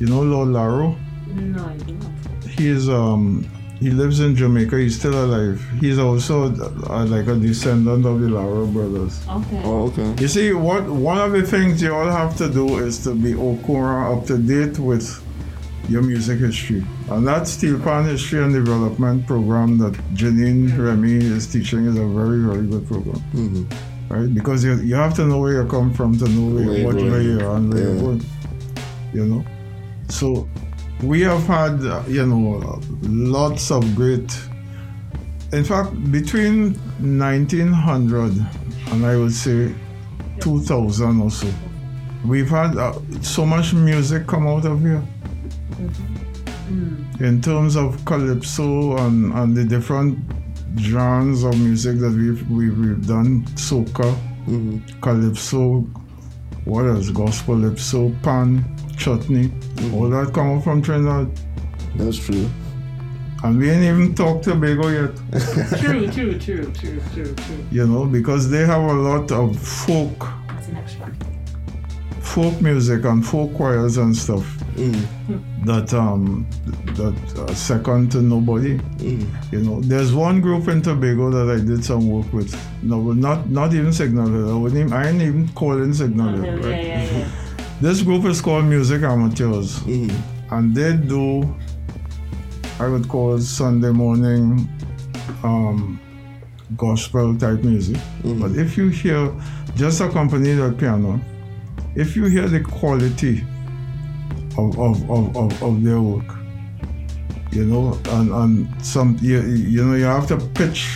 You 0.00 0.06
know 0.06 0.22
Lord 0.22 0.48
Laro? 0.48 0.96
No, 1.28 1.64
I 1.64 1.76
do 1.76 1.94
not. 1.94 2.44
He 2.44 2.68
is 2.68 2.88
um 2.88 3.48
he 3.78 3.90
lives 3.90 4.20
in 4.20 4.36
Jamaica. 4.36 4.76
He's 4.76 4.98
still 4.98 5.24
alive. 5.24 5.64
He's 5.80 5.98
also 5.98 6.52
uh, 6.52 7.06
like 7.06 7.28
a 7.28 7.34
descendant 7.34 8.04
of 8.04 8.20
the 8.20 8.26
Larrow 8.26 8.70
brothers. 8.70 9.26
Okay. 9.26 9.62
Oh, 9.64 9.86
okay. 9.86 10.14
You 10.20 10.28
see, 10.28 10.52
what 10.52 10.84
one 10.84 11.16
of 11.16 11.32
the 11.32 11.42
things 11.42 11.80
you 11.80 11.94
all 11.94 12.10
have 12.10 12.36
to 12.36 12.50
do 12.50 12.78
is 12.78 13.02
to 13.04 13.14
be 13.14 13.32
okura 13.32 14.18
up 14.18 14.26
to 14.26 14.36
date 14.36 14.78
with 14.78 15.22
your 15.90 16.02
music 16.02 16.38
history. 16.38 16.84
And 17.10 17.26
that 17.26 17.48
Steel 17.48 17.78
Pan 17.80 18.04
History 18.04 18.42
and 18.44 18.52
Development 18.54 19.26
program 19.26 19.76
that 19.78 19.98
Jeannine 20.14 20.80
Remy 20.80 21.16
is 21.16 21.48
teaching 21.52 21.84
is 21.86 21.96
a 21.98 22.06
very, 22.06 22.38
very 22.44 22.64
good 22.66 22.86
program. 22.86 23.20
Mm-hmm. 23.34 24.14
Right? 24.14 24.32
Because 24.32 24.62
you, 24.64 24.76
you 24.76 24.94
have 24.94 25.14
to 25.14 25.24
know 25.26 25.40
where 25.40 25.60
you 25.62 25.68
come 25.68 25.92
from 25.92 26.16
to 26.18 26.28
know 26.28 26.54
where, 26.54 26.66
Where 26.68 26.86
what 26.86 26.96
going. 26.96 27.12
way 27.12 27.22
you 27.24 27.40
are 27.40 27.56
and 27.56 27.72
where 27.74 27.82
Yeah. 27.82 27.88
you're 27.92 28.00
going. 28.00 28.22
You 29.12 29.26
know? 29.26 29.44
So 30.08 30.48
we 31.02 31.22
have 31.22 31.42
had, 31.44 31.84
uh, 31.84 32.02
you 32.06 32.24
know, 32.24 32.80
lots 33.02 33.72
of 33.72 33.82
great. 33.96 34.30
In 35.52 35.64
fact, 35.64 35.90
between 36.12 36.74
1900 37.00 38.32
and 38.92 39.06
I 39.06 39.16
would 39.16 39.32
say 39.32 39.74
2000 40.40 41.20
or 41.20 41.30
so, 41.30 41.48
we've 42.24 42.48
had 42.48 42.76
uh, 42.76 42.92
so 43.22 43.44
much 43.44 43.72
music 43.74 44.26
come 44.28 44.46
out 44.46 44.64
of 44.66 44.80
here 44.80 45.02
Mm. 46.70 47.20
in 47.20 47.40
terms 47.40 47.76
of 47.76 48.04
calypso 48.04 48.96
and, 48.98 49.32
and 49.32 49.56
the 49.56 49.64
different 49.64 50.18
genres 50.78 51.42
of 51.42 51.58
music 51.58 51.98
that 51.98 52.12
we've, 52.12 52.48
we've, 52.50 52.78
we've 52.78 53.06
done 53.06 53.44
soca, 53.56 54.14
Mm-hmm. 54.46 55.00
calypso, 55.00 55.80
what 56.64 56.86
else? 56.86 57.10
Gospel 57.10 57.56
calypso, 57.56 58.10
pan, 58.22 58.64
chutney, 58.96 59.52
all 59.92 60.08
that 60.08 60.32
come 60.32 60.62
from 60.62 60.80
Trinidad. 60.80 61.28
That's 61.96 62.16
true. 62.18 62.48
And 63.44 63.58
we 63.58 63.70
ain't 63.70 63.84
even 63.84 64.14
talked 64.14 64.44
Tobago 64.44 64.88
yet, 64.88 65.14
True, 65.80 66.10
true, 66.10 66.38
true, 66.38 66.70
true, 66.72 67.00
true, 67.14 67.34
true. 67.34 67.66
you 67.70 67.86
know, 67.86 68.06
because 68.06 68.50
they 68.50 68.64
have 68.66 68.82
a 68.82 68.92
lot 68.92 69.30
of 69.32 69.58
folk, 69.60 70.18
That's 70.48 70.68
an 70.68 70.76
extra. 70.76 71.12
folk 72.20 72.60
music 72.62 73.04
and 73.04 73.24
folk 73.26 73.54
choirs 73.54 73.96
and 73.98 74.16
stuff 74.16 74.59
Mm. 74.76 75.64
that 75.66 75.92
um 75.94 76.46
that 76.96 77.14
uh, 77.38 77.54
second 77.54 78.10
to 78.12 78.22
nobody. 78.22 78.78
Mm. 78.98 79.26
You 79.52 79.60
know, 79.60 79.80
there's 79.80 80.12
one 80.14 80.40
group 80.40 80.68
in 80.68 80.80
Tobago 80.82 81.30
that 81.30 81.54
I 81.54 81.58
did 81.64 81.84
some 81.84 82.08
work 82.08 82.32
with. 82.32 82.54
No, 82.82 83.12
not 83.12 83.48
not 83.50 83.74
even 83.74 83.92
Signal 83.92 84.28
Hill. 84.28 84.54
I 84.54 84.58
wouldn't 84.58 84.80
even, 84.80 84.92
I 84.92 85.08
ain't 85.08 85.22
even 85.22 85.48
calling 85.54 85.92
Signal 85.92 86.34
Hill. 86.34 86.44
Yeah, 86.44 86.66
Right? 86.68 86.86
yeah, 86.86 87.18
yeah. 87.18 87.28
This 87.80 88.02
group 88.02 88.24
is 88.26 88.40
called 88.42 88.66
Music 88.66 89.02
Amateurs, 89.02 89.78
Mm. 89.80 90.12
and 90.50 90.74
they 90.74 90.96
do, 90.96 91.42
I 92.78 92.88
would 92.88 93.08
call 93.08 93.34
it 93.36 93.42
Sunday 93.42 93.90
morning, 93.90 94.68
um, 95.42 95.98
gospel 96.76 97.36
type 97.36 97.62
music. 97.64 97.96
Mhm. 98.22 98.40
But 98.40 98.52
if 98.56 98.76
you 98.78 98.88
hear 98.88 99.32
just 99.76 100.00
accompanied 100.00 100.58
by 100.58 100.70
piano, 100.70 101.20
if 101.94 102.16
you 102.16 102.24
hear 102.26 102.48
the 102.48 102.60
quality 102.60 103.44
of, 104.58 104.78
of, 104.78 105.10
of, 105.10 105.36
of, 105.36 105.62
of 105.62 105.82
their 105.82 106.00
work, 106.00 106.24
you 107.52 107.64
know, 107.64 107.98
and, 108.10 108.30
and 108.32 108.84
some, 108.84 109.16
you, 109.20 109.40
you 109.42 109.84
know, 109.84 109.94
you 109.94 110.04
have 110.04 110.26
to 110.28 110.36
pitch 110.54 110.88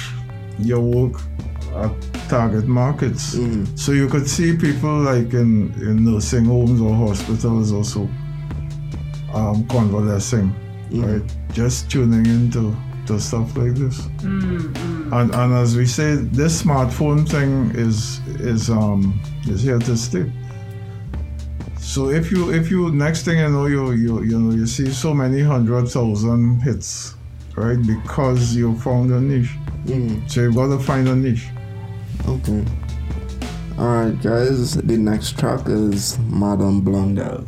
your 0.59 0.81
work 0.81 1.21
at 1.77 1.91
target 2.29 2.67
markets. 2.67 3.35
Mm. 3.35 3.79
So 3.79 3.93
you 3.93 4.09
could 4.09 4.29
see 4.29 4.57
people 4.57 5.01
like 5.01 5.33
in, 5.35 5.73
in 5.81 6.05
nursing 6.05 6.45
homes 6.45 6.81
or 6.81 6.95
hospitals 6.95 7.73
also 7.73 8.09
um, 9.33 9.67
convalescing, 9.69 10.55
Mhm. 10.91 11.21
right? 11.21 11.37
Just 11.53 11.91
tuning 11.91 12.27
into 12.27 12.75
to 13.07 13.19
stuff 13.21 13.57
like 13.57 13.75
this. 13.75 14.01
Mm, 14.23 14.73
mm. 14.73 15.13
And, 15.13 15.35
and 15.35 15.53
as 15.55 15.77
we 15.77 15.85
say, 15.87 16.15
this 16.15 16.63
smartphone 16.63 17.29
thing 17.29 17.71
is 17.75 18.21
is 18.41 18.71
um 18.71 19.21
is 19.47 19.63
here 19.63 19.79
to 19.79 19.97
stay. 19.97 20.31
So 21.95 22.11
if 22.11 22.33
you 22.33 22.53
if 22.53 22.73
you 22.73 22.91
next 22.91 23.25
thing 23.25 23.39
you 23.39 23.49
know 23.49 23.67
you 23.67 23.93
you 23.93 24.25
you 24.25 24.37
know 24.37 24.53
you 24.53 24.67
see 24.67 24.91
so 24.91 25.15
many 25.15 25.41
hundred 25.43 25.87
thousand 25.87 26.61
hits, 26.61 27.15
right? 27.55 27.79
Because 27.81 28.57
you 28.57 28.77
found 28.81 29.13
a 29.13 29.21
niche. 29.21 29.55
Mm. 29.85 30.29
So 30.29 30.41
you've 30.41 30.57
got 30.57 30.77
to 30.77 30.81
find 30.81 31.07
a 31.07 31.15
niche. 31.15 31.47
Okay. 32.27 32.65
Alright, 33.79 34.21
guys, 34.21 34.75
the 34.75 34.97
next 34.97 35.39
track 35.39 35.69
is 35.69 36.19
Madame 36.19 36.81
Blondel. 36.81 37.47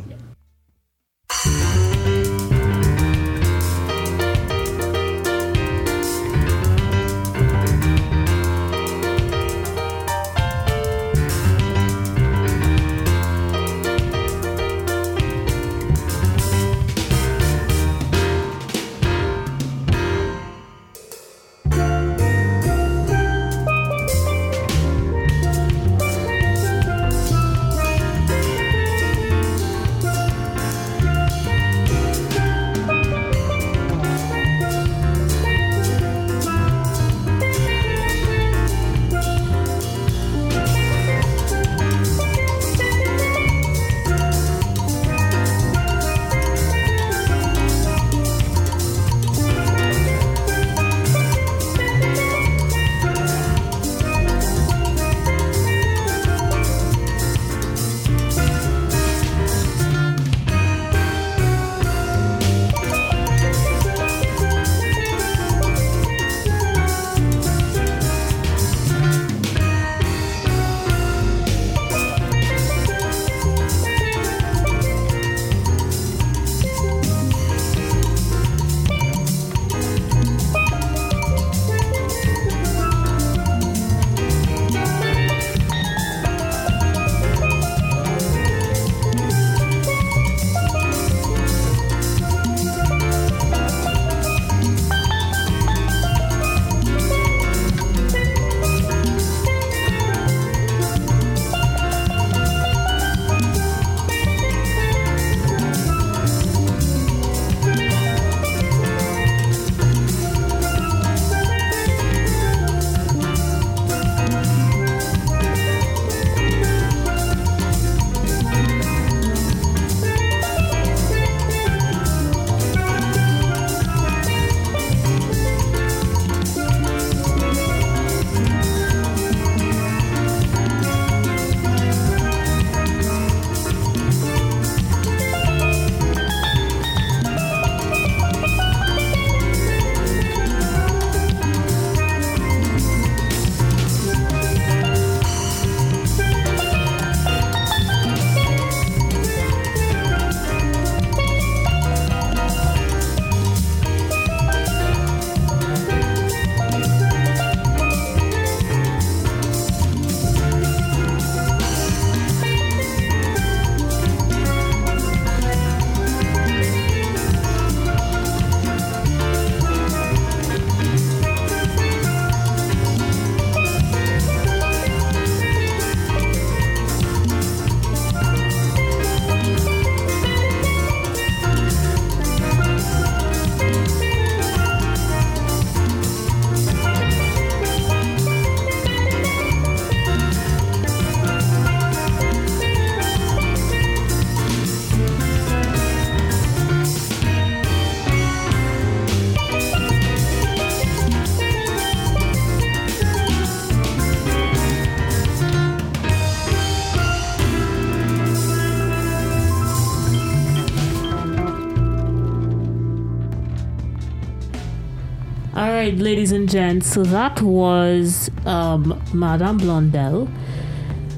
Right, 215.87 215.99
ladies 215.99 216.33
and 216.33 216.49
gents. 216.49 216.91
So 216.91 217.01
that 217.03 217.41
was 217.41 218.29
um, 218.45 219.01
Madame 219.13 219.57
Blondel. 219.57 220.27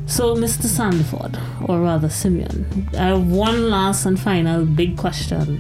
So, 0.06 0.36
Mr. 0.36 0.68
Sandiford, 0.68 1.40
or 1.68 1.82
rather 1.82 2.08
Simeon, 2.08 2.88
I 2.94 3.06
have 3.06 3.32
one 3.32 3.72
last 3.72 4.06
and 4.06 4.20
final 4.20 4.68
big 4.68 4.96
question. 4.96 5.60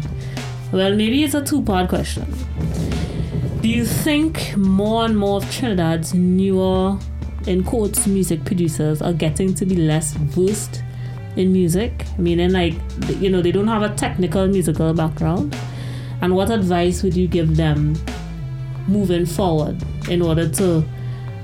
Well, 0.72 0.96
maybe 0.96 1.24
it's 1.24 1.34
a 1.34 1.44
two-part 1.44 1.90
question. 1.90 2.32
Do 3.62 3.68
you 3.68 3.84
think 3.84 4.56
more 4.56 5.06
and 5.06 5.18
more 5.18 5.38
of 5.38 5.46
Trinidad's 5.46 6.14
newer, 6.14 7.00
in 7.48 7.64
quotes, 7.64 8.06
music 8.06 8.46
producers 8.46 9.02
are 9.02 9.14
getting 9.14 9.56
to 9.56 9.66
be 9.66 9.76
less 9.76 10.14
versed 10.14 10.84
in 11.36 11.52
music? 11.52 12.06
I 12.16 12.22
Meaning, 12.22 12.52
like, 12.52 12.76
you 13.20 13.32
know, 13.32 13.42
they 13.42 13.52
don't 13.52 13.70
have 13.70 13.82
a 13.82 13.96
technical 13.96 14.48
musical 14.48 14.94
background. 14.94 15.58
And 16.22 16.36
what 16.36 16.52
advice 16.52 17.02
would 17.02 17.16
you 17.16 17.28
give 17.28 17.56
them 17.56 17.96
moving 18.90 19.26
forward 19.26 19.82
in 20.10 20.22
order 20.22 20.50
to 20.50 20.84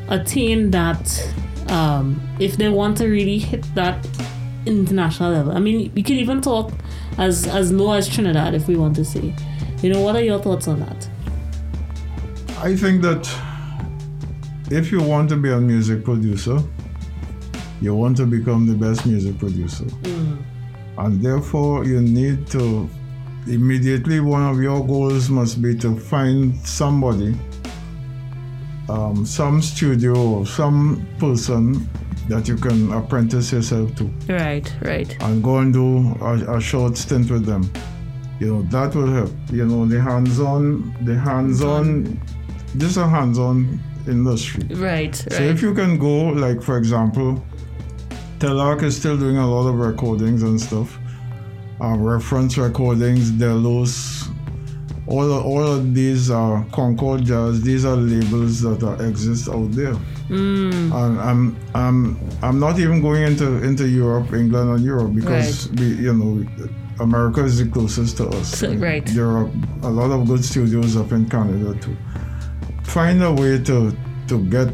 attain 0.10 0.72
that 0.72 1.34
um, 1.70 2.22
if 2.40 2.58
they 2.58 2.70
want 2.70 2.98
to 2.98 3.08
really 3.08 3.38
hit 3.38 3.64
that 3.76 4.06
international 4.66 5.32
level. 5.32 5.52
I 5.52 5.60
mean 5.60 5.92
we 5.96 6.04
could 6.04 6.18
even 6.18 6.42
talk 6.42 6.72
as 7.18 7.48
as 7.48 7.72
low 7.72 7.94
as 7.94 8.08
trinidad 8.08 8.54
if 8.56 8.68
we 8.68 8.76
want 8.76 8.96
to 8.96 9.06
say. 9.06 9.34
You 9.82 9.94
know 9.94 10.02
what 10.02 10.16
are 10.16 10.24
your 10.24 10.40
thoughts 10.40 10.68
on 10.68 10.80
that? 10.80 11.10
I 12.60 12.76
think 12.76 13.02
that 13.04 13.30
if 14.72 14.92
you 14.92 15.02
want 15.02 15.30
to 15.30 15.38
be 15.38 15.52
a 15.52 15.60
music 15.60 16.04
producer, 16.04 16.60
you 17.82 17.94
want 17.94 18.18
to 18.18 18.26
become 18.26 18.66
the 18.66 18.74
best 18.74 19.06
music 19.06 19.38
producer. 19.38 19.86
And 20.98 21.22
therefore, 21.22 21.86
you 21.86 22.02
need 22.02 22.48
to 22.48 22.90
immediately, 23.48 24.20
one 24.20 24.44
of 24.44 24.62
your 24.62 24.86
goals 24.86 25.30
must 25.30 25.62
be 25.62 25.76
to 25.78 25.98
find 25.98 26.56
somebody, 26.66 27.36
um, 28.90 29.26
some 29.26 29.62
studio 29.62 30.16
or 30.16 30.46
some 30.46 31.06
person 31.20 31.90
that 32.28 32.48
you 32.48 32.56
can 32.56 32.92
apprentice 32.92 33.52
yourself 33.52 33.94
to 33.96 34.06
right 34.28 34.74
right 34.82 35.16
and 35.22 35.44
go 35.44 35.58
and 35.60 35.74
do 35.74 36.16
a, 36.24 36.58
a 36.58 36.62
short 36.62 36.98
stint 36.98 37.30
with 37.30 37.46
them. 37.46 37.72
You 38.40 38.48
know, 38.48 38.62
that 38.64 38.96
will 38.96 39.08
help. 39.08 39.32
You 39.52 39.66
know, 39.66 39.86
the 39.86 40.02
hands 40.02 40.40
on, 40.40 40.94
the 41.06 41.18
hands 41.18 41.64
on, 41.64 42.20
just 42.78 42.98
a 42.98 43.08
hands 43.08 43.40
on 43.40 43.80
industry. 44.08 44.64
right 44.76 45.16
So 45.16 45.28
right 45.40 45.42
if 45.50 45.62
you 45.62 45.74
can 45.74 45.98
go, 45.98 46.30
like 46.30 46.62
for 46.62 46.78
example, 46.78 47.44
Telarc 48.40 48.84
is 48.84 48.98
still 48.98 49.18
doing 49.18 49.38
a 49.38 49.48
lot 49.48 49.68
of 49.70 49.76
recordings 49.76 50.44
and 50.44 50.60
stuff. 50.60 50.98
Uh, 51.82 51.96
reference 51.98 52.58
recordings, 52.58 53.32
Delos, 53.32 54.30
all 55.08 55.30
of, 55.32 55.46
all 55.46 55.62
of 55.68 55.94
these 55.94 56.32
are 56.32 56.66
Concord 56.72 57.26
Jazz. 57.26 57.62
These 57.62 57.84
are 57.86 57.98
labels 57.98 58.62
that 58.62 58.82
are, 58.82 59.06
exist 59.06 59.50
out 59.50 59.72
there. 59.74 59.94
Mm, 60.30 60.74
And 60.94 61.20
I'm 61.20 61.58
I'm 61.76 62.18
I'm 62.42 62.60
not 62.60 62.80
even 62.80 63.02
going 63.02 63.24
into 63.24 63.62
into 63.64 63.88
Europe, 63.88 64.34
England, 64.34 64.70
and 64.72 64.84
Europe 64.86 65.14
because 65.14 65.70
we 65.74 65.96
you 65.96 66.14
know 66.14 66.46
America 67.02 67.44
is 67.44 67.60
the 67.60 67.70
closest 67.70 68.18
to 68.18 68.30
us. 68.30 68.58
So- 68.58 68.74
right. 68.90 69.06
There 69.08 69.28
are 69.28 69.50
a 69.84 69.90
lot 69.90 70.12
of 70.12 70.28
good 70.28 70.44
studios 70.46 70.96
up 70.96 71.12
in 71.12 71.30
Canada 71.30 71.78
too. 71.82 71.96
Find 72.84 73.22
a 73.22 73.34
way 73.34 73.60
to 73.64 73.92
to 74.30 74.40
get 74.50 74.74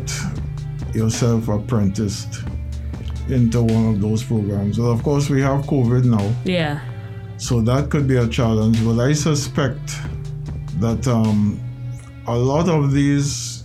yourself 0.94 1.48
apprenticed 1.50 2.44
into 3.28 3.64
one 3.64 3.88
of 3.96 4.02
those 4.02 4.24
programs. 4.24 4.80
Well, 4.80 4.92
of 4.92 5.02
course, 5.04 5.30
we 5.30 5.42
have 5.42 5.66
COVID 5.66 6.04
now, 6.06 6.32
yeah 6.46 6.80
so 7.42 7.62
that 7.62 7.90
could 7.90 8.08
be 8.08 8.18
a 8.18 8.28
challenge. 8.28 8.84
But 8.86 9.00
I 9.00 9.14
suspect 9.14 9.98
that 10.80 11.08
um, 11.08 11.60
a 12.28 12.38
lot 12.38 12.70
of 12.70 12.92
these 12.92 13.64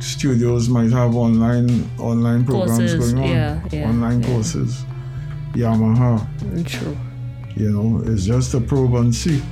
studios 0.00 0.68
might 0.68 0.90
have 0.90 1.14
online 1.14 1.68
online 1.98 2.44
programs 2.44 2.94
Courses, 2.94 3.12
going 3.12 3.24
on, 3.24 3.30
yeah, 3.30 3.68
yeah, 3.70 3.88
online 3.88 4.22
yeah. 4.22 4.28
courses. 4.28 4.84
Yamaha, 5.54 6.66
true 6.66 6.96
you 7.56 7.70
know, 7.70 8.02
it's 8.10 8.24
just 8.24 8.54
a 8.54 8.60
probe 8.60 8.94
and 8.94 9.14
see. 9.14 9.42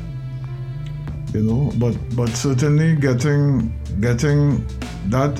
You 1.32 1.42
know, 1.42 1.72
but 1.76 1.96
but 2.14 2.28
certainly 2.30 2.96
getting 2.96 3.72
getting 4.00 4.66
that 5.08 5.34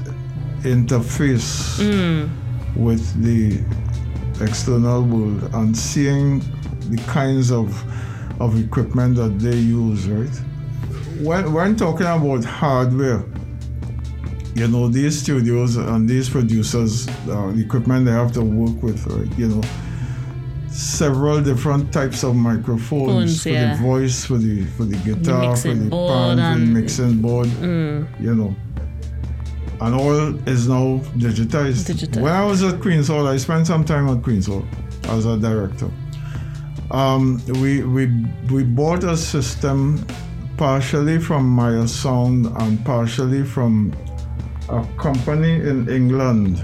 interface 0.62 1.80
mm, 1.80 2.30
with 2.76 3.02
the 3.22 3.60
external 4.42 5.02
world 5.02 5.50
and 5.54 5.76
seeing 5.76 6.40
the 6.92 7.02
kinds 7.04 7.50
of 7.50 7.68
of 8.40 8.58
equipment 8.62 9.16
that 9.16 9.38
they 9.38 9.56
use, 9.56 10.08
right? 10.08 10.36
When 11.20 11.52
when 11.52 11.76
talking 11.76 12.06
about 12.06 12.44
hardware, 12.44 13.24
you 14.54 14.68
know, 14.68 14.88
these 14.88 15.22
studios 15.22 15.76
and 15.76 16.08
these 16.08 16.28
producers, 16.28 17.08
uh, 17.08 17.52
the 17.54 17.62
equipment 17.64 18.04
they 18.04 18.12
have 18.12 18.32
to 18.32 18.42
work 18.42 18.82
with, 18.82 19.06
right? 19.06 19.38
You 19.38 19.48
know, 19.48 19.62
several 20.68 21.40
different 21.42 21.92
types 21.92 22.22
of 22.24 22.34
microphones 22.34 23.06
Phones, 23.06 23.42
for 23.42 23.48
yeah. 23.50 23.74
the 23.74 23.82
voice, 23.82 24.24
for 24.24 24.36
the 24.36 24.64
for 24.76 24.84
the 24.84 24.96
guitar, 24.96 25.56
for 25.56 25.74
the 25.74 25.88
board 25.88 26.38
pan, 26.38 26.54
for 26.54 26.60
the 26.60 26.66
mixing 26.66 27.22
board 27.22 27.46
mm, 27.46 28.20
you 28.20 28.34
know. 28.34 28.54
And 29.80 29.96
all 29.96 30.48
is 30.48 30.68
now 30.68 30.98
digitized. 31.16 31.90
Digitized. 31.90 32.22
When 32.22 32.32
I 32.32 32.44
was 32.44 32.62
at 32.62 32.80
Queen's 32.80 33.08
Hall, 33.08 33.26
I 33.26 33.36
spent 33.36 33.66
some 33.66 33.84
time 33.84 34.08
at 34.08 34.22
Queen's 34.22 34.46
Hall 34.46 34.64
as 35.08 35.26
a 35.26 35.36
director. 35.36 35.90
Um, 36.92 37.40
we, 37.60 37.82
we, 37.82 38.06
we 38.52 38.64
bought 38.64 39.02
a 39.04 39.16
system 39.16 40.04
partially 40.58 41.18
from 41.18 41.48
Meyer 41.48 41.86
Sound 41.86 42.46
and 42.60 42.84
partially 42.84 43.42
from 43.44 43.92
a 44.68 44.84
company 44.98 45.54
in 45.54 45.88
England. 45.88 46.62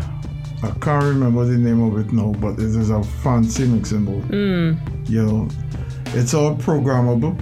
I 0.62 0.70
can't 0.80 1.02
remember 1.04 1.44
the 1.46 1.56
name 1.56 1.80
of 1.82 1.98
it 1.98 2.12
now, 2.12 2.32
but 2.40 2.54
it 2.58 2.74
is 2.76 2.90
a 2.90 3.02
fancy 3.02 3.64
mixing 3.66 4.04
board. 4.04 4.24
mm. 4.24 5.08
You 5.08 5.24
know, 5.24 5.48
it's 6.08 6.34
all 6.34 6.54
programmable. 6.56 7.34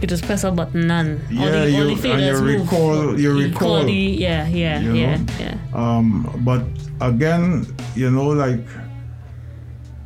you 0.00 0.06
just 0.06 0.24
press 0.24 0.44
a 0.44 0.50
button 0.52 0.88
and 0.90 1.20
all 1.38 1.44
Yeah, 1.44 1.50
the, 1.50 1.58
all 1.58 1.88
you- 1.90 1.96
the 1.96 2.12
and 2.12 2.22
you 2.22 2.32
move. 2.40 2.60
recall- 2.62 3.20
you 3.20 3.38
recall. 3.38 3.84
the, 3.84 3.92
yeah 3.92 4.46
yeah 4.48 4.80
You 4.80 4.94
yeah 4.94 5.16
know? 5.16 5.26
yeah 5.40 5.56
um, 5.74 6.30
but 6.44 6.62
again 7.00 7.66
you 7.96 8.10
know 8.10 8.28
like 8.28 8.64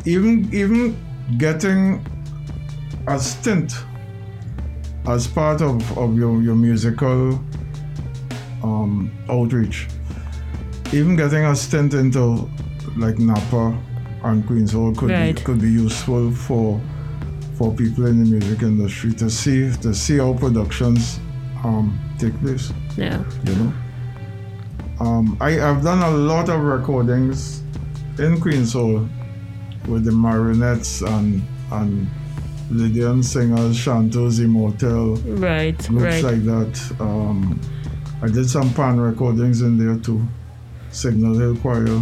even 0.04 0.48
even 0.52 0.96
getting 1.38 2.04
a 3.08 3.18
stint 3.18 3.74
as 5.06 5.26
part 5.26 5.60
of, 5.60 5.98
of 5.98 6.16
your, 6.16 6.40
your 6.42 6.54
musical 6.54 7.38
um, 8.62 9.10
outreach 9.28 9.88
even 10.92 11.16
getting 11.16 11.44
a 11.44 11.56
stint 11.56 11.92
into 11.94 12.48
like 12.96 13.18
Napa 13.18 13.76
and 14.22 14.46
Queens 14.46 14.72
Hall 14.72 14.94
could 14.94 15.10
Right. 15.10 15.34
be, 15.36 15.42
could 15.42 15.60
be 15.60 15.70
useful 15.70 16.30
for 16.30 16.80
for 17.58 17.72
people 17.74 18.06
in 18.06 18.22
the 18.24 18.30
music 18.30 18.62
industry 18.62 19.12
to 19.14 19.30
see 19.30 19.70
to 19.82 19.94
see 19.94 20.18
how 20.18 20.32
productions 20.34 21.20
um, 21.64 21.98
take 22.18 22.38
place 22.40 22.72
yeah 22.96 23.22
you 23.44 23.54
know. 23.56 23.72
Um, 25.00 25.36
I 25.40 25.52
have 25.52 25.82
done 25.82 26.00
a 26.02 26.10
lot 26.10 26.48
of 26.48 26.60
recordings 26.60 27.62
in 28.18 28.40
Queen's 28.40 28.72
Hall 28.72 29.08
with 29.88 30.04
the 30.04 30.12
marionettes 30.12 31.02
and 31.02 31.42
and 31.70 32.08
Lydian 32.70 33.22
singers, 33.22 33.76
Chantos 33.76 34.40
Immortel, 34.40 35.20
right 35.40 35.76
groups 35.88 36.22
right 36.22 36.24
like 36.24 36.44
that. 36.44 36.96
Um, 37.00 37.60
I 38.22 38.28
did 38.28 38.48
some 38.48 38.72
pan 38.72 38.98
recordings 38.98 39.60
in 39.60 39.76
there 39.76 39.98
too, 39.98 40.26
Signal 40.90 41.38
Hill 41.38 41.56
Choir. 41.56 42.00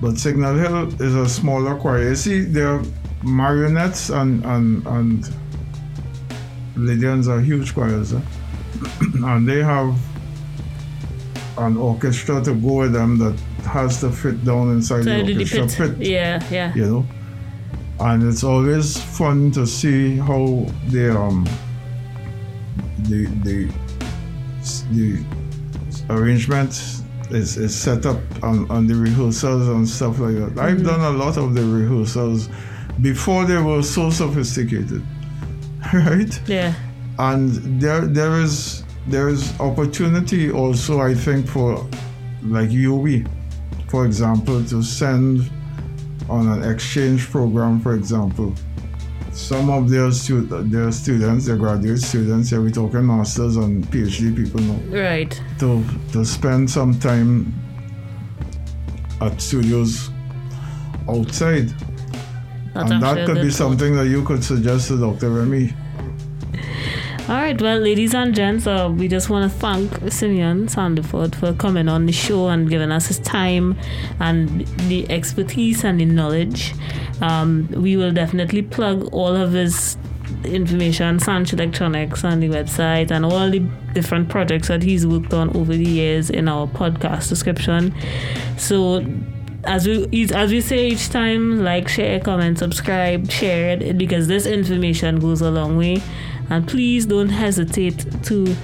But 0.00 0.18
Signal 0.18 0.56
Hill 0.56 1.00
is 1.00 1.14
a 1.14 1.28
smaller 1.28 1.76
choir. 1.76 2.08
You 2.08 2.16
see, 2.16 2.40
there 2.40 2.68
are 2.74 2.82
marionettes 3.22 4.10
and 4.10 4.44
and 4.44 4.86
and 4.86 5.34
Lydians 6.76 7.28
are 7.28 7.40
huge 7.40 7.74
choirs, 7.74 8.14
eh? 8.14 8.20
and 9.22 9.46
they 9.46 9.62
have 9.62 9.94
an 11.58 11.76
orchestra 11.76 12.42
to 12.42 12.54
go 12.54 12.74
with 12.78 12.92
them 12.92 13.18
that 13.18 13.38
has 13.64 14.00
to 14.00 14.10
fit 14.10 14.44
down 14.44 14.70
inside 14.70 15.04
so 15.04 15.22
the 15.22 15.32
orchestra 15.32 15.66
pit. 15.66 15.98
pit 15.98 16.06
yeah 16.06 16.44
yeah 16.50 16.74
you 16.74 16.86
know. 16.86 17.06
And 18.00 18.22
it's 18.24 18.42
always 18.42 19.00
fun 19.00 19.52
to 19.52 19.66
see 19.66 20.16
how 20.16 20.66
the 20.88 21.16
um 21.16 21.48
the 23.00 23.26
the 23.44 23.72
the 24.92 25.24
arrangement 26.10 26.70
is, 27.30 27.56
is 27.56 27.74
set 27.74 28.06
up 28.06 28.18
on, 28.42 28.68
on 28.70 28.86
the 28.86 28.94
rehearsals 28.94 29.68
and 29.68 29.88
stuff 29.88 30.18
like 30.18 30.34
that. 30.34 30.58
I've 30.58 30.82
done 30.84 31.00
a 31.00 31.10
lot 31.10 31.36
of 31.36 31.54
the 31.54 31.62
rehearsals 31.62 32.48
before 33.00 33.44
they 33.44 33.58
were 33.58 33.82
so 33.82 34.10
sophisticated. 34.10 35.02
Right? 35.92 36.40
yeah 36.46 36.74
and 37.18 37.80
there 37.80 38.02
there 38.02 38.40
is 38.40 38.81
there 39.06 39.28
is 39.28 39.58
opportunity 39.60 40.50
also 40.50 41.00
I 41.00 41.14
think 41.14 41.46
for 41.46 41.76
like 42.42 42.70
UWI 42.70 43.26
for 43.88 44.06
example 44.06 44.64
to 44.64 44.82
send 44.82 45.50
on 46.28 46.48
an 46.48 46.70
exchange 46.70 47.30
program 47.30 47.80
for 47.80 47.94
example 47.94 48.54
some 49.32 49.70
of 49.70 49.88
their, 49.88 50.12
stu- 50.12 50.44
their 50.46 50.92
students, 50.92 51.46
their 51.46 51.56
graduate 51.56 51.98
students, 52.00 52.52
yeah, 52.52 52.58
we 52.58 52.70
talking 52.70 53.06
masters 53.06 53.56
and 53.56 53.82
PhD 53.86 54.36
people 54.36 54.60
now, 54.60 54.78
Right. 55.02 55.40
to, 55.58 55.82
to 56.12 56.22
spend 56.22 56.70
some 56.70 56.98
time 57.00 57.50
at 59.22 59.40
studios 59.40 60.10
outside. 61.08 61.68
That's 62.74 62.90
and 62.90 63.02
that 63.02 63.26
could 63.26 63.36
be 63.36 63.48
thought. 63.48 63.52
something 63.52 63.96
that 63.96 64.08
you 64.08 64.22
could 64.22 64.44
suggest 64.44 64.88
to 64.88 64.98
Dr. 65.00 65.30
Remy. 65.30 65.72
All 67.28 67.36
right, 67.36 67.62
well, 67.62 67.78
ladies 67.78 68.14
and 68.14 68.34
gents, 68.34 68.66
uh, 68.66 68.92
we 68.92 69.06
just 69.06 69.30
want 69.30 69.50
to 69.50 69.58
thank 69.58 70.12
Simeon 70.12 70.66
Sandiford 70.66 71.36
for 71.36 71.52
coming 71.52 71.88
on 71.88 72.06
the 72.06 72.12
show 72.12 72.48
and 72.48 72.68
giving 72.68 72.90
us 72.90 73.06
his 73.06 73.20
time 73.20 73.78
and 74.18 74.66
the 74.88 75.08
expertise 75.08 75.84
and 75.84 76.00
the 76.00 76.04
knowledge. 76.04 76.74
Um, 77.20 77.68
we 77.70 77.96
will 77.96 78.10
definitely 78.10 78.62
plug 78.62 79.08
all 79.12 79.36
of 79.36 79.52
his 79.52 79.96
information, 80.44 81.20
Sanch 81.20 81.52
Electronix, 81.52 82.24
on 82.24 82.40
the 82.40 82.48
website, 82.48 83.12
and 83.12 83.24
all 83.24 83.48
the 83.48 83.60
different 83.94 84.28
projects 84.28 84.66
that 84.66 84.82
he's 84.82 85.06
worked 85.06 85.32
on 85.32 85.56
over 85.56 85.72
the 85.72 85.88
years 85.88 86.28
in 86.28 86.48
our 86.48 86.66
podcast 86.66 87.28
description. 87.28 87.94
So 88.58 89.06
as 89.64 89.86
we 89.86 90.28
as 90.32 90.50
we 90.50 90.60
say 90.60 90.88
each 90.88 91.08
time, 91.10 91.62
like, 91.62 91.88
share, 91.88 92.18
comment, 92.18 92.58
subscribe, 92.58 93.30
share 93.30 93.70
it 93.80 93.96
because 93.96 94.26
this 94.26 94.44
information 94.44 95.20
goes 95.20 95.40
a 95.40 95.50
long 95.50 95.76
way. 95.76 96.02
And 96.52 96.68
please 96.68 97.06
don't 97.06 97.30
hesitate 97.30 98.04
to 98.24 98.54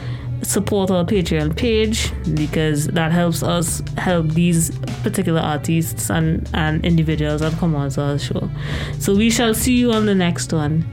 support 0.43 0.91
our 0.91 1.05
Patreon 1.05 1.57
page 1.57 2.13
because 2.35 2.87
that 2.89 3.13
helps 3.13 3.43
us 3.43 3.83
help 3.97 4.29
these 4.29 4.77
particular 5.03 5.41
artists 5.41 6.11
and, 6.11 6.47
and 6.53 6.85
individuals 6.85 7.41
and 7.41 7.57
come 7.57 7.75
on 7.75 7.89
to 7.93 8.03
our 8.03 8.19
show. 8.19 8.51
So 8.99 9.17
we 9.17 9.31
shall 9.31 9.55
see 9.55 9.79
you 9.79 9.93
on 9.93 10.05
the 10.05 10.15
next 10.15 10.53
one. 10.53 10.85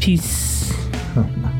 Peace. 0.00 0.74